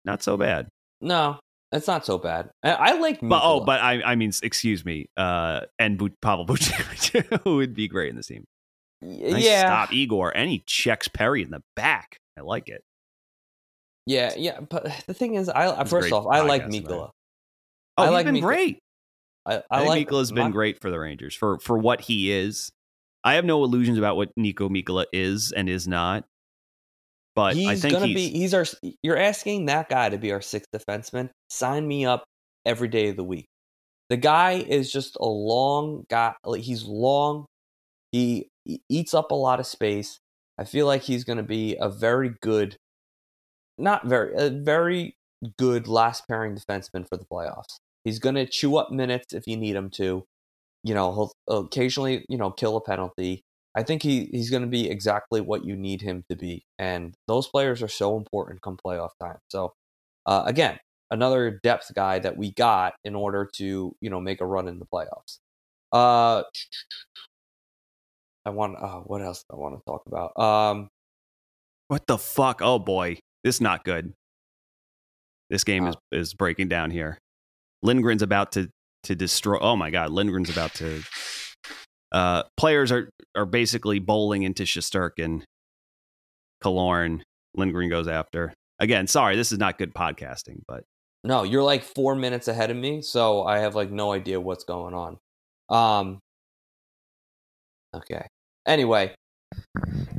not 0.05 0.23
so 0.23 0.37
bad. 0.37 0.67
no, 1.01 1.39
it's 1.71 1.87
not 1.87 2.05
so 2.05 2.17
bad. 2.17 2.49
I, 2.63 2.71
I 2.71 2.91
like 2.99 3.19
But 3.21 3.41
oh, 3.43 3.61
but 3.61 3.79
I 3.81 4.01
I 4.03 4.15
mean, 4.15 4.31
excuse 4.43 4.83
me, 4.83 5.07
uh, 5.17 5.61
and 5.79 5.97
Bu- 5.97 6.09
Pavel 6.21 6.45
Buchnevich 6.47 7.45
would 7.45 7.73
be 7.73 7.87
great 7.87 8.09
in 8.09 8.15
the 8.15 8.23
team. 8.23 8.43
Nice 9.03 9.43
yeah, 9.43 9.61
stop 9.61 9.93
Igor, 9.93 10.35
and 10.35 10.49
he 10.49 10.63
checks 10.67 11.07
Perry 11.07 11.41
in 11.41 11.49
the 11.49 11.61
back. 11.75 12.17
I 12.37 12.41
like 12.41 12.69
it. 12.69 12.83
yeah, 14.05 14.33
yeah. 14.37 14.59
But 14.59 14.85
the 15.07 15.13
thing 15.13 15.35
is, 15.35 15.49
I 15.49 15.83
first 15.85 16.11
off, 16.11 16.27
I 16.29 16.41
like 16.41 16.65
Mikkola. 16.65 17.09
Oh, 18.01 18.03
I 18.03 18.07
he's 18.07 18.13
like 18.13 18.25
been 18.25 18.33
Mik- 18.35 18.43
great. 18.43 18.79
I, 19.45 19.55
I, 19.55 19.63
I, 19.71 19.77
think 19.79 19.89
like 19.89 20.09
Mikkola's 20.09 20.31
been 20.31 20.45
my- 20.45 20.51
great 20.51 20.79
for 20.79 20.91
the 20.91 20.99
Rangers 20.99 21.35
for 21.35 21.59
for 21.59 21.77
what 21.77 22.01
he 22.01 22.31
is. 22.31 22.71
I 23.23 23.35
have 23.35 23.45
no 23.45 23.63
illusions 23.63 23.97
about 23.97 24.15
what 24.17 24.29
Niko 24.37 24.69
Mikkola 24.69 25.05
is 25.13 25.51
and 25.51 25.69
is 25.69 25.87
not. 25.87 26.25
But 27.35 27.55
he's 27.55 27.67
I 27.67 27.75
think 27.75 27.93
gonna 27.93 28.07
he's, 28.07 28.15
be. 28.15 28.29
He's 28.29 28.53
our. 28.53 28.65
You're 29.03 29.17
asking 29.17 29.65
that 29.67 29.89
guy 29.89 30.09
to 30.09 30.17
be 30.17 30.31
our 30.31 30.41
sixth 30.41 30.69
defenseman. 30.75 31.29
Sign 31.49 31.87
me 31.87 32.05
up 32.05 32.25
every 32.65 32.87
day 32.87 33.09
of 33.09 33.15
the 33.15 33.23
week. 33.23 33.45
The 34.09 34.17
guy 34.17 34.53
is 34.53 34.91
just 34.91 35.15
a 35.19 35.25
long 35.25 36.03
guy. 36.09 36.33
Like 36.43 36.61
he's 36.61 36.83
long. 36.83 37.45
He, 38.11 38.49
he 38.65 38.81
eats 38.89 39.13
up 39.13 39.31
a 39.31 39.35
lot 39.35 39.61
of 39.61 39.65
space. 39.65 40.19
I 40.57 40.65
feel 40.65 40.85
like 40.85 41.03
he's 41.03 41.23
going 41.23 41.37
to 41.37 41.43
be 41.43 41.77
a 41.79 41.89
very 41.89 42.33
good, 42.41 42.75
not 43.77 44.05
very, 44.05 44.35
a 44.35 44.49
very 44.49 45.15
good 45.57 45.87
last 45.87 46.27
pairing 46.27 46.55
defenseman 46.55 47.07
for 47.07 47.15
the 47.15 47.25
playoffs. 47.25 47.77
He's 48.03 48.19
going 48.19 48.35
to 48.35 48.45
chew 48.45 48.77
up 48.77 48.91
minutes 48.91 49.33
if 49.33 49.47
you 49.47 49.57
need 49.57 49.75
him 49.75 49.89
to. 49.91 50.25
You 50.83 50.93
know, 50.95 51.13
he'll 51.13 51.33
occasionally, 51.65 52.25
you 52.29 52.37
know, 52.37 52.51
kill 52.51 52.75
a 52.77 52.81
penalty. 52.81 53.43
I 53.75 53.83
think 53.83 54.01
he, 54.03 54.25
he's 54.31 54.49
going 54.49 54.63
to 54.63 54.67
be 54.67 54.89
exactly 54.89 55.39
what 55.41 55.63
you 55.63 55.75
need 55.75 56.01
him 56.01 56.23
to 56.29 56.35
be. 56.35 56.63
And 56.79 57.13
those 57.27 57.47
players 57.47 57.81
are 57.83 57.87
so 57.87 58.17
important 58.17 58.61
come 58.61 58.77
playoff 58.83 59.11
time. 59.21 59.37
So, 59.49 59.73
uh, 60.25 60.43
again, 60.45 60.79
another 61.11 61.59
depth 61.63 61.91
guy 61.95 62.19
that 62.19 62.35
we 62.37 62.51
got 62.53 62.93
in 63.03 63.15
order 63.15 63.47
to 63.57 63.95
you 64.01 64.09
know 64.09 64.19
make 64.19 64.41
a 64.41 64.45
run 64.45 64.67
in 64.67 64.79
the 64.79 64.85
playoffs. 64.85 65.37
Uh, 65.91 66.43
I 68.45 68.49
want. 68.49 68.75
Uh, 68.81 68.99
what 69.01 69.21
else 69.21 69.43
do 69.49 69.55
I 69.55 69.59
want 69.59 69.75
to 69.77 69.83
talk 69.85 70.03
about? 70.07 70.37
Um, 70.39 70.89
What 71.89 72.07
the 72.07 72.17
fuck? 72.17 72.61
Oh 72.61 72.79
boy, 72.79 73.19
this 73.43 73.55
is 73.55 73.61
not 73.61 73.83
good. 73.83 74.13
This 75.49 75.63
game 75.63 75.85
Uh. 75.85 75.89
is 75.89 75.95
is 76.11 76.33
breaking 76.33 76.69
down 76.69 76.91
here. 76.91 77.17
Lindgren's 77.83 78.21
about 78.21 78.51
to 78.53 78.69
to 79.03 79.15
destroy. 79.15 79.57
Oh 79.59 79.75
my 79.75 79.89
god, 79.89 80.11
Lindgren's 80.11 80.49
about 80.49 80.73
to. 80.75 81.03
Uh, 82.11 82.43
players 82.57 82.91
are 82.91 83.09
are 83.35 83.45
basically 83.45 83.99
bowling 83.99 84.43
into 84.43 84.63
Shesterkin. 84.63 85.43
Killorn, 86.63 87.21
Lindgren 87.55 87.89
goes 87.89 88.07
after. 88.07 88.53
Again, 88.79 89.07
sorry, 89.07 89.35
this 89.35 89.51
is 89.51 89.57
not 89.57 89.77
good 89.77 89.93
podcasting, 89.93 90.61
but 90.67 90.83
no, 91.23 91.43
you're 91.43 91.63
like 91.63 91.83
four 91.83 92.15
minutes 92.15 92.47
ahead 92.47 92.71
of 92.71 92.77
me, 92.77 93.01
so 93.01 93.43
I 93.43 93.59
have 93.59 93.75
like 93.75 93.91
no 93.91 94.11
idea 94.11 94.39
what's 94.39 94.63
going 94.63 94.93
on. 94.93 95.17
Um. 95.69 96.19
Okay. 97.95 98.25
Anyway. 98.67 99.13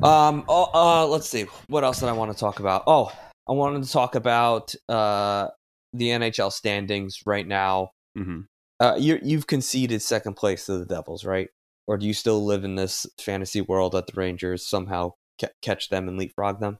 Um. 0.02 0.44
Oh. 0.48 0.70
Uh. 0.72 1.06
Let's 1.06 1.28
see. 1.28 1.46
What 1.68 1.84
else 1.84 2.00
did 2.00 2.08
I 2.08 2.12
want 2.12 2.32
to 2.32 2.38
talk 2.38 2.60
about? 2.60 2.84
Oh, 2.86 3.12
I 3.48 3.52
wanted 3.52 3.82
to 3.82 3.90
talk 3.90 4.14
about 4.14 4.74
uh 4.88 5.48
the 5.92 6.08
NHL 6.10 6.52
standings 6.52 7.20
right 7.26 7.46
now. 7.46 7.90
mhm. 8.16 8.46
Uh, 8.80 8.96
you 8.98 9.18
you've 9.22 9.46
conceded 9.46 10.02
second 10.02 10.34
place 10.34 10.66
to 10.66 10.76
the 10.78 10.86
Devils, 10.86 11.24
right? 11.24 11.48
Or 11.86 11.96
do 11.96 12.06
you 12.06 12.14
still 12.14 12.44
live 12.44 12.64
in 12.64 12.74
this 12.76 13.06
fantasy 13.20 13.60
world 13.60 13.92
that 13.92 14.06
the 14.06 14.12
Rangers 14.16 14.66
somehow 14.66 15.12
ca- 15.40 15.48
catch 15.62 15.88
them 15.88 16.08
and 16.08 16.18
leapfrog 16.18 16.60
them? 16.60 16.78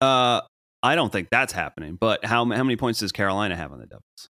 uh, 0.00 0.40
I 0.82 0.94
don't 0.94 1.10
think 1.12 1.28
that's 1.30 1.52
happening. 1.52 1.96
But 2.00 2.24
how 2.24 2.44
how 2.44 2.64
many 2.64 2.76
points 2.76 3.00
does 3.00 3.12
Carolina 3.12 3.56
have 3.56 3.72
on 3.72 3.80
the 3.80 3.86
Devils? 3.86 4.28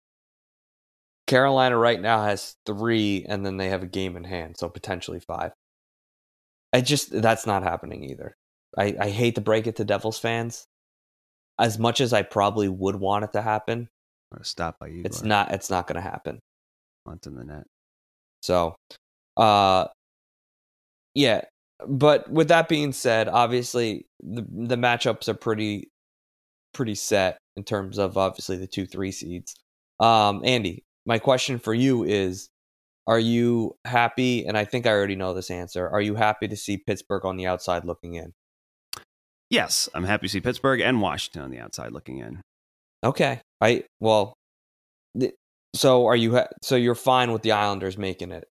Carolina 1.26 1.76
right 1.78 2.00
now 2.00 2.24
has 2.24 2.56
three, 2.66 3.24
and 3.28 3.46
then 3.46 3.56
they 3.56 3.68
have 3.68 3.82
a 3.82 3.86
game 3.86 4.16
in 4.16 4.24
hand, 4.24 4.56
so 4.58 4.68
potentially 4.68 5.20
five. 5.20 5.52
I 6.72 6.80
just 6.80 7.10
that's 7.12 7.46
not 7.46 7.62
happening 7.62 8.04
either. 8.04 8.36
I, 8.76 8.96
I 9.00 9.10
hate 9.10 9.34
to 9.36 9.40
break 9.40 9.66
it 9.66 9.76
to 9.76 9.84
Devils 9.84 10.18
fans. 10.18 10.66
As 11.58 11.78
much 11.78 12.00
as 12.00 12.12
I 12.12 12.22
probably 12.22 12.68
would 12.68 12.96
want 12.96 13.24
it 13.24 13.32
to 13.32 13.42
happen, 13.42 13.88
Or 14.32 14.44
stop 14.44 14.78
by 14.78 14.88
you? 14.88 15.02
it's 15.04 15.22
not. 15.22 15.52
It's 15.52 15.70
not 15.70 15.86
going 15.86 15.96
to 15.96 16.08
happen. 16.08 16.38
Onto 17.06 17.30
the 17.30 17.44
net. 17.44 17.64
So, 18.42 18.76
uh, 19.36 19.86
yeah. 21.14 21.42
But 21.86 22.30
with 22.30 22.48
that 22.48 22.68
being 22.68 22.92
said, 22.92 23.28
obviously 23.28 24.06
the 24.22 24.42
the 24.42 24.76
matchups 24.76 25.28
are 25.28 25.34
pretty 25.34 25.88
pretty 26.72 26.94
set 26.94 27.38
in 27.56 27.64
terms 27.64 27.98
of 27.98 28.16
obviously 28.16 28.56
the 28.56 28.66
two 28.66 28.86
three 28.86 29.12
seeds. 29.12 29.54
Um, 29.98 30.42
Andy, 30.44 30.84
my 31.06 31.18
question 31.18 31.58
for 31.58 31.74
you 31.74 32.04
is: 32.04 32.48
Are 33.06 33.18
you 33.18 33.76
happy? 33.84 34.46
And 34.46 34.56
I 34.58 34.64
think 34.64 34.86
I 34.86 34.90
already 34.90 35.16
know 35.16 35.34
this 35.34 35.50
answer. 35.50 35.88
Are 35.88 36.02
you 36.02 36.14
happy 36.14 36.48
to 36.48 36.56
see 36.56 36.76
Pittsburgh 36.76 37.24
on 37.24 37.36
the 37.36 37.46
outside 37.46 37.84
looking 37.84 38.14
in? 38.14 38.32
Yes, 39.48 39.88
I'm 39.94 40.04
happy 40.04 40.26
to 40.28 40.32
see 40.32 40.40
Pittsburgh 40.40 40.80
and 40.80 41.00
Washington 41.00 41.42
on 41.42 41.50
the 41.50 41.58
outside 41.58 41.92
looking 41.92 42.18
in. 42.18 42.42
Okay, 43.04 43.40
I 43.60 43.84
well. 44.00 44.34
th- 45.18 45.34
So 45.74 46.06
are 46.06 46.16
you? 46.16 46.36
Ha- 46.36 46.48
so 46.62 46.76
you're 46.76 46.94
fine 46.94 47.32
with 47.32 47.42
the 47.42 47.52
Islanders 47.52 47.96
making 47.98 48.32
it 48.32 48.48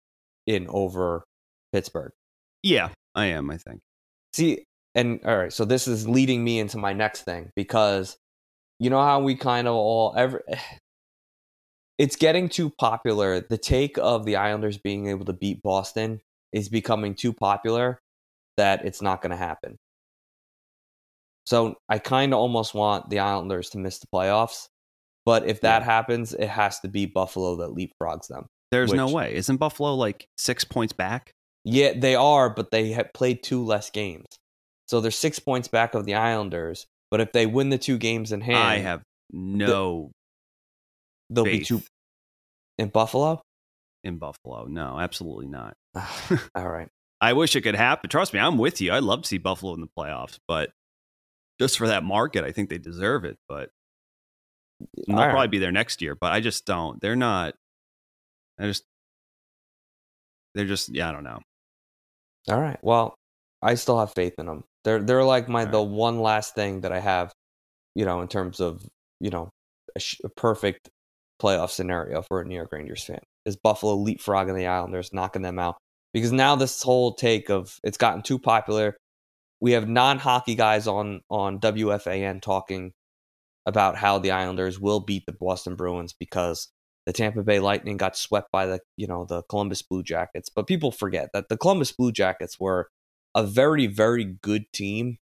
in 0.47 0.67
over 0.69 1.25
Pittsburgh? 1.73 2.13
Yeah, 2.63 2.91
I 3.15 3.27
am. 3.27 3.51
I 3.51 3.57
think. 3.59 3.81
See, 4.35 4.65
and 4.95 5.21
all 5.25 5.37
right, 5.37 5.53
so 5.53 5.65
this 5.65 5.89
is 5.89 6.09
leading 6.09 6.45
me 6.45 6.59
into 6.61 6.79
my 6.79 6.93
next 6.93 7.23
thing 7.23 7.51
because 7.57 8.17
you 8.81 8.91
know 8.91 9.03
how 9.03 9.21
we 9.21 9.35
kind 9.37 9.67
of 9.69 9.75
all 9.75 10.15
every 10.17 10.41
it's 11.99 12.17
getting 12.17 12.49
too 12.49 12.71
popular. 12.79 13.41
The 13.41 13.59
take 13.59 13.99
of 13.99 14.25
the 14.25 14.37
Islanders 14.37 14.79
being 14.79 15.09
able 15.09 15.25
to 15.27 15.33
beat 15.33 15.63
Boston 15.63 16.21
is 16.53 16.69
becoming 16.69 17.15
too 17.15 17.33
popular 17.33 17.99
that 18.57 18.85
it's 18.85 19.03
not 19.03 19.23
going 19.23 19.31
to 19.31 19.37
happen. 19.37 19.77
So 21.47 21.77
I 21.89 21.99
kind 21.99 22.33
of 22.35 22.41
almost 22.41 22.75
want 22.75 23.09
the 23.09 23.21
Islanders 23.21 23.71
to 23.71 23.79
miss 23.79 23.99
the 24.01 24.07
playoffs, 24.13 24.67
but 25.25 25.47
if 25.47 25.61
that 25.63 25.83
Yeah. 25.83 25.85
happens, 25.85 26.35
it 26.35 26.49
has 26.49 26.81
to 26.81 26.89
be 26.89 27.07
Buffalo 27.07 27.57
that 27.57 27.71
leapfrogs 27.71 28.27
them. 28.29 28.47
There's 28.73 28.93
no 28.93 29.09
way. 29.09 29.35
Isn't 29.35 29.59
Buffalo 29.59 29.95
like 29.95 30.27
six 30.37 30.65
points 30.65 30.93
back? 30.93 31.31
Yeah, 31.65 31.93
they 31.97 32.15
are, 32.17 32.51
but 32.51 32.71
they 32.73 32.91
have 32.93 33.13
played 33.15 33.43
two 33.43 33.65
less 33.65 33.91
games. 33.91 34.27
So 34.89 35.01
they're 35.01 35.11
six 35.11 35.39
points 35.39 35.69
back 35.69 35.95
of 35.95 36.05
the 36.05 36.15
Islanders. 36.15 36.87
But 37.11 37.21
if 37.21 37.33
they 37.33 37.47
win 37.47 37.71
the 37.71 37.79
two 37.79 37.99
games 37.99 38.33
in 38.33 38.41
hand, 38.41 38.57
I 38.59 38.79
have 38.79 39.03
no 39.31 40.11
they'll 41.31 41.45
be 41.45 41.61
two 41.61 41.83
in 42.79 42.89
Buffalo. 42.89 43.41
in 44.05 44.19
Buffalo. 44.19 44.67
No, 44.67 44.99
absolutely 44.99 45.47
not. 45.47 45.75
All 46.55 46.69
right. 46.69 46.89
I 47.21 47.33
wish 47.33 47.57
it 47.57 47.63
could 47.63 47.75
happen. 47.75 48.11
Trust 48.11 48.33
me, 48.35 48.41
I'm 48.41 48.59
with 48.59 48.81
you. 48.81 48.93
I'd 48.93 49.03
love 49.03 49.23
to 49.23 49.29
see 49.29 49.39
Buffalo 49.39 49.75
in 49.75 49.81
the 49.81 49.89
playoffs, 49.99 50.39
but 50.47 50.71
just 51.59 51.79
for 51.79 51.88
that 51.88 52.05
market, 52.05 52.45
I 52.45 52.53
think 52.53 52.71
they 52.71 52.79
deserve 52.79 53.25
it. 53.25 53.38
But 53.49 53.71
they'll 55.07 55.16
right. 55.16 55.31
probably 55.31 55.49
be 55.49 55.59
there 55.59 55.73
next 55.73 56.03
year. 56.03 56.14
But 56.14 56.33
I 56.33 56.40
just 56.40 56.66
don't. 56.66 57.01
They're 57.01 57.16
not. 57.16 57.55
I 58.59 58.66
just. 58.66 58.85
They're 60.55 60.66
just. 60.66 60.88
Yeah, 60.88 61.09
I 61.09 61.12
don't 61.12 61.25
know. 61.25 61.40
All 62.49 62.61
right. 62.61 62.79
Well, 62.83 63.14
I 63.62 63.75
still 63.75 63.99
have 63.99 64.12
faith 64.12 64.35
in 64.38 64.47
them. 64.47 64.64
They're 64.85 65.03
they're 65.03 65.25
like 65.25 65.49
my 65.49 65.64
All 65.64 65.71
the 65.71 65.83
one 65.83 66.21
last 66.21 66.55
thing 66.55 66.83
that 66.83 66.92
I 66.92 67.01
have, 67.01 67.33
you 67.95 68.05
know, 68.05 68.21
in 68.21 68.29
terms 68.29 68.61
of 68.61 68.87
you 69.21 69.31
know 69.31 69.51
a, 69.95 70.01
sh- 70.01 70.21
a 70.25 70.29
perfect 70.29 70.88
playoff 71.42 71.71
scenario 71.71 72.23
for 72.23 72.40
a 72.40 72.45
New 72.45 72.55
York 72.55 72.73
Rangers 72.73 73.05
fan 73.05 73.21
is 73.45 73.57
Buffalo 73.57 73.97
leapfrogging 73.97 74.57
the 74.57 74.66
Islanders, 74.66 75.12
knocking 75.12 75.42
them 75.42 75.59
out. 75.59 75.77
Because 76.12 76.33
now 76.33 76.57
this 76.57 76.83
whole 76.83 77.14
take 77.14 77.51
of 77.51 77.79
it's 77.83 77.99
gotten 77.99 78.23
too 78.23 78.38
popular. 78.38 78.97
We 79.66 79.72
have 79.72 79.88
non-hockey 79.88 80.55
guys 80.55 80.87
on 80.87 81.22
on 81.29 81.59
WFAN 81.59 82.40
talking 82.40 82.92
about 83.66 83.96
how 83.96 84.20
the 84.20 84.31
Islanders 84.31 84.79
will 84.79 85.00
beat 85.00 85.26
the 85.26 85.33
Boston 85.33 85.74
Bruins 85.74 86.12
because 86.12 86.68
the 87.05 87.12
Tampa 87.12 87.42
Bay 87.42 87.59
Lightning 87.59 87.96
got 87.96 88.16
swept 88.16 88.52
by 88.52 88.66
the 88.66 88.79
you 88.96 89.09
know 89.09 89.24
the 89.24 89.42
Columbus 89.50 89.83
Blue 89.83 90.05
Jackets. 90.05 90.48
But 90.48 90.68
people 90.68 90.92
forget 90.92 91.31
that 91.33 91.48
the 91.48 91.57
Columbus 91.57 91.90
Blue 91.90 92.12
Jackets 92.12 92.61
were 92.61 92.90
a 93.35 93.42
very 93.42 93.88
very 93.88 94.37
good 94.40 94.72
team 94.72 95.18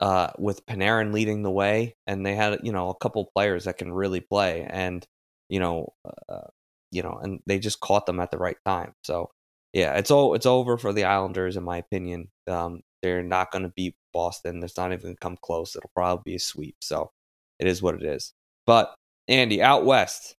uh, 0.00 0.30
with 0.36 0.66
Panarin 0.66 1.12
leading 1.12 1.44
the 1.44 1.52
way, 1.52 1.94
and 2.08 2.26
they 2.26 2.34
had 2.34 2.58
you 2.64 2.72
know 2.72 2.90
a 2.90 2.98
couple 2.98 3.30
players 3.36 3.66
that 3.66 3.78
can 3.78 3.92
really 3.92 4.18
play, 4.18 4.66
and 4.68 5.06
you 5.48 5.60
know 5.60 5.92
uh, 6.28 6.48
you 6.90 7.04
know, 7.04 7.16
and 7.22 7.38
they 7.46 7.60
just 7.60 7.78
caught 7.78 8.04
them 8.04 8.18
at 8.18 8.32
the 8.32 8.38
right 8.38 8.58
time. 8.66 8.94
So 9.04 9.30
yeah, 9.72 9.94
it's 9.94 10.10
all 10.10 10.34
it's 10.34 10.44
over 10.44 10.76
for 10.76 10.92
the 10.92 11.04
Islanders 11.04 11.56
in 11.56 11.62
my 11.62 11.76
opinion. 11.78 12.30
Um, 12.48 12.80
they're 13.02 13.22
not 13.22 13.50
going 13.52 13.62
to 13.62 13.72
beat 13.74 13.94
Boston. 14.12 14.62
It's 14.62 14.76
not 14.76 14.92
even 14.92 15.02
going 15.02 15.14
to 15.14 15.20
come 15.20 15.36
close. 15.40 15.76
It'll 15.76 15.90
probably 15.94 16.32
be 16.32 16.36
a 16.36 16.40
sweep. 16.40 16.76
So 16.80 17.10
it 17.58 17.66
is 17.66 17.82
what 17.82 17.94
it 17.94 18.02
is. 18.02 18.32
But 18.66 18.94
Andy, 19.28 19.62
out 19.62 19.84
west, 19.84 20.34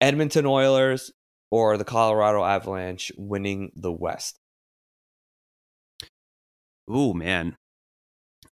Edmonton 0.00 0.46
Oilers 0.46 1.10
or 1.50 1.76
the 1.76 1.84
Colorado 1.84 2.44
Avalanche 2.44 3.12
winning 3.16 3.72
the 3.74 3.92
West. 3.92 4.36
Ooh 6.90 7.14
man. 7.14 7.56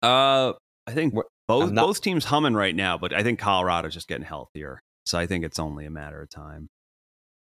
Uh, 0.02 0.54
I 0.86 0.92
think 0.92 1.14
both 1.46 1.70
not- 1.72 1.86
both 1.86 2.00
teams 2.00 2.24
humming 2.24 2.54
right 2.54 2.74
now, 2.74 2.98
but 2.98 3.12
I 3.12 3.22
think 3.22 3.38
Colorado's 3.38 3.94
just 3.94 4.08
getting 4.08 4.24
healthier. 4.24 4.80
So 5.04 5.18
I 5.18 5.26
think 5.26 5.44
it's 5.44 5.58
only 5.58 5.84
a 5.84 5.90
matter 5.90 6.22
of 6.22 6.30
time. 6.30 6.68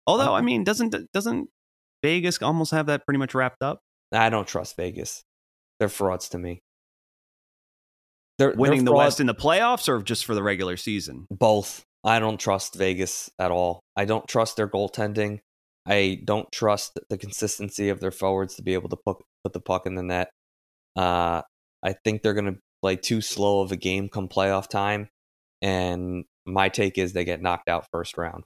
Although, 0.06 0.34
I 0.34 0.40
mean, 0.40 0.64
doesn't 0.64 0.94
doesn't 1.12 1.50
Vegas 2.02 2.40
almost 2.40 2.70
have 2.70 2.86
that 2.86 3.04
pretty 3.04 3.18
much 3.18 3.34
wrapped 3.34 3.62
up? 3.62 3.80
I 4.12 4.30
don't 4.30 4.46
trust 4.48 4.76
Vegas. 4.76 5.22
They're 5.78 5.88
frauds 5.88 6.28
to 6.30 6.38
me. 6.38 6.60
They're 8.38 8.50
they're 8.50 8.56
Winning 8.56 8.84
the 8.84 8.92
frauds- 8.92 9.04
West 9.06 9.20
in 9.20 9.26
the 9.26 9.34
playoffs 9.34 9.88
or 9.88 10.02
just 10.02 10.24
for 10.24 10.34
the 10.34 10.42
regular 10.42 10.76
season? 10.76 11.26
both. 11.30 11.84
I 12.04 12.20
don't 12.20 12.38
trust 12.38 12.76
Vegas 12.76 13.28
at 13.40 13.50
all. 13.50 13.80
I 13.96 14.04
don't 14.04 14.26
trust 14.28 14.56
their 14.56 14.68
goaltending. 14.68 15.40
I 15.84 16.20
don't 16.24 16.50
trust 16.52 16.98
the 17.10 17.18
consistency 17.18 17.88
of 17.88 17.98
their 17.98 18.12
forwards 18.12 18.54
to 18.54 18.62
be 18.62 18.74
able 18.74 18.88
to 18.90 18.96
put 19.04 19.16
put 19.42 19.52
the 19.52 19.60
puck 19.60 19.84
in 19.86 19.96
the 19.96 20.02
net. 20.02 20.30
Uh, 20.96 21.42
I 21.82 21.92
think 22.04 22.22
they're 22.22 22.34
going 22.34 22.54
to 22.54 22.60
play 22.82 22.96
too 22.96 23.20
slow 23.20 23.62
of 23.62 23.72
a 23.72 23.76
game 23.76 24.08
come 24.08 24.28
playoff 24.28 24.68
time, 24.68 25.08
and 25.60 26.24
my 26.46 26.68
take 26.68 26.98
is 26.98 27.12
they 27.12 27.24
get 27.24 27.42
knocked 27.42 27.68
out 27.68 27.86
first 27.90 28.16
round. 28.16 28.44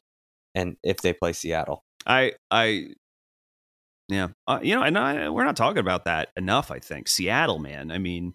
And 0.54 0.76
if 0.82 0.98
they 0.98 1.12
play 1.12 1.32
Seattle, 1.34 1.82
I 2.06 2.32
I 2.50 2.94
yeah, 4.12 4.28
uh, 4.46 4.60
you 4.62 4.74
know, 4.74 4.82
and 4.82 4.98
I, 4.98 5.28
we're 5.28 5.44
not 5.44 5.56
talking 5.56 5.78
about 5.78 6.04
that 6.04 6.30
enough. 6.36 6.70
I 6.70 6.78
think 6.78 7.08
Seattle, 7.08 7.58
man. 7.58 7.90
I 7.90 7.98
mean, 7.98 8.34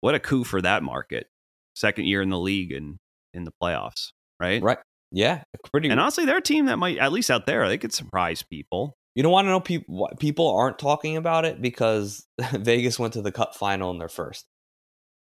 what 0.00 0.14
a 0.14 0.20
coup 0.20 0.44
for 0.44 0.60
that 0.62 0.82
market. 0.82 1.28
Second 1.74 2.06
year 2.06 2.22
in 2.22 2.28
the 2.28 2.38
league 2.38 2.72
and 2.72 2.98
in 3.32 3.44
the 3.44 3.52
playoffs, 3.62 4.12
right? 4.38 4.62
right? 4.62 4.78
Yeah, 5.10 5.42
pretty. 5.70 5.88
And 5.88 6.00
honestly, 6.00 6.24
they're 6.24 6.38
a 6.38 6.42
team 6.42 6.66
that 6.66 6.76
might, 6.76 6.98
at 6.98 7.12
least 7.12 7.30
out 7.30 7.46
there, 7.46 7.68
they 7.68 7.78
could 7.78 7.92
surprise 7.92 8.42
people. 8.42 8.96
You 9.14 9.22
don't 9.22 9.32
want 9.32 9.46
to 9.46 9.50
know 9.50 9.60
people. 9.60 10.10
People 10.18 10.48
aren't 10.50 10.78
talking 10.78 11.16
about 11.16 11.44
it 11.44 11.62
because 11.62 12.26
Vegas 12.52 12.98
went 12.98 13.12
to 13.14 13.22
the 13.22 13.32
Cup 13.32 13.54
final 13.54 13.90
in 13.90 13.98
their 13.98 14.08
first. 14.08 14.44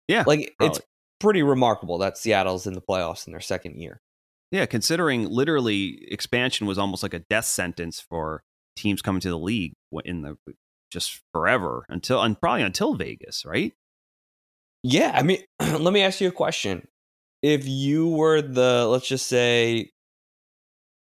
Yeah, 0.07 0.23
like 0.25 0.53
probably. 0.57 0.77
it's 0.77 0.85
pretty 1.19 1.43
remarkable 1.43 1.99
that 1.99 2.17
Seattle's 2.17 2.67
in 2.67 2.73
the 2.73 2.81
playoffs 2.81 3.27
in 3.27 3.31
their 3.33 3.41
second 3.41 3.79
year. 3.79 4.01
Yeah, 4.51 4.65
considering 4.65 5.29
literally 5.29 6.05
expansion 6.11 6.67
was 6.67 6.77
almost 6.77 7.03
like 7.03 7.13
a 7.13 7.19
death 7.19 7.45
sentence 7.45 7.99
for 7.99 8.43
teams 8.75 9.01
coming 9.01 9.21
to 9.21 9.29
the 9.29 9.39
league 9.39 9.73
in 10.03 10.21
the 10.21 10.37
just 10.91 11.21
forever 11.33 11.85
until 11.89 12.21
and 12.21 12.39
probably 12.39 12.63
until 12.63 12.95
Vegas, 12.95 13.45
right? 13.45 13.73
Yeah, 14.83 15.11
I 15.15 15.23
mean, 15.23 15.39
let 15.59 15.93
me 15.93 16.01
ask 16.01 16.21
you 16.21 16.27
a 16.27 16.31
question. 16.31 16.87
If 17.41 17.67
you 17.67 18.07
were 18.07 18.41
the, 18.41 18.87
let's 18.87 19.07
just 19.07 19.27
say, 19.27 19.89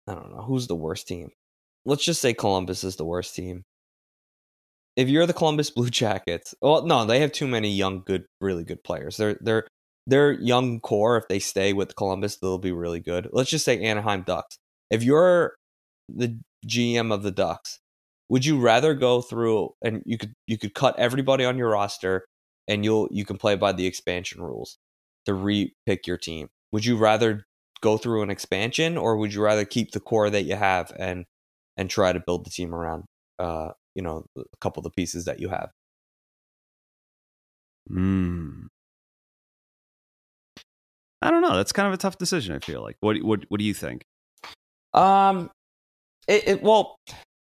I 0.08 0.14
don't 0.14 0.32
know, 0.32 0.42
who's 0.42 0.68
the 0.68 0.76
worst 0.76 1.08
team? 1.08 1.30
Let's 1.86 2.04
just 2.04 2.22
say 2.22 2.34
Columbus 2.34 2.84
is 2.84 2.98
the 2.98 3.06
worst 3.06 3.36
team. 3.36 3.64
If 4.96 5.08
you're 5.08 5.26
the 5.26 5.34
Columbus 5.34 5.70
Blue 5.70 5.90
Jackets, 6.02 6.54
well, 6.62 6.86
no, 6.86 7.06
they 7.06 7.22
have 7.22 7.32
too 7.32 7.48
many 7.48 7.72
young, 7.72 8.04
good, 8.06 8.26
really 8.40 8.64
good 8.64 8.84
players. 8.84 9.18
They're 9.18 9.38
they're 9.42 9.68
their 10.06 10.34
young 10.34 10.80
core. 10.80 11.18
If 11.18 11.28
they 11.28 11.40
stay 11.40 11.74
with 11.74 11.96
Columbus, 11.96 12.38
they'll 12.38 12.58
be 12.58 12.72
really 12.72 13.00
good. 13.00 13.30
Let's 13.32 13.50
just 13.50 13.66
say 13.66 13.82
Anaheim 13.82 14.24
Ducks. 14.24 14.58
If 14.90 15.04
you're 15.04 15.56
the 16.10 16.38
GM 16.66 17.14
of 17.14 17.24
the 17.24 17.32
Ducks, 17.32 17.80
would 18.30 18.46
you 18.46 18.60
rather 18.60 18.94
go 18.94 19.22
through 19.22 19.74
and 19.84 20.04
you 20.06 20.18
could 20.18 20.34
you 20.48 20.58
could 20.58 20.74
cut 20.74 20.98
everybody 20.98 21.44
on 21.46 21.58
your 21.58 21.70
roster 21.70 22.26
and 22.68 22.86
you'll 22.86 23.08
you 23.12 23.26
can 23.26 23.38
play 23.38 23.56
by 23.56 23.72
the 23.72 23.86
expansion 23.86 24.42
rules 24.42 24.78
to 25.26 25.34
re-pick 25.34 26.08
your 26.08 26.18
team. 26.18 26.50
Would 26.72 26.86
you 26.86 26.98
rather 26.98 27.46
go 27.82 27.98
through 27.98 28.22
an 28.22 28.30
expansion 28.30 28.98
or 28.98 29.18
would 29.18 29.34
you 29.34 29.42
rather 29.42 29.66
keep 29.66 29.92
the 29.92 30.00
core 30.00 30.30
that 30.30 30.44
you 30.44 30.56
have 30.56 30.92
and 30.98 31.26
and 31.78 31.90
try 31.90 32.14
to 32.14 32.20
build 32.20 32.46
the 32.46 32.50
team 32.50 32.74
around 32.74 33.04
uh 33.40 33.72
you 33.96 34.02
know 34.02 34.26
a 34.38 34.44
couple 34.62 34.82
of 34.82 34.86
the 34.86 34.92
pieces 34.92 35.26
that 35.26 35.40
you 35.40 35.50
have? 35.50 35.72
Hmm. 37.88 38.68
I 41.22 41.30
don't 41.30 41.42
know. 41.42 41.56
That's 41.56 41.72
kind 41.72 41.88
of 41.88 41.94
a 41.94 41.98
tough 41.98 42.18
decision. 42.18 42.56
I 42.56 42.60
feel 42.60 42.82
like. 42.82 42.98
What 43.00 43.18
what 43.22 43.46
what 43.50 43.60
do 43.60 43.66
you 43.66 43.74
think? 43.74 44.06
Um, 44.94 45.50
it, 46.28 46.48
it 46.48 46.64
well, 46.64 46.98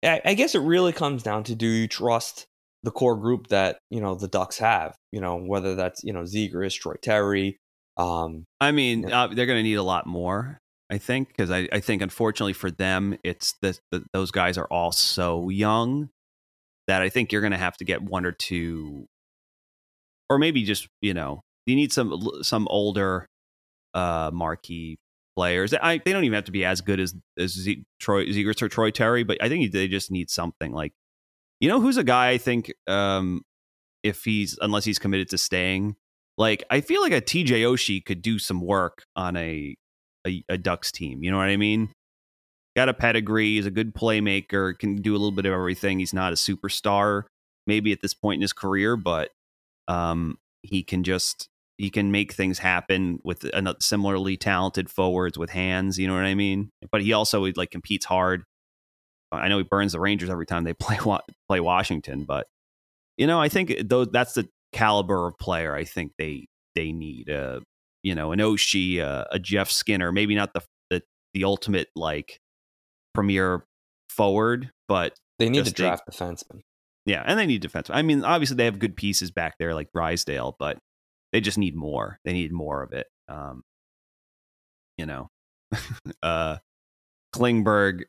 I, 0.03 0.21
I 0.25 0.33
guess 0.33 0.55
it 0.55 0.59
really 0.59 0.93
comes 0.93 1.23
down 1.23 1.43
to 1.45 1.55
do 1.55 1.67
you 1.67 1.87
trust 1.87 2.47
the 2.83 2.91
core 2.91 3.17
group 3.17 3.47
that 3.47 3.79
you 3.89 4.01
know 4.01 4.15
the 4.15 4.27
Ducks 4.27 4.57
have. 4.59 4.95
You 5.11 5.21
know 5.21 5.37
whether 5.37 5.75
that's 5.75 6.03
you 6.03 6.13
know 6.13 6.21
Zegras, 6.21 6.79
Troy 6.79 6.95
Terry. 7.01 7.57
Um, 7.97 8.45
I 8.61 8.71
mean, 8.71 9.11
uh, 9.11 9.27
they're 9.27 9.47
going 9.47 9.59
to 9.59 9.63
need 9.63 9.75
a 9.75 9.83
lot 9.83 10.05
more. 10.05 10.59
I 10.89 10.97
think 10.97 11.29
because 11.29 11.51
I, 11.51 11.67
I 11.71 11.79
think 11.79 12.01
unfortunately 12.01 12.53
for 12.53 12.71
them, 12.71 13.17
it's 13.23 13.55
that 13.61 13.79
the, 13.91 14.05
those 14.13 14.31
guys 14.31 14.57
are 14.57 14.67
all 14.67 14.91
so 14.91 15.49
young 15.49 16.09
that 16.87 17.01
I 17.01 17.09
think 17.09 17.31
you're 17.31 17.41
going 17.41 17.51
to 17.51 17.57
have 17.57 17.75
to 17.77 17.85
get 17.85 18.01
one 18.01 18.25
or 18.25 18.31
two, 18.31 19.05
or 20.29 20.37
maybe 20.37 20.63
just 20.63 20.87
you 21.01 21.13
know 21.13 21.41
you 21.65 21.75
need 21.75 21.91
some 21.91 22.29
some 22.41 22.67
older 22.69 23.25
uh, 23.93 24.31
marquee 24.33 24.97
players. 25.37 25.71
I, 25.71 26.01
they 26.03 26.11
don't 26.11 26.23
even 26.23 26.33
have 26.33 26.45
to 26.45 26.51
be 26.51 26.65
as 26.65 26.81
good 26.81 26.99
as 26.99 27.13
as 27.37 27.51
Z, 27.51 27.85
Troy 27.99 28.25
Zegras 28.25 28.61
or 28.61 28.69
Troy 28.69 28.89
Terry, 28.89 29.23
but 29.23 29.37
I 29.39 29.49
think 29.49 29.71
they 29.71 29.87
just 29.87 30.09
need 30.09 30.31
something 30.31 30.71
like 30.71 30.93
you 31.59 31.69
know 31.69 31.79
who's 31.79 31.97
a 31.97 32.03
guy 32.03 32.29
I 32.29 32.39
think 32.39 32.73
um, 32.87 33.43
if 34.03 34.23
he's 34.23 34.57
unless 34.59 34.83
he's 34.83 34.99
committed 34.99 35.29
to 35.29 35.37
staying. 35.37 35.95
Like 36.39 36.63
I 36.69 36.81
feel 36.81 37.01
like 37.01 37.13
a 37.13 37.21
TJ 37.21 37.61
Oshie 37.61 38.03
could 38.03 38.21
do 38.21 38.39
some 38.39 38.61
work 38.61 39.05
on 39.15 39.37
a, 39.37 39.75
a 40.25 40.43
a 40.49 40.57
Ducks 40.57 40.91
team. 40.91 41.23
You 41.23 41.29
know 41.29 41.37
what 41.37 41.47
I 41.47 41.57
mean? 41.57 41.91
Got 42.75 42.89
a 42.89 42.93
pedigree. 42.93 43.55
He's 43.55 43.65
a 43.65 43.71
good 43.71 43.93
playmaker. 43.93 44.77
Can 44.77 44.97
do 44.97 45.11
a 45.11 45.17
little 45.17 45.31
bit 45.31 45.45
of 45.45 45.53
everything. 45.53 45.99
He's 45.99 46.13
not 46.13 46.33
a 46.33 46.35
superstar 46.35 47.23
maybe 47.67 47.91
at 47.91 48.01
this 48.01 48.13
point 48.13 48.37
in 48.37 48.41
his 48.41 48.53
career, 48.53 48.95
but 48.95 49.29
um, 49.87 50.37
he 50.63 50.81
can 50.83 51.03
just 51.03 51.49
he 51.77 51.89
can 51.89 52.11
make 52.11 52.33
things 52.33 52.59
happen 52.59 53.19
with 53.23 53.43
another 53.53 53.77
similarly 53.79 54.35
talented 54.37 54.89
forwards 54.89 55.37
with 55.37 55.49
hands. 55.51 55.99
You 55.99 56.07
know 56.07 56.13
what 56.13 56.23
I 56.23 56.35
mean? 56.35 56.71
But 56.91 57.01
he 57.01 57.13
also 57.13 57.45
like 57.55 57.71
competes 57.71 58.05
hard. 58.05 58.43
I 59.31 59.47
know 59.47 59.57
he 59.57 59.63
burns 59.63 59.91
the 59.91 59.99
Rangers 59.99 60.29
every 60.29 60.45
time 60.45 60.63
they 60.63 60.73
play 60.79 60.97
play 61.47 61.59
Washington, 61.59 62.25
but 62.25 62.47
you 63.17 63.27
know 63.27 63.39
I 63.39 63.49
think 63.49 63.73
those 63.87 64.07
that's 64.11 64.33
the 64.33 64.47
caliber 64.73 65.27
of 65.27 65.37
player 65.39 65.75
I 65.75 65.83
think 65.83 66.13
they 66.17 66.47
they 66.75 66.91
need. 66.91 67.29
Uh, 67.29 67.61
you 68.03 68.15
know, 68.15 68.31
an 68.31 68.39
Oshie, 68.39 69.01
uh, 69.01 69.25
a 69.31 69.39
Jeff 69.39 69.69
Skinner, 69.69 70.11
maybe 70.13 70.33
not 70.33 70.53
the, 70.53 70.61
the 70.89 71.01
the 71.33 71.43
ultimate 71.43 71.89
like 71.95 72.39
premier 73.13 73.65
forward, 74.09 74.71
but 74.87 75.13
they 75.39 75.49
need 75.49 75.65
to 75.65 75.73
draft 75.73 76.03
defenseman. 76.09 76.61
Yeah, 77.05 77.23
and 77.25 77.37
they 77.37 77.45
need 77.45 77.63
defenseman. 77.63 77.95
I 77.95 78.01
mean, 78.01 78.23
obviously 78.23 78.55
they 78.55 78.65
have 78.65 78.79
good 78.79 78.95
pieces 78.95 79.31
back 79.31 79.55
there 79.59 79.73
like 79.73 79.91
Drysdale, 79.93 80.55
but 80.59 80.77
they 81.37 81.41
just 81.41 81.59
need 81.59 81.75
more. 81.75 82.19
They 82.25 82.33
need 82.33 82.51
more 82.51 82.81
of 82.81 82.93
it. 82.93 83.05
Um, 83.29 83.63
you 84.97 85.05
know, 85.05 85.29
uh, 86.23 86.57
Klingberg 87.35 88.05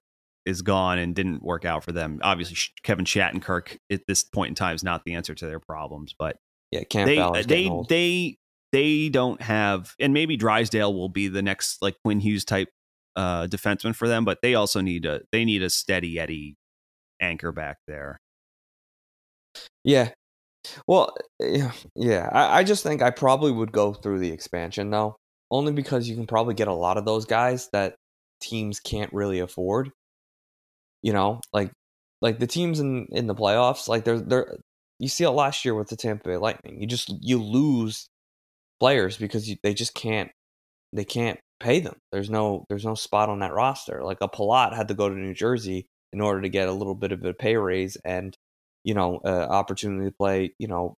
is 0.47 0.63
gone 0.63 0.99
and 0.99 1.15
didn't 1.15 1.43
work 1.43 1.67
out 1.67 1.85
for 1.85 1.93
them. 1.93 2.21
Obviously, 2.23 2.57
Kevin 2.83 3.05
Shattenkirk 3.05 3.77
at 3.93 4.01
this 4.09 4.25
point 4.25 4.49
in 4.49 4.55
time 4.55 4.75
is 4.75 4.83
not 4.83 5.05
the 5.05 5.13
answer 5.13 5.35
to 5.35 5.45
their 5.47 5.61
problems, 5.61 6.15
but 6.19 6.39
yeah, 6.71 6.85
Campbell 6.85 7.35
they 7.35 7.43
they 7.43 7.69
old. 7.69 7.91
they 7.91 8.39
they 8.73 9.11
don't 9.11 9.43
have, 9.43 9.95
and 10.01 10.15
maybe 10.15 10.39
Drysdale 10.39 10.95
will 10.95 11.11
be 11.11 11.29
the 11.29 11.43
next 11.43 11.83
like 11.83 11.97
Quinn 12.03 12.21
Hughes 12.21 12.47
type 12.47 12.71
uh, 13.15 13.47
defenseman 13.47 13.95
for 13.95 14.09
them, 14.09 14.25
but 14.25 14.39
they 14.41 14.55
also 14.55 14.81
need 14.81 15.05
a 15.05 15.21
they 15.33 15.45
need 15.45 15.63
a 15.63 15.69
steady 15.69 16.19
Eddie 16.19 16.57
anchor 17.21 17.53
back 17.53 17.77
there. 17.87 18.23
Yeah, 19.85 20.13
well, 20.87 21.15
yeah, 21.41 21.73
yeah. 21.95 22.29
I, 22.33 22.61
I 22.61 22.65
just 22.65 22.83
think 22.83 23.03
I 23.03 23.11
probably 23.11 23.53
would 23.53 23.73
go 23.73 23.93
through 23.93 24.21
the 24.21 24.33
expansion 24.33 24.91
though, 24.91 25.17
only 25.51 25.73
because 25.73 26.09
you 26.09 26.17
can 26.17 26.27
probably 26.27 26.55
get 26.55 26.69
a 26.69 26.75
lot 26.75 26.99
of 26.99 27.05
those 27.05 27.25
guys 27.25 27.69
that 27.73 27.97
teams 28.41 28.81
can't 28.81 29.13
really 29.13 29.41
afford. 29.41 29.91
You 31.03 31.13
know, 31.13 31.41
like 31.53 31.71
like 32.21 32.39
the 32.39 32.47
teams 32.47 32.81
in 32.81 33.07
in 33.11 33.27
the 33.27 33.35
playoffs, 33.35 33.89
like 33.89 34.05
they're 34.05 34.21
they're 34.21 34.57
you 34.99 35.09
see 35.09 35.25
it 35.25 35.31
last 35.31 35.65
year 35.65 35.75
with 35.75 35.89
the 35.89 35.97
Tampa 35.97 36.29
Bay 36.29 36.37
Lightning. 36.37 36.81
You 36.81 36.87
just 36.87 37.13
you 37.21 37.43
lose 37.43 38.09
players 38.81 39.17
because 39.17 39.49
you, 39.49 39.57
they 39.63 39.75
just 39.75 39.95
can't 39.95 40.31
they 40.93 41.05
can't 41.05 41.39
pay 41.61 41.81
them. 41.81 41.97
There's 42.13 42.31
no 42.31 42.65
there's 42.69 42.85
no 42.85 42.95
spot 42.95 43.29
on 43.29 43.41
that 43.41 43.53
roster. 43.53 44.03
Like 44.03 44.19
a 44.21 44.29
Palat 44.29 44.75
had 44.75 44.89
to 44.89 44.95
go 44.95 45.09
to 45.09 45.15
New 45.15 45.35
Jersey 45.35 45.87
in 46.13 46.21
order 46.21 46.43
to 46.43 46.49
get 46.49 46.69
a 46.69 46.73
little 46.73 46.95
bit 46.95 47.13
of 47.13 47.25
a 47.25 47.35
pay 47.35 47.57
raise 47.57 47.97
and 48.05 48.35
you 48.89 48.95
know, 48.95 49.21
uh, 49.23 49.47
opportunity 49.51 50.09
to 50.09 50.17
play, 50.17 50.55
you 50.59 50.67
know, 50.67 50.95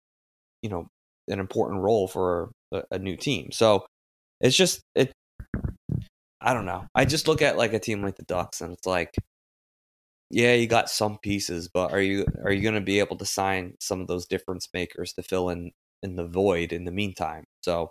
you 0.63 0.71
know, 0.71 0.87
an 1.27 1.41
important 1.41 1.81
role 1.81 2.07
for 2.07 2.53
a, 2.73 2.85
a 2.93 2.99
new 3.01 3.17
team. 3.17 3.51
So 3.51 3.85
it's 4.41 4.57
just 4.57 4.81
it. 4.95 5.11
I 6.41 6.55
don't 6.55 6.67
know. 6.67 6.87
I 6.95 7.05
just 7.05 7.27
look 7.27 7.43
at 7.43 7.59
like 7.59 7.73
a 7.73 7.81
team 7.81 8.01
like 8.01 8.15
the 8.15 8.23
Ducks, 8.23 8.61
and 8.61 8.73
it's 8.73 8.87
like, 8.87 9.13
yeah, 10.31 10.55
you 10.55 10.69
got 10.69 10.89
some 10.89 11.19
pieces, 11.19 11.69
but 11.69 11.91
are 11.91 12.01
you 12.01 12.27
are 12.45 12.53
you 12.53 12.63
going 12.63 12.77
to 12.77 12.81
be 12.81 13.01
able 13.01 13.17
to 13.17 13.27
sign 13.27 13.75
some 13.81 14.01
of 14.01 14.07
those 14.07 14.27
difference 14.27 14.69
makers 14.73 15.13
to 15.15 15.25
fill 15.25 15.49
in 15.51 15.73
in 16.05 16.15
the 16.15 16.29
void 16.29 16.73
in 16.73 16.85
the 16.85 16.93
meantime? 16.93 17.43
So, 17.65 17.91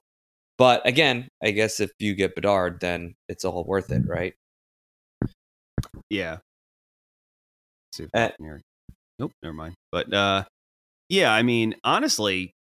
but 0.57 0.87
again, 0.87 1.27
I 1.43 1.51
guess 1.51 1.81
if 1.81 1.91
you 1.99 2.15
get 2.15 2.35
Bedard, 2.35 2.79
then 2.79 3.15
it's 3.27 3.43
all 3.43 3.65
worth 3.65 3.91
it, 3.91 4.03
right? 4.07 4.33
Yeah. 6.09 6.37
Let's 7.91 7.97
see 7.97 8.03
if 8.03 8.09
uh, 8.13 8.29
Nope, 9.19 9.33
never 9.43 9.53
mind. 9.53 9.75
But 9.91 10.13
uh, 10.13 10.45
yeah, 11.09 11.31
I 11.31 11.43
mean, 11.43 11.75
honestly, 11.83 12.53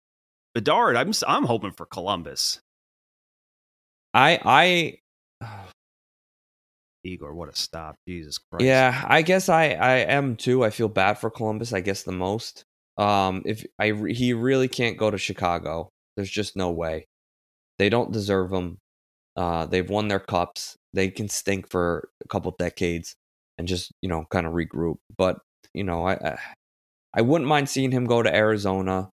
Bedard, 0.55 0.97
I'm 0.97 1.13
I'm 1.27 1.45
hoping 1.45 1.73
for 1.73 1.87
Columbus. 1.87 2.61
I 4.13 4.41
I 5.41 5.47
Igor, 7.05 7.35
what 7.35 7.49
a 7.49 7.57
stop! 7.57 7.97
Jesus 8.07 8.39
Christ. 8.39 8.65
Yeah, 8.65 9.05
I 9.07 9.23
guess 9.23 9.49
I 9.49 9.71
I 9.71 9.95
am 9.99 10.37
too. 10.37 10.65
I 10.65 10.71
feel 10.71 10.89
bad 10.89 11.15
for 11.15 11.31
Columbus. 11.31 11.73
I 11.73 11.81
guess 11.81 12.03
the 12.03 12.13
most. 12.13 12.65
Um, 12.97 13.43
if 13.47 13.65
I 13.79 13.93
he 14.09 14.33
really 14.33 14.69
can't 14.69 14.97
go 14.97 15.11
to 15.11 15.19
Chicago. 15.19 15.89
There's 16.17 16.31
just 16.31 16.57
no 16.57 16.73
way. 16.73 17.07
They 17.79 17.89
don't 17.89 18.11
deserve 18.13 18.53
him. 18.53 18.79
Uh, 19.37 19.67
they've 19.67 19.89
won 19.89 20.09
their 20.09 20.19
cups. 20.19 20.75
They 20.93 21.11
can 21.11 21.29
stink 21.29 21.71
for 21.71 22.09
a 22.25 22.29
couple 22.29 22.51
decades 22.59 23.15
and 23.57 23.69
just 23.69 23.93
you 24.03 24.09
know 24.09 24.25
kind 24.31 24.47
of 24.47 24.53
regroup. 24.53 24.97
But 25.17 25.39
you 25.75 25.85
know, 25.85 26.07
I, 26.07 26.39
I 27.15 27.23
wouldn't 27.23 27.49
mind 27.49 27.69
seeing 27.69 27.91
him 27.91 28.07
go 28.07 28.23
to 28.23 28.35
Arizona. 28.35 29.11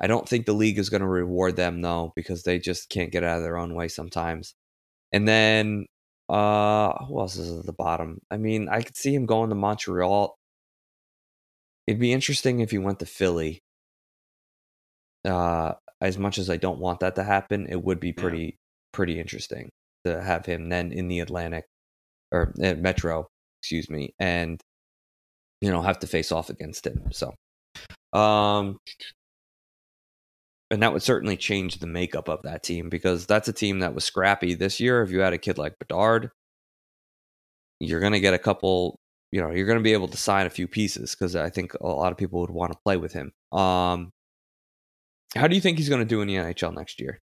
I 0.00 0.06
don't 0.06 0.28
think 0.28 0.46
the 0.46 0.52
league 0.52 0.78
is 0.78 0.90
going 0.90 1.00
to 1.00 1.08
reward 1.08 1.56
them 1.56 1.82
though 1.82 2.12
because 2.14 2.42
they 2.42 2.58
just 2.58 2.88
can't 2.88 3.12
get 3.12 3.24
out 3.24 3.38
of 3.38 3.42
their 3.42 3.58
own 3.58 3.74
way 3.74 3.88
sometimes. 3.88 4.54
And 5.12 5.26
then 5.26 5.86
uh 6.28 6.92
who 7.06 7.20
else 7.20 7.36
is 7.36 7.58
at 7.58 7.66
the 7.66 7.72
bottom? 7.72 8.20
I 8.30 8.36
mean, 8.36 8.68
I 8.68 8.82
could 8.82 8.96
see 8.96 9.14
him 9.14 9.26
going 9.26 9.48
to 9.50 9.56
Montreal. 9.56 10.36
It'd 11.86 12.00
be 12.00 12.12
interesting 12.12 12.60
if 12.60 12.70
he 12.70 12.78
went 12.78 13.00
to 13.00 13.06
Philly. 13.06 13.60
Uh 15.24 15.74
as 16.00 16.18
much 16.18 16.38
as 16.38 16.48
I 16.48 16.56
don't 16.56 16.78
want 16.78 17.00
that 17.00 17.16
to 17.16 17.24
happen, 17.24 17.66
it 17.68 17.82
would 17.82 17.98
be 17.98 18.12
pretty 18.12 18.42
yeah. 18.42 18.50
pretty 18.92 19.18
interesting 19.18 19.70
to 20.04 20.22
have 20.22 20.46
him 20.46 20.68
then 20.68 20.92
in 20.92 21.08
the 21.08 21.20
Atlantic 21.20 21.64
or 22.32 22.54
uh, 22.62 22.74
Metro, 22.74 23.26
excuse 23.60 23.90
me, 23.90 24.14
and 24.20 24.60
you 25.60 25.70
know 25.70 25.82
have 25.82 25.98
to 26.00 26.06
face 26.06 26.32
off 26.32 26.50
against 26.50 26.86
him. 26.86 27.10
So, 27.12 27.34
um, 28.12 28.78
and 30.70 30.82
that 30.82 30.92
would 30.92 31.02
certainly 31.02 31.36
change 31.36 31.78
the 31.78 31.86
makeup 31.86 32.28
of 32.28 32.42
that 32.42 32.62
team 32.62 32.88
because 32.88 33.26
that's 33.26 33.48
a 33.48 33.52
team 33.52 33.80
that 33.80 33.94
was 33.94 34.04
scrappy 34.04 34.54
this 34.54 34.80
year. 34.80 35.02
If 35.02 35.10
you 35.10 35.20
had 35.20 35.32
a 35.32 35.38
kid 35.38 35.58
like 35.58 35.78
Bedard, 35.78 36.30
you're 37.80 38.00
going 38.00 38.12
to 38.12 38.20
get 38.20 38.34
a 38.34 38.38
couple. 38.38 38.96
You 39.30 39.42
know, 39.42 39.50
you're 39.50 39.66
going 39.66 39.78
to 39.78 39.84
be 39.84 39.92
able 39.92 40.08
to 40.08 40.16
sign 40.16 40.46
a 40.46 40.50
few 40.50 40.66
pieces 40.66 41.14
because 41.14 41.36
I 41.36 41.50
think 41.50 41.74
a 41.74 41.86
lot 41.86 42.12
of 42.12 42.18
people 42.18 42.40
would 42.40 42.50
want 42.50 42.72
to 42.72 42.78
play 42.84 42.96
with 42.96 43.12
him. 43.12 43.32
Um, 43.52 44.10
how 45.34 45.46
do 45.46 45.54
you 45.54 45.60
think 45.60 45.78
he's 45.78 45.88
going 45.88 46.00
to 46.00 46.06
do 46.06 46.20
in 46.22 46.28
the 46.28 46.36
NHL 46.36 46.74
next 46.74 47.00
year? 47.00 47.20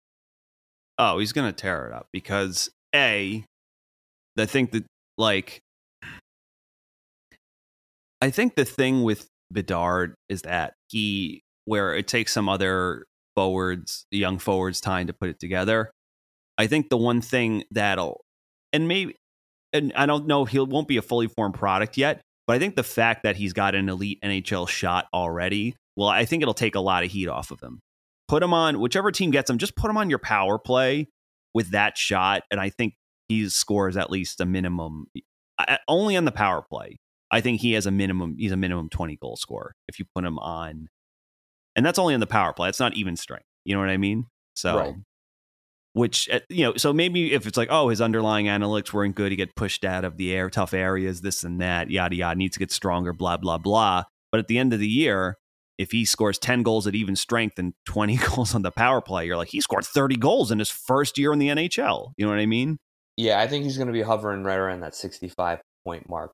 Oh, 0.99 1.19
he's 1.19 1.33
going 1.33 1.49
to 1.49 1.53
tear 1.53 1.87
it 1.87 1.93
up 1.93 2.07
because 2.13 2.71
a, 2.95 3.45
I 4.37 4.47
think 4.47 4.73
that 4.73 4.85
like, 5.17 5.61
I 8.21 8.31
think 8.31 8.57
the 8.57 8.65
thing 8.65 9.03
with 9.03 9.29
Bedard 9.51 10.15
is 10.29 10.43
that 10.43 10.75
he 10.89 11.43
where 11.65 11.95
it 11.95 12.09
takes 12.09 12.33
some 12.33 12.49
other 12.49 13.05
forwards, 13.37 14.07
young 14.11 14.39
forwards, 14.39 14.81
time 14.81 15.07
to 15.07 15.13
put 15.13 15.29
it 15.29 15.39
together. 15.39 15.91
I 16.57 16.67
think 16.67 16.89
the 16.89 16.97
one 16.97 17.21
thing 17.21 17.65
that'll, 17.71 18.25
and 18.73 18.89
maybe, 18.89 19.17
and 19.73 19.93
I 19.95 20.07
don't 20.07 20.27
know, 20.27 20.45
he 20.45 20.59
won't 20.59 20.89
be 20.89 20.97
a 20.97 21.03
fully 21.03 21.29
formed 21.29 21.55
product 21.55 21.97
yet, 21.97 22.23
but 22.47 22.57
I 22.57 22.59
think 22.59 22.75
the 22.75 22.83
fact 22.83 23.23
that 23.25 23.37
he's 23.37 23.53
got 23.53 23.75
an 23.75 23.89
elite 23.89 24.19
NHL 24.25 24.67
shot 24.67 25.07
already, 25.13 25.77
well, 25.95 26.09
I 26.09 26.25
think 26.25 26.43
it'll 26.43 26.55
take 26.55 26.75
a 26.75 26.81
lot 26.81 27.05
of 27.05 27.11
heat 27.11 27.29
off 27.29 27.51
of 27.51 27.61
him. 27.61 27.81
Put 28.29 28.43
him 28.43 28.55
on 28.55 28.81
whichever 28.81 29.13
team 29.13 29.31
gets 29.31 29.51
him, 29.51 29.59
just 29.59 29.77
put 29.77 29.91
him 29.91 29.99
on 29.99 30.11
your 30.11 30.19
power 30.19 30.59
play 30.59 31.09
with 31.55 31.73
that 31.73 31.99
shot, 31.99 32.43
and 32.51 32.59
I 32.59 32.71
think 32.71 32.95
he 33.29 33.49
scores 33.51 33.97
at 33.97 34.11
least 34.11 34.41
a 34.41 34.47
minimum, 34.47 35.07
only 35.87 36.17
on 36.17 36.25
the 36.25 36.33
power 36.33 36.63
play. 36.63 36.97
I 37.31 37.41
think 37.41 37.61
he 37.61 37.73
has 37.73 37.87
a 37.87 37.91
minimum. 37.91 38.37
He's 38.39 38.53
a 38.53 38.57
minimum 38.57 38.89
twenty 38.89 39.17
goal 39.17 39.37
scorer 39.37 39.75
if 39.89 39.99
you 39.99 40.05
put 40.15 40.25
him 40.25 40.39
on 40.39 40.89
and 41.79 41.87
that's 41.87 41.99
only 41.99 42.13
in 42.13 42.19
the 42.19 42.27
power 42.27 42.53
play. 42.53 42.69
It's 42.69 42.81
not 42.81 42.97
even 42.97 43.17
strength. 43.17 43.47
You 43.65 43.75
know 43.75 43.81
what 43.81 43.89
I 43.89 43.99
mean? 43.99 44.27
So, 44.55 44.79
right. 44.79 44.95
which 45.93 46.29
eh, 46.29 46.41
you 46.49 46.65
know, 46.65 46.75
so 46.77 46.93
maybe 46.93 47.33
if 47.33 47.47
it's 47.47 47.57
like, 47.57 47.69
oh, 47.71 47.89
his 47.89 48.01
underlying 48.01 48.47
analytics 48.47 48.93
weren't 48.93 49.15
good, 49.15 49.31
he 49.31 49.37
get 49.37 49.55
pushed 49.55 49.85
out 49.85 50.05
of 50.05 50.17
the 50.17 50.35
air, 50.35 50.51
tough 50.51 50.75
areas, 50.75 51.21
this 51.21 51.45
and 51.45 51.61
that, 51.61 51.89
yada 51.89 52.17
yada, 52.17 52.37
needs 52.37 52.55
to 52.55 52.59
get 52.59 52.73
stronger, 52.73 53.13
blah 53.13 53.37
blah 53.37 53.59
blah. 53.59 54.03
But 54.33 54.41
at 54.41 54.49
the 54.49 54.59
end 54.59 54.73
of 54.73 54.81
the 54.81 54.89
year, 54.89 55.37
if 55.79 55.93
he 55.93 56.05
scores 56.05 56.37
10 56.41 56.65
goals 56.65 56.89
at 56.89 56.97
even 56.97 57.15
strength 57.15 57.61
and 57.61 57.75
20 57.87 58.17
goals 58.17 58.57
on 58.57 58.63
the 58.63 58.73
power 58.73 59.01
play, 59.01 59.27
you're 59.27 59.37
like, 59.37 59.51
he 59.51 59.61
scored 59.61 59.85
30 59.85 60.17
goals 60.17 60.51
in 60.51 60.59
his 60.59 60.71
first 60.71 61.17
year 61.17 61.33
in 61.33 61.39
the 61.39 61.49
NHL. 61.49 62.11
You 62.17 62.27
know 62.27 62.33
what 62.33 62.41
I 62.41 62.47
mean? 62.47 62.79
Yeah, 63.17 63.39
I 63.39 63.47
think 63.47 63.63
he's 63.63 63.77
going 63.77 63.87
to 63.87 63.93
be 63.93 64.03
hovering 64.03 64.43
right 64.43 64.59
around 64.59 64.81
that 64.81 64.97
65 64.97 65.61
point 65.85 66.09
mark 66.09 66.33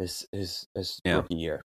his 0.00 0.26
his 0.32 0.66
his 0.74 1.00
yeah. 1.04 1.16
rookie 1.16 1.36
year. 1.36 1.62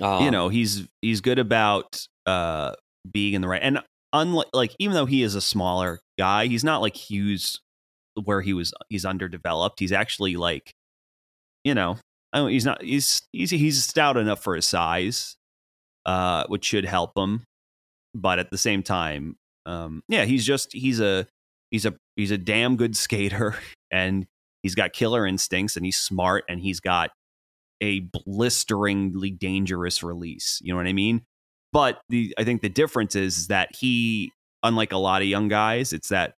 Um, 0.00 0.24
you 0.24 0.30
know, 0.30 0.48
he's 0.48 0.86
he's 1.02 1.20
good 1.20 1.38
about 1.38 2.06
uh 2.26 2.74
being 3.10 3.34
in 3.34 3.42
the 3.42 3.48
right 3.48 3.62
and 3.62 3.80
unlike 4.12 4.48
like 4.52 4.74
even 4.78 4.94
though 4.94 5.06
he 5.06 5.22
is 5.22 5.34
a 5.34 5.40
smaller 5.40 6.00
guy, 6.18 6.46
he's 6.46 6.64
not 6.64 6.80
like 6.80 6.96
Hughes 6.96 7.60
where 8.24 8.40
he 8.40 8.52
was 8.52 8.72
he's 8.88 9.04
underdeveloped. 9.04 9.80
He's 9.80 9.92
actually 9.92 10.36
like 10.36 10.72
you 11.64 11.74
know, 11.74 11.98
I 12.32 12.38
don't, 12.38 12.50
he's 12.50 12.64
not 12.64 12.82
he's 12.82 13.22
he's 13.32 13.50
he's 13.50 13.84
stout 13.84 14.16
enough 14.16 14.42
for 14.42 14.54
his 14.54 14.66
size, 14.66 15.36
uh, 16.04 16.44
which 16.48 16.64
should 16.64 16.84
help 16.84 17.12
him. 17.16 17.44
But 18.14 18.38
at 18.38 18.50
the 18.50 18.58
same 18.58 18.82
time, 18.82 19.36
um, 19.66 20.02
yeah, 20.08 20.24
he's 20.24 20.44
just 20.44 20.72
he's 20.72 21.00
a 21.00 21.26
he's 21.70 21.84
a 21.84 21.94
he's 22.14 22.30
a 22.30 22.38
damn 22.38 22.76
good 22.76 22.96
skater 22.96 23.56
and 23.90 24.26
he's 24.62 24.74
got 24.74 24.92
killer 24.92 25.26
instincts 25.26 25.76
and 25.76 25.84
he's 25.84 25.96
smart 25.96 26.44
and 26.48 26.60
he's 26.60 26.80
got 26.80 27.10
a 27.80 28.00
blisteringly 28.00 29.30
dangerous 29.30 30.02
release. 30.02 30.60
You 30.62 30.72
know 30.72 30.76
what 30.76 30.86
I 30.86 30.92
mean? 30.92 31.22
But 31.72 32.00
the 32.08 32.34
I 32.38 32.44
think 32.44 32.62
the 32.62 32.68
difference 32.68 33.14
is 33.14 33.48
that 33.48 33.74
he, 33.74 34.32
unlike 34.62 34.92
a 34.92 34.98
lot 34.98 35.22
of 35.22 35.28
young 35.28 35.48
guys, 35.48 35.92
it's 35.92 36.08
that 36.08 36.34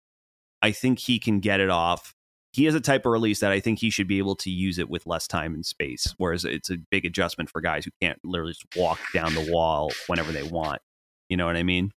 I 0.61 0.71
think 0.71 0.99
he 0.99 1.19
can 1.19 1.39
get 1.39 1.59
it 1.59 1.69
off. 1.69 2.13
He 2.53 2.65
has 2.65 2.73
a 2.73 2.81
type 2.81 3.05
of 3.05 3.11
release 3.11 3.39
that 3.41 3.51
I 3.51 3.59
think 3.59 3.77
he 3.79 3.91
should 3.91 4.07
be 4.07 4.17
able 4.17 4.35
to 4.37 4.49
use 4.49 4.79
it 4.79 4.89
with 4.89 5.05
less 5.05 5.27
time 5.27 5.53
and 5.53 5.65
space. 5.65 6.15
Whereas 6.17 6.43
it's 6.43 6.71
a 6.71 6.77
big 6.89 7.05
adjustment 7.05 7.51
for 7.51 7.61
guys 7.61 7.85
who 7.85 7.91
can't 8.01 8.17
literally 8.23 8.53
just 8.53 8.65
walk 8.75 8.99
down 9.13 9.35
the 9.35 9.51
wall 9.51 9.91
whenever 10.07 10.31
they 10.31 10.43
want. 10.43 10.81
You 11.29 11.37
know 11.37 11.45
what 11.45 11.57
I 11.57 11.63
mean? 11.63 11.91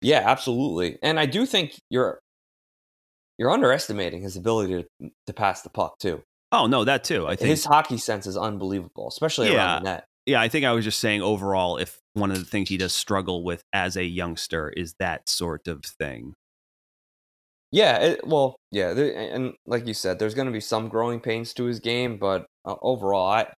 Yeah, 0.00 0.22
absolutely. 0.24 0.98
And 1.02 1.18
I 1.18 1.26
do 1.26 1.46
think 1.46 1.80
you're 1.90 2.20
you're 3.38 3.50
underestimating 3.50 4.22
his 4.22 4.36
ability 4.36 4.84
to 5.00 5.10
to 5.26 5.32
pass 5.32 5.62
the 5.62 5.70
puck 5.70 5.98
too. 5.98 6.22
Oh 6.52 6.66
no, 6.66 6.84
that 6.84 7.04
too. 7.04 7.26
I 7.26 7.36
think 7.36 7.50
his 7.50 7.64
hockey 7.64 7.98
sense 7.98 8.26
is 8.26 8.36
unbelievable, 8.36 9.08
especially 9.08 9.50
yeah, 9.50 9.56
around 9.56 9.84
the 9.84 9.90
net. 9.90 10.04
Yeah, 10.26 10.40
I 10.40 10.48
think 10.48 10.64
I 10.64 10.72
was 10.72 10.84
just 10.84 11.00
saying 11.00 11.20
overall, 11.20 11.76
if 11.76 11.98
one 12.14 12.30
of 12.30 12.38
the 12.38 12.44
things 12.44 12.68
he 12.68 12.76
does 12.76 12.94
struggle 12.94 13.44
with 13.44 13.62
as 13.72 13.96
a 13.96 14.04
youngster 14.04 14.70
is 14.70 14.94
that 14.98 15.28
sort 15.28 15.68
of 15.68 15.84
thing. 15.84 16.34
Yeah, 17.70 17.98
it, 17.98 18.26
well, 18.26 18.54
yeah, 18.70 18.90
and 18.92 19.54
like 19.66 19.86
you 19.86 19.94
said, 19.94 20.18
there's 20.18 20.34
going 20.34 20.46
to 20.46 20.52
be 20.52 20.60
some 20.60 20.88
growing 20.88 21.18
pains 21.18 21.52
to 21.54 21.64
his 21.64 21.80
game, 21.80 22.18
but 22.18 22.46
uh, 22.64 22.76
overall, 22.80 23.28
I 23.28 23.52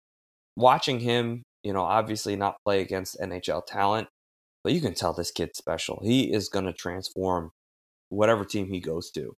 watching 0.57 1.01
him, 1.01 1.43
you 1.65 1.73
know, 1.73 1.83
obviously 1.83 2.37
not 2.37 2.57
play 2.65 2.81
against 2.81 3.19
NHL 3.21 3.67
talent, 3.67 4.07
but 4.63 4.73
you 4.73 4.81
can 4.81 4.95
tell 4.95 5.13
this 5.13 5.33
kid's 5.33 5.59
special. 5.59 6.01
He 6.05 6.33
is 6.33 6.49
going 6.49 6.67
to 6.67 6.73
transform 6.73 7.51
whatever 8.09 8.45
team 8.45 8.69
he 8.69 8.79
goes 8.79 9.11
to, 9.13 9.35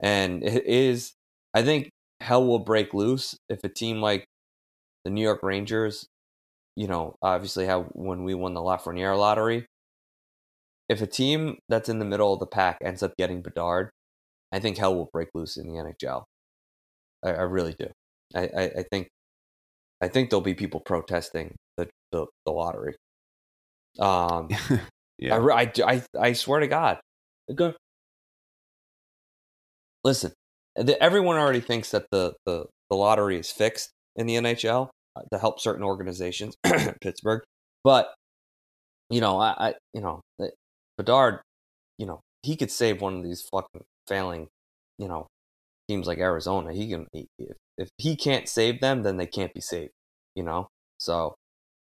and 0.00 0.42
it 0.42 0.66
is. 0.66 1.12
I 1.54 1.62
think 1.62 1.90
hell 2.20 2.46
will 2.46 2.58
break 2.58 2.94
loose 2.94 3.36
if 3.48 3.64
a 3.64 3.68
team 3.68 4.00
like 4.00 4.26
the 5.04 5.10
New 5.10 5.22
York 5.22 5.42
Rangers, 5.42 6.06
you 6.74 6.86
know, 6.86 7.14
obviously 7.22 7.66
how 7.66 7.84
when 7.92 8.24
we 8.24 8.34
won 8.34 8.54
the 8.54 8.60
Lafreniere 8.60 9.18
lottery, 9.18 9.66
if 10.88 11.02
a 11.02 11.06
team 11.06 11.58
that's 11.68 11.88
in 11.88 11.98
the 11.98 12.04
middle 12.04 12.32
of 12.32 12.40
the 12.40 12.46
pack 12.46 12.78
ends 12.82 13.02
up 13.02 13.16
getting 13.16 13.42
Bedard, 13.42 13.90
I 14.52 14.60
think 14.60 14.78
hell 14.78 14.94
will 14.94 15.10
break 15.12 15.28
loose 15.34 15.56
in 15.56 15.68
the 15.68 15.74
NHL. 15.74 16.24
I, 17.24 17.30
I 17.30 17.42
really 17.42 17.74
do. 17.78 17.88
I, 18.34 18.40
I, 18.40 18.62
I, 18.78 18.84
think 18.90 19.08
I 20.00 20.08
think 20.08 20.30
there'll 20.30 20.40
be 20.40 20.54
people 20.54 20.80
protesting 20.80 21.56
the 21.76 21.88
the, 22.12 22.26
the 22.44 22.52
lottery. 22.52 22.96
Um, 23.98 24.48
yeah. 25.18 25.36
I, 25.36 25.62
I, 25.62 25.72
I, 25.84 26.02
I 26.18 26.32
swear 26.32 26.60
to 26.60 26.68
God. 26.68 26.98
Go. 27.54 27.74
Listen, 30.06 30.32
everyone 31.00 31.36
already 31.36 31.58
thinks 31.58 31.90
that 31.90 32.06
the, 32.12 32.32
the, 32.44 32.66
the 32.90 32.96
lottery 32.96 33.40
is 33.40 33.50
fixed 33.50 33.90
in 34.14 34.28
the 34.28 34.36
NHL 34.36 34.88
uh, 35.16 35.22
to 35.32 35.38
help 35.40 35.58
certain 35.58 35.82
organizations, 35.82 36.54
Pittsburgh. 37.00 37.42
But 37.82 38.14
you 39.10 39.20
know, 39.20 39.40
I, 39.40 39.54
I 39.58 39.74
you 39.92 40.00
know, 40.00 40.20
Bedard, 40.96 41.40
you 41.98 42.06
know, 42.06 42.20
he 42.44 42.54
could 42.54 42.70
save 42.70 43.00
one 43.00 43.16
of 43.16 43.24
these 43.24 43.48
fucking 43.50 43.82
failing, 44.06 44.46
you 44.96 45.08
know, 45.08 45.26
teams 45.88 46.06
like 46.06 46.18
Arizona. 46.18 46.72
He 46.72 46.88
can, 46.88 47.08
he, 47.12 47.26
if, 47.40 47.56
if 47.76 47.88
he 47.98 48.14
can't 48.14 48.48
save 48.48 48.80
them, 48.80 49.02
then 49.02 49.16
they 49.16 49.26
can't 49.26 49.52
be 49.52 49.60
saved. 49.60 49.90
You 50.36 50.44
know, 50.44 50.68
so. 50.98 51.34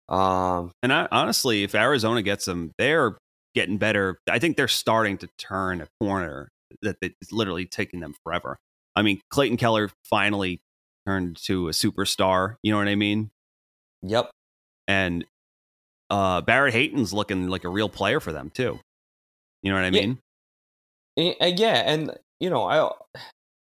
Um, 0.09 0.71
and 0.81 0.91
I, 0.91 1.07
honestly, 1.11 1.63
if 1.63 1.75
Arizona 1.75 2.23
gets 2.23 2.45
them, 2.45 2.71
they're 2.79 3.15
getting 3.53 3.77
better. 3.77 4.17
I 4.27 4.39
think 4.39 4.57
they're 4.57 4.67
starting 4.67 5.19
to 5.19 5.27
turn 5.37 5.81
a 5.81 5.87
corner 6.01 6.49
that 6.81 6.97
it's 7.01 7.31
literally 7.31 7.65
taking 7.65 7.99
them 7.99 8.13
forever. 8.23 8.57
I 8.95 9.01
mean, 9.01 9.21
Clayton 9.29 9.57
Keller 9.57 9.89
finally 10.03 10.61
turned 11.05 11.37
to 11.43 11.69
a 11.69 11.71
superstar. 11.71 12.55
You 12.63 12.71
know 12.71 12.77
what 12.77 12.87
I 12.87 12.95
mean? 12.95 13.31
Yep. 14.01 14.29
And 14.87 15.25
uh, 16.09 16.41
Barrett 16.41 16.73
Hayton's 16.73 17.13
looking 17.13 17.47
like 17.47 17.63
a 17.63 17.69
real 17.69 17.89
player 17.89 18.19
for 18.19 18.31
them 18.31 18.49
too. 18.49 18.79
You 19.61 19.71
know 19.71 19.77
what 19.77 19.85
I 19.85 19.91
mean? 19.91 20.19
Yeah, 21.15 21.33
yeah 21.45 21.83
and 21.85 22.11
you 22.39 22.49
know, 22.49 22.65
I 22.65 22.89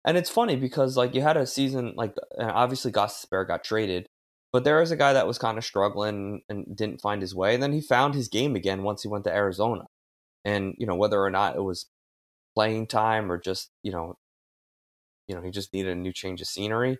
and 0.04 0.16
it's 0.16 0.30
funny 0.30 0.56
because 0.56 0.96
like 0.96 1.14
you 1.14 1.20
had 1.20 1.36
a 1.36 1.46
season 1.46 1.94
like 1.96 2.14
obviously 2.38 2.92
Gostisbehere 2.92 3.46
got 3.46 3.64
traded, 3.64 4.06
but 4.52 4.64
there 4.64 4.80
was 4.80 4.90
a 4.90 4.96
guy 4.96 5.12
that 5.12 5.26
was 5.26 5.38
kind 5.38 5.58
of 5.58 5.64
struggling 5.64 6.42
and 6.48 6.76
didn't 6.76 7.00
find 7.00 7.20
his 7.20 7.34
way. 7.34 7.54
And 7.54 7.62
then 7.62 7.72
he 7.72 7.80
found 7.80 8.14
his 8.14 8.28
game 8.28 8.56
again 8.56 8.82
once 8.82 9.02
he 9.02 9.08
went 9.08 9.24
to 9.24 9.34
Arizona. 9.34 9.86
And 10.44 10.74
you 10.78 10.86
know 10.86 10.96
whether 10.96 11.22
or 11.22 11.30
not 11.30 11.56
it 11.56 11.62
was 11.62 11.86
playing 12.54 12.86
time 12.86 13.30
or 13.30 13.38
just 13.38 13.70
you 13.82 13.92
know 13.92 14.16
you 15.28 15.34
know 15.34 15.42
he 15.42 15.50
just 15.50 15.72
needed 15.72 15.92
a 15.92 16.00
new 16.00 16.12
change 16.12 16.40
of 16.40 16.46
scenery. 16.46 16.98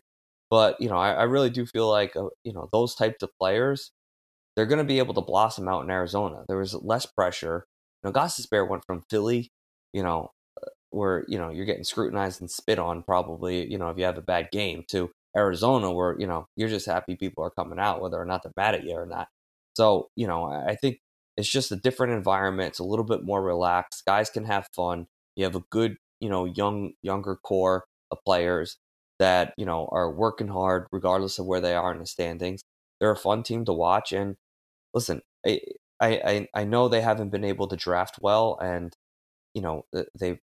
But 0.51 0.81
you 0.81 0.89
know, 0.89 0.97
I, 0.99 1.13
I 1.13 1.23
really 1.25 1.51
do 1.51 1.65
feel 1.65 1.89
like 1.89 2.15
uh, 2.17 2.29
you 2.45 2.53
know 2.53 2.69
those 2.73 2.95
types 2.95 3.23
of 3.23 3.31
players, 3.41 3.91
they're 4.55 4.67
going 4.67 4.79
to 4.79 4.85
be 4.85 4.99
able 4.99 5.15
to 5.15 5.23
blossom 5.23 5.69
out 5.69 5.83
in 5.85 5.91
Arizona. 5.91 6.45
There 6.49 6.59
was 6.59 6.75
less 6.75 7.07
pressure. 7.07 7.67
You 8.03 8.11
know, 8.11 8.13
Gostisbehere 8.13 8.69
went 8.69 8.85
from 8.85 9.03
Philly, 9.09 9.51
you 9.93 10.03
know, 10.03 10.31
uh, 10.63 10.69
where 10.91 11.25
you 11.29 11.39
know 11.39 11.51
you're 11.51 11.65
getting 11.65 11.85
scrutinized 11.85 12.41
and 12.41 12.51
spit 12.51 12.79
on 12.79 13.03
probably, 13.03 13.71
you 13.71 13.79
know, 13.79 13.89
if 13.89 13.99
you 13.99 14.05
have 14.05 14.19
a 14.19 14.23
bad 14.23 14.51
game, 14.53 14.85
to 14.91 15.11
Arizona 15.37 15.91
where 15.91 16.19
you 16.19 16.27
know 16.27 16.47
you're 16.57 16.69
just 16.69 16.87
happy 16.87 17.17
people 17.17 17.45
are 17.45 17.51
coming 17.51 17.79
out, 17.79 18.03
whether 18.03 18.21
or 18.21 18.27
not 18.27 18.43
they're 18.43 18.53
mad 18.57 18.75
at 18.75 18.85
you 18.85 18.95
or 18.95 19.07
not. 19.07 19.29
So 19.75 20.09
you 20.17 20.27
know, 20.27 20.45
I 20.45 20.77
think 20.77 20.99
it's 21.37 21.51
just 21.51 21.73
a 21.73 21.77
different 21.77 22.13
environment. 22.13 22.69
It's 22.71 22.79
a 22.79 22.85
little 22.85 23.07
bit 23.07 23.25
more 23.25 23.43
relaxed. 23.43 24.05
Guys 24.07 24.29
can 24.29 24.45
have 24.45 24.67
fun. 24.77 25.07
You 25.37 25.45
have 25.45 25.57
a 25.57 25.63
good, 25.71 25.97
you 26.21 26.29
know, 26.29 26.45
young 26.45 26.93
younger 27.03 27.37
core 27.37 27.85
of 28.11 28.19
players 28.25 28.77
that 29.19 29.55
you 29.57 29.65
know 29.65 29.89
are 29.93 30.11
working 30.11 30.49
hard 30.49 30.87
regardless 30.93 31.39
of 31.39 31.47
where 31.47 31.61
they 31.61 31.75
are 31.75 31.93
in 31.93 32.01
the 32.01 32.07
standings. 32.07 32.63
They're 33.01 33.13
a 33.13 33.17
fun 33.17 33.43
team 33.43 33.65
to 33.67 33.73
watch, 33.73 34.13
and 34.13 34.37
listen, 34.95 35.23
I, 35.47 35.61
I, 36.01 36.49
I 36.55 36.65
know 36.65 36.89
they 36.89 37.01
haven't 37.01 37.31
been 37.31 37.45
able 37.45 37.69
to 37.69 37.77
draft 37.77 38.19
well, 38.21 38.59
and 38.63 38.93
you 39.55 39.63
know 39.63 39.85
they, 40.19 40.39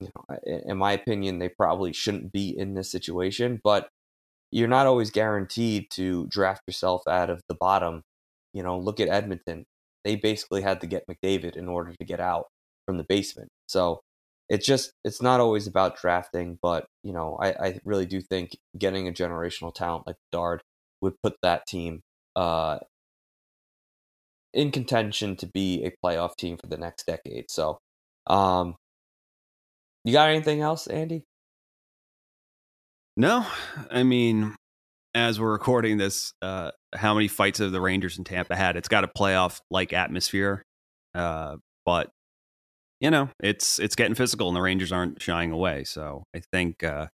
you 0.00 0.10
know, 0.14 0.36
in 0.46 0.78
my 0.78 0.92
opinion, 0.92 1.38
they 1.38 1.48
probably 1.50 1.92
shouldn't 1.92 2.32
be 2.32 2.56
in 2.56 2.74
this 2.74 2.90
situation. 2.90 3.60
But 3.64 3.88
you're 4.50 4.68
not 4.68 4.86
always 4.86 5.10
guaranteed 5.10 5.90
to 5.92 6.26
draft 6.28 6.62
yourself 6.66 7.02
out 7.08 7.30
of 7.30 7.42
the 7.48 7.56
bottom. 7.56 8.02
You 8.54 8.62
know, 8.62 8.78
look 8.78 9.00
at 9.00 9.08
Edmonton; 9.08 9.66
they 10.04 10.16
basically 10.16 10.62
had 10.62 10.80
to 10.82 10.86
get 10.86 11.04
McDavid 11.08 11.56
in 11.56 11.68
order 11.68 11.92
to 11.98 12.04
get 12.04 12.20
out 12.20 12.46
from 12.86 12.98
the 12.98 13.04
basement. 13.04 13.50
So 13.66 14.00
it's 14.54 14.66
just 14.66 14.92
it's 15.04 15.20
not 15.20 15.40
always 15.40 15.66
about 15.66 15.96
drafting, 15.96 16.58
but 16.62 16.86
you 17.02 17.12
know, 17.12 17.36
I, 17.40 17.48
I 17.48 17.80
really 17.84 18.06
do 18.06 18.20
think 18.20 18.56
getting 18.78 19.08
a 19.08 19.12
generational 19.12 19.74
talent 19.74 20.06
like 20.06 20.16
Dard 20.30 20.62
would 21.00 21.14
put 21.22 21.34
that 21.42 21.66
team 21.66 22.02
uh, 22.36 22.78
in 24.52 24.70
contention 24.70 25.34
to 25.36 25.46
be 25.46 25.84
a 25.84 25.92
playoff 26.04 26.36
team 26.36 26.56
for 26.56 26.68
the 26.68 26.76
next 26.76 27.04
decade. 27.04 27.50
So, 27.50 27.78
um, 28.28 28.76
you 30.04 30.12
got 30.12 30.30
anything 30.30 30.60
else, 30.60 30.86
Andy? 30.86 31.24
No, 33.16 33.44
I 33.90 34.04
mean, 34.04 34.54
as 35.14 35.40
we're 35.40 35.52
recording 35.52 35.98
this, 35.98 36.32
uh, 36.42 36.70
how 36.94 37.14
many 37.14 37.26
fights 37.26 37.58
have 37.58 37.72
the 37.72 37.80
Rangers 37.80 38.18
in 38.18 38.24
Tampa 38.24 38.54
had? 38.54 38.76
It's 38.76 38.88
got 38.88 39.02
a 39.02 39.08
playoff 39.08 39.60
like 39.70 39.92
atmosphere, 39.92 40.62
uh, 41.12 41.56
but 41.84 42.10
you 43.04 43.10
know, 43.10 43.28
it's 43.38 43.78
it's 43.78 43.94
getting 43.94 44.14
physical, 44.14 44.48
and 44.48 44.56
the 44.56 44.62
Rangers 44.62 44.90
aren't 44.90 45.20
shying 45.20 45.52
away. 45.52 45.84
So 45.84 46.24
I 46.34 46.40
think 46.40 46.82
uh, 46.82 47.08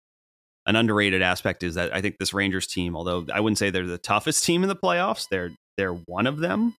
an 0.65 0.75
underrated 0.75 1.21
aspect 1.21 1.63
is 1.63 1.75
that 1.75 1.95
I 1.95 2.01
think 2.01 2.17
this 2.19 2.33
Rangers 2.33 2.67
team, 2.67 2.93
although 2.93 3.25
I 3.33 3.39
wouldn't 3.39 3.57
say 3.57 3.69
they're 3.69 3.87
the 3.87 3.97
toughest 3.97 4.43
team 4.43 4.63
in 4.63 4.69
the 4.69 4.75
playoffs, 4.75 5.29
they're 5.31 5.51
they're 5.77 5.93
one 5.93 6.27
of 6.27 6.39
them. 6.39 6.75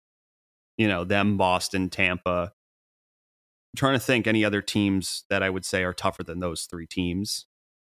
You 0.78 0.90
know, 0.90 1.06
them, 1.06 1.38
Boston, 1.38 1.90
Tampa. 1.90 2.52
I'm 2.52 3.78
trying 3.78 3.94
to 3.94 4.00
think 4.00 4.28
any 4.28 4.44
other 4.44 4.62
teams 4.62 5.24
that 5.30 5.42
I 5.42 5.50
would 5.50 5.64
say 5.64 5.86
are 5.86 5.94
tougher 5.94 6.24
than 6.24 6.42
those 6.42 6.68
three 6.70 6.86
teams 6.86 7.46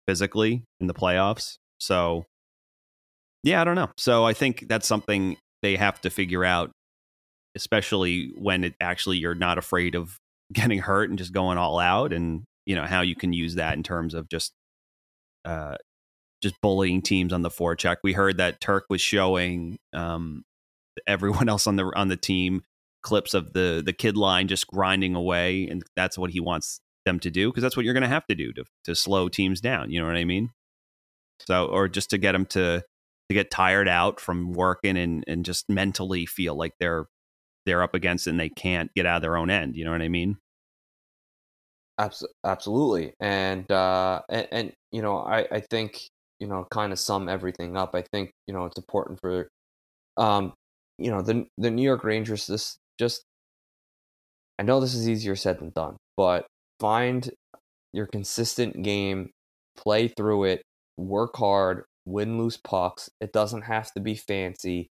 physically 0.08 0.64
in 0.80 0.88
the 0.88 0.94
playoffs. 0.94 1.58
So 1.78 2.24
yeah, 3.44 3.60
I 3.60 3.64
don't 3.64 3.76
know. 3.76 3.90
So 3.98 4.24
I 4.24 4.32
think 4.32 4.66
that's 4.66 4.88
something 4.88 5.36
they 5.62 5.76
have 5.76 6.00
to 6.00 6.10
figure 6.10 6.44
out, 6.44 6.72
especially 7.54 8.32
when 8.36 8.64
it 8.64 8.74
actually 8.80 9.18
you're 9.18 9.36
not 9.36 9.58
afraid 9.58 9.94
of 9.94 10.18
getting 10.52 10.78
hurt 10.78 11.08
and 11.08 11.18
just 11.18 11.32
going 11.32 11.58
all 11.58 11.78
out 11.78 12.12
and 12.12 12.44
you 12.66 12.74
know 12.74 12.84
how 12.84 13.00
you 13.00 13.14
can 13.14 13.32
use 13.32 13.56
that 13.56 13.74
in 13.74 13.82
terms 13.82 14.14
of 14.14 14.28
just 14.28 14.52
uh 15.44 15.76
just 16.42 16.60
bullying 16.60 17.00
teams 17.00 17.32
on 17.32 17.40
the 17.40 17.50
forecheck. 17.50 17.96
We 18.04 18.12
heard 18.12 18.36
that 18.36 18.60
Turk 18.60 18.84
was 18.90 19.00
showing 19.00 19.78
um 19.92 20.44
everyone 21.06 21.48
else 21.48 21.66
on 21.66 21.76
the 21.76 21.90
on 21.96 22.08
the 22.08 22.16
team 22.16 22.62
clips 23.02 23.34
of 23.34 23.52
the 23.52 23.82
the 23.84 23.92
kid 23.92 24.16
line 24.16 24.48
just 24.48 24.66
grinding 24.66 25.14
away 25.14 25.68
and 25.68 25.82
that's 25.94 26.16
what 26.16 26.30
he 26.30 26.40
wants 26.40 26.80
them 27.04 27.20
to 27.20 27.30
do 27.30 27.50
because 27.50 27.62
that's 27.62 27.76
what 27.76 27.84
you're 27.84 27.92
going 27.94 28.02
to 28.02 28.08
have 28.08 28.26
to 28.26 28.34
do 28.34 28.52
to 28.52 28.64
to 28.84 28.94
slow 28.94 29.28
teams 29.28 29.60
down, 29.60 29.90
you 29.90 30.00
know 30.00 30.06
what 30.06 30.16
I 30.16 30.24
mean? 30.24 30.50
So 31.40 31.66
or 31.66 31.88
just 31.88 32.10
to 32.10 32.18
get 32.18 32.32
them 32.32 32.46
to 32.46 32.82
to 33.28 33.34
get 33.34 33.50
tired 33.50 33.88
out 33.88 34.20
from 34.20 34.52
working 34.52 34.96
and 34.96 35.24
and 35.26 35.44
just 35.44 35.68
mentally 35.68 36.26
feel 36.26 36.56
like 36.56 36.72
they're 36.78 37.06
they're 37.66 37.82
up 37.82 37.94
against 37.94 38.26
and 38.26 38.38
they 38.38 38.48
can't 38.48 38.92
get 38.94 39.06
out 39.06 39.16
of 39.16 39.22
their 39.22 39.36
own 39.36 39.50
end. 39.50 39.76
You 39.76 39.84
know 39.84 39.92
what 39.92 40.02
I 40.02 40.08
mean? 40.08 40.38
absolutely, 42.44 43.14
and 43.20 43.70
uh, 43.70 44.20
and, 44.28 44.48
and 44.50 44.72
you 44.90 45.02
know, 45.02 45.18
I 45.18 45.46
I 45.50 45.60
think 45.60 46.00
you 46.40 46.46
know, 46.46 46.66
kind 46.70 46.92
of 46.92 46.98
sum 46.98 47.28
everything 47.28 47.76
up. 47.76 47.94
I 47.94 48.02
think 48.12 48.32
you 48.46 48.54
know 48.54 48.64
it's 48.66 48.78
important 48.78 49.20
for, 49.20 49.48
um, 50.16 50.52
you 50.98 51.10
know, 51.10 51.22
the 51.22 51.46
the 51.58 51.70
New 51.70 51.82
York 51.82 52.04
Rangers. 52.04 52.46
This 52.46 52.76
just, 52.98 53.22
I 54.58 54.62
know 54.62 54.80
this 54.80 54.94
is 54.94 55.08
easier 55.08 55.36
said 55.36 55.58
than 55.58 55.70
done, 55.70 55.96
but 56.16 56.46
find 56.80 57.30
your 57.92 58.06
consistent 58.06 58.82
game, 58.82 59.30
play 59.76 60.08
through 60.08 60.44
it, 60.44 60.62
work 60.96 61.36
hard, 61.36 61.84
win 62.04 62.38
loose 62.38 62.58
pucks. 62.58 63.08
It 63.20 63.32
doesn't 63.32 63.62
have 63.62 63.92
to 63.92 64.00
be 64.00 64.14
fancy. 64.14 64.88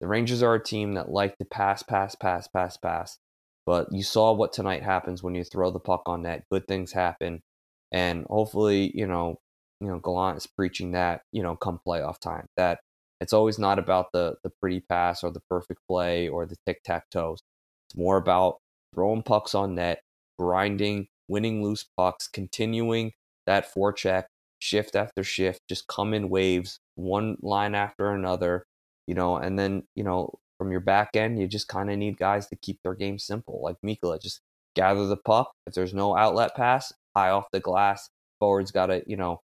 The 0.00 0.06
Rangers 0.06 0.42
are 0.42 0.54
a 0.54 0.62
team 0.62 0.94
that 0.94 1.10
like 1.10 1.38
to 1.38 1.44
pass, 1.44 1.82
pass, 1.82 2.14
pass, 2.14 2.48
pass, 2.48 2.76
pass. 2.76 3.18
But 3.64 3.88
you 3.90 4.02
saw 4.02 4.32
what 4.32 4.52
tonight 4.52 4.82
happens 4.82 5.22
when 5.22 5.34
you 5.34 5.42
throw 5.42 5.70
the 5.70 5.80
puck 5.80 6.02
on 6.06 6.22
net. 6.22 6.44
Good 6.50 6.68
things 6.68 6.92
happen, 6.92 7.42
and 7.90 8.24
hopefully, 8.28 8.92
you 8.94 9.06
know, 9.06 9.36
you 9.80 9.88
know, 9.88 9.98
Gallant 9.98 10.38
is 10.38 10.46
preaching 10.46 10.92
that, 10.92 11.22
you 11.32 11.42
know, 11.42 11.56
come 11.56 11.80
playoff 11.86 12.18
time, 12.20 12.46
that 12.56 12.80
it's 13.20 13.32
always 13.32 13.58
not 13.58 13.78
about 13.78 14.12
the 14.12 14.36
the 14.44 14.50
pretty 14.60 14.80
pass 14.80 15.24
or 15.24 15.32
the 15.32 15.40
perfect 15.50 15.80
play 15.88 16.28
or 16.28 16.46
the 16.46 16.56
tic 16.66 16.82
tac 16.84 17.10
toes. 17.10 17.40
It's 17.88 17.96
more 17.96 18.16
about 18.16 18.58
throwing 18.94 19.22
pucks 19.22 19.54
on 19.54 19.74
net, 19.74 20.00
grinding, 20.38 21.08
winning 21.28 21.62
loose 21.62 21.84
pucks, 21.96 22.28
continuing 22.28 23.12
that 23.46 23.72
forecheck 23.72 24.24
shift 24.58 24.96
after 24.96 25.22
shift, 25.24 25.60
just 25.68 25.86
come 25.88 26.14
in 26.14 26.28
waves, 26.28 26.80
one 26.94 27.36
line 27.42 27.74
after 27.74 28.10
another, 28.10 28.64
you 29.06 29.14
know, 29.14 29.36
and 29.36 29.58
then, 29.58 29.82
you 29.94 30.04
know, 30.04 30.32
from 30.58 30.70
your 30.70 30.80
back 30.80 31.16
end, 31.16 31.40
you 31.40 31.46
just 31.46 31.68
kind 31.68 31.90
of 31.90 31.98
need 31.98 32.16
guys 32.18 32.46
to 32.48 32.56
keep 32.56 32.80
their 32.82 32.94
game 32.94 33.18
simple. 33.18 33.60
Like 33.62 33.76
Mikkola, 33.84 34.20
just 34.20 34.40
gather 34.74 35.06
the 35.06 35.16
puck. 35.16 35.52
If 35.66 35.74
there's 35.74 35.94
no 35.94 36.16
outlet 36.16 36.54
pass, 36.56 36.92
high 37.14 37.30
off 37.30 37.50
the 37.52 37.60
glass, 37.60 38.08
forwards 38.40 38.70
got 38.70 38.86
to, 38.86 39.02
you 39.06 39.16
know, 39.16 39.40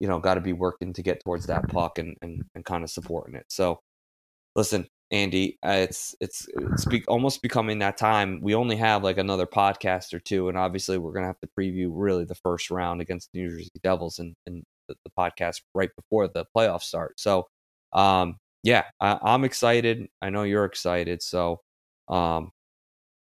you 0.00 0.08
know, 0.08 0.18
got 0.18 0.34
to 0.34 0.40
be 0.40 0.52
working 0.52 0.92
to 0.94 1.02
get 1.02 1.22
towards 1.22 1.46
that 1.46 1.68
puck 1.68 1.98
and, 1.98 2.16
and, 2.22 2.42
and 2.54 2.64
kind 2.64 2.82
of 2.82 2.90
supporting 2.90 3.34
it. 3.34 3.46
So, 3.48 3.80
listen, 4.56 4.88
Andy, 5.10 5.58
uh, 5.64 5.70
it's 5.72 6.14
it's 6.20 6.48
it's 6.54 6.84
be- 6.84 7.04
almost 7.06 7.42
becoming 7.42 7.80
that 7.80 7.96
time. 7.98 8.40
We 8.40 8.54
only 8.54 8.76
have 8.76 9.02
like 9.02 9.18
another 9.18 9.46
podcast 9.46 10.14
or 10.14 10.20
two, 10.20 10.48
and 10.48 10.56
obviously 10.56 10.98
we're 10.98 11.12
gonna 11.12 11.26
have 11.26 11.40
to 11.40 11.48
preview 11.58 11.90
really 11.92 12.24
the 12.24 12.36
first 12.36 12.70
round 12.70 13.00
against 13.00 13.30
the 13.32 13.40
New 13.40 13.50
Jersey 13.50 13.70
Devils 13.82 14.20
and, 14.20 14.34
and 14.46 14.62
the, 14.88 14.94
the 15.04 15.10
podcast 15.18 15.62
right 15.74 15.90
before 15.96 16.28
the 16.28 16.46
playoffs 16.56 16.82
start. 16.82 17.18
So, 17.18 17.48
um, 17.92 18.36
yeah, 18.62 18.84
I, 19.00 19.18
I'm 19.22 19.44
excited. 19.44 20.08
I 20.20 20.30
know 20.30 20.42
you're 20.42 20.64
excited. 20.64 21.22
So, 21.22 21.60
um, 22.08 22.50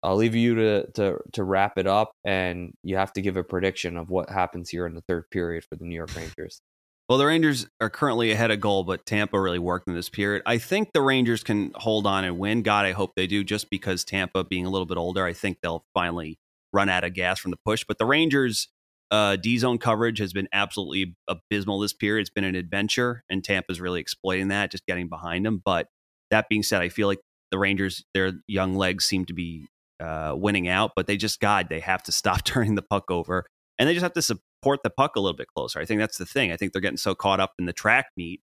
I'll 0.03 0.17
leave 0.17 0.37
you 0.37 0.55
to, 0.55 0.91
to 0.93 1.19
to 1.33 1.43
wrap 1.45 1.77
it 1.77 1.87
up, 1.87 2.13
and 2.25 2.73
you 2.85 2.97
have 2.97 3.13
to 3.15 3.21
give 3.21 3.37
a 3.37 3.43
prediction 3.43 3.97
of 3.97 4.11
what 4.11 4.31
happens 4.31 4.71
here 4.71 4.87
in 4.87 4.95
the 4.95 5.03
third 5.09 5.29
period 5.31 5.65
for 5.65 5.77
the 5.77 5.85
New 5.85 5.97
York 5.97 6.15
Rangers. 6.15 6.61
Well, 7.09 7.19
the 7.19 7.27
Rangers 7.27 7.67
are 7.81 7.91
currently 7.91 8.31
ahead 8.31 8.51
of 8.51 8.61
goal, 8.61 8.85
but 8.85 9.07
Tampa 9.07 9.41
really 9.41 9.59
worked 9.59 9.89
in 9.89 9.95
this 9.95 10.11
period. 10.11 10.43
I 10.45 10.59
think 10.59 10.93
the 10.93 11.01
Rangers 11.01 11.43
can 11.43 11.73
hold 11.75 12.07
on 12.07 12.25
and 12.25 12.39
win. 12.39 12.63
God, 12.63 12.85
I 12.85 12.93
hope 12.93 13.13
they 13.17 13.27
do, 13.27 13.43
just 13.43 13.71
because 13.71 14.05
Tampa 14.05 14.45
being 14.45 14.67
a 14.67 14.71
little 14.71 14.87
bit 14.87 14.99
older, 14.99 15.25
I 15.25 15.33
think 15.33 15.59
they'll 15.63 15.85
finally 15.95 16.39
run 16.73 16.91
out 16.91 17.05
of 17.05 17.15
gas 17.15 17.39
from 17.41 17.51
the 17.51 17.57
push. 17.65 17.85
But 17.89 17.99
the 17.99 18.05
Rangers, 18.05 18.69
uh, 19.11 19.37
D 19.37 19.59
zone 19.59 19.79
coverage 19.79 20.19
has 20.19 20.33
been 20.33 20.49
absolutely 20.53 21.17
abysmal 21.29 21.81
this 21.81 21.93
period. 21.93 22.23
It's 22.23 22.31
been 22.31 22.45
an 22.45 22.55
adventure, 22.55 23.25
and 23.31 23.43
Tampa's 23.43 23.81
really 23.81 24.01
exploiting 24.01 24.49
that, 24.49 24.71
just 24.71 24.87
getting 24.87 25.09
behind 25.09 25.47
them. 25.47 25.63
But 25.65 25.89
that 26.31 26.49
being 26.49 26.63
said, 26.63 26.83
I 26.83 26.89
feel 26.89 27.09
like 27.09 27.21
the 27.51 27.59
Rangers, 27.59 28.05
their 28.15 28.33
young 28.47 28.75
legs 28.75 29.05
seem 29.05 29.25
to 29.27 29.33
be 29.33 29.67
uh, 30.01 30.35
winning 30.37 30.69
out, 30.69 30.93
but 30.95 31.07
they 31.07 31.17
just, 31.17 31.41
God, 31.41 31.69
they 31.69 31.81
have 31.81 32.03
to 32.05 32.13
stop 32.13 32.45
turning 32.45 32.75
the 32.75 32.83
puck 32.83 33.11
over. 33.11 33.47
And 33.79 33.89
they 33.89 33.95
just 33.95 34.03
have 34.03 34.13
to 34.15 34.23
support 34.23 34.81
the 34.83 34.91
puck 34.91 35.17
a 35.17 35.21
little 35.21 35.37
bit 35.37 35.47
closer. 35.55 35.79
I 35.79 35.85
think 35.85 36.01
that's 36.01 36.19
the 36.19 36.27
thing. 36.27 36.51
I 36.51 36.57
think 36.57 36.73
they're 36.73 36.83
getting 36.83 36.97
so 36.97 37.15
caught 37.15 37.39
up 37.39 37.53
in 37.59 37.67
the 37.67 37.73
track 37.73 38.07
meet 38.17 38.41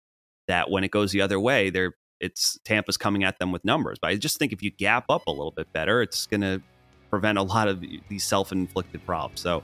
that 0.48 0.70
when 0.70 0.82
it 0.82 0.90
goes 0.90 1.12
the 1.12 1.20
other 1.20 1.38
way, 1.38 1.70
they're 1.70 1.92
it's 2.18 2.58
Tampa's 2.64 2.96
coming 2.96 3.24
at 3.24 3.38
them 3.38 3.52
with 3.52 3.62
numbers. 3.62 3.98
But 4.00 4.08
I 4.08 4.16
just 4.16 4.38
think 4.38 4.52
if 4.52 4.62
you 4.62 4.70
gap 4.70 5.04
up 5.10 5.26
a 5.26 5.30
little 5.30 5.50
bit 5.50 5.70
better, 5.74 6.00
it's 6.00 6.26
going 6.26 6.40
to 6.40 6.62
prevent 7.10 7.36
a 7.36 7.42
lot 7.42 7.68
of 7.68 7.84
these 8.08 8.24
self-inflicted 8.24 9.04
problems. 9.04 9.40
So 9.40 9.62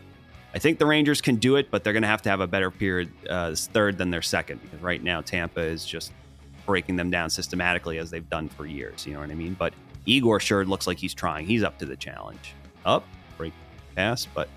I 0.55 0.59
think 0.59 0.79
the 0.79 0.87
Rangers 0.87 1.21
can 1.21 1.37
do 1.37 1.57
it, 1.57 1.71
but 1.71 1.83
they're 1.83 1.95
going 1.95 2.03
to 2.03 2.09
have 2.09 2.23
to 2.23 2.31
have 2.31 2.41
a 2.41 2.47
better 2.47 2.71
period 2.71 3.11
uh, 3.29 3.55
third 3.55 3.97
than 3.97 4.11
their 4.11 4.23
second 4.23 4.61
because 4.63 4.81
right 4.81 5.03
now 5.03 5.21
Tampa 5.23 5.61
is 5.61 5.87
just 5.87 6.13
breaking 6.67 6.97
them 6.97 7.11
down 7.11 7.31
systematically 7.31 7.99
as 7.99 8.11
they've 8.11 8.29
done 8.29 8.49
for 8.49 8.67
years. 8.67 9.07
You 9.07 9.15
know 9.15 9.21
what 9.21 9.31
I 9.31 9.35
mean? 9.35 9.55
But 9.55 9.73
Igor 10.07 10.41
sure 10.41 10.65
looks 10.65 10.87
like 10.87 10.99
he's 10.99 11.15
trying. 11.15 11.47
He's 11.47 11.63
up 11.63 11.79
to 11.79 11.87
the 11.87 11.97
challenge. 11.97 12.55
Up, 12.85 13.07
break, 13.39 13.53
pass, 13.95 14.27
but 14.27 14.49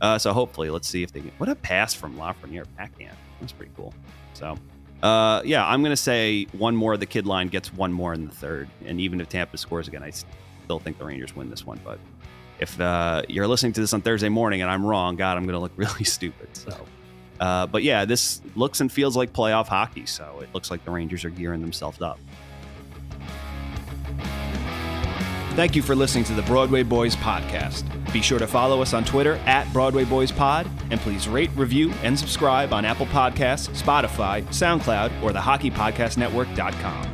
uh, 0.00 0.18
so 0.18 0.32
hopefully, 0.32 0.70
let's 0.70 0.88
see 0.88 1.02
if 1.02 1.12
they 1.12 1.20
get 1.20 1.32
what 1.38 1.48
a 1.48 1.54
pass 1.54 1.94
from 1.94 2.16
Lafreniere 2.16 2.66
backhand. 2.76 3.16
That's 3.40 3.52
pretty 3.52 3.72
cool. 3.76 3.94
So, 4.34 4.56
uh, 5.02 5.42
yeah, 5.44 5.66
I'm 5.66 5.82
gonna 5.82 5.96
say 5.96 6.46
one 6.52 6.74
more. 6.74 6.94
Of 6.94 7.00
the 7.00 7.06
kid 7.06 7.26
line 7.26 7.48
gets 7.48 7.72
one 7.72 7.92
more 7.92 8.12
in 8.14 8.26
the 8.26 8.34
third, 8.34 8.68
and 8.84 9.00
even 9.00 9.20
if 9.20 9.28
Tampa 9.28 9.56
scores 9.56 9.88
again, 9.88 10.02
I 10.02 10.10
still 10.10 10.78
think 10.78 10.98
the 10.98 11.04
Rangers 11.04 11.36
win 11.36 11.50
this 11.50 11.64
one. 11.64 11.78
But 11.84 11.98
if 12.58 12.80
uh, 12.80 13.22
you're 13.28 13.46
listening 13.46 13.72
to 13.72 13.80
this 13.80 13.92
on 13.92 14.00
Thursday 14.00 14.28
morning 14.28 14.62
and 14.62 14.70
I'm 14.70 14.84
wrong, 14.84 15.16
God, 15.16 15.36
I'm 15.36 15.46
gonna 15.46 15.60
look 15.60 15.72
really 15.76 16.04
stupid. 16.04 16.48
So. 16.52 16.86
Uh, 17.40 17.66
but 17.66 17.82
yeah, 17.82 18.04
this 18.04 18.40
looks 18.54 18.80
and 18.80 18.90
feels 18.90 19.16
like 19.16 19.32
playoff 19.32 19.66
hockey, 19.66 20.06
so 20.06 20.40
it 20.40 20.48
looks 20.54 20.70
like 20.70 20.84
the 20.84 20.90
Rangers 20.90 21.24
are 21.24 21.30
gearing 21.30 21.60
themselves 21.60 22.00
up. 22.00 22.18
Thank 25.54 25.76
you 25.76 25.82
for 25.82 25.94
listening 25.94 26.24
to 26.24 26.34
the 26.34 26.42
Broadway 26.42 26.82
Boys 26.82 27.14
podcast. 27.14 27.84
Be 28.12 28.20
sure 28.20 28.40
to 28.40 28.46
follow 28.46 28.82
us 28.82 28.92
on 28.92 29.04
Twitter 29.04 29.34
at 29.46 29.72
Broadway 29.72 30.04
Boys 30.04 30.32
Pod, 30.32 30.68
and 30.90 30.98
please 31.00 31.28
rate, 31.28 31.50
review, 31.54 31.92
and 32.02 32.18
subscribe 32.18 32.72
on 32.72 32.84
Apple 32.84 33.06
Podcasts, 33.06 33.68
Spotify, 33.80 34.42
SoundCloud, 34.46 35.22
or 35.22 35.32
the 35.32 35.38
HockeyPodcastNetwork.com. 35.38 37.13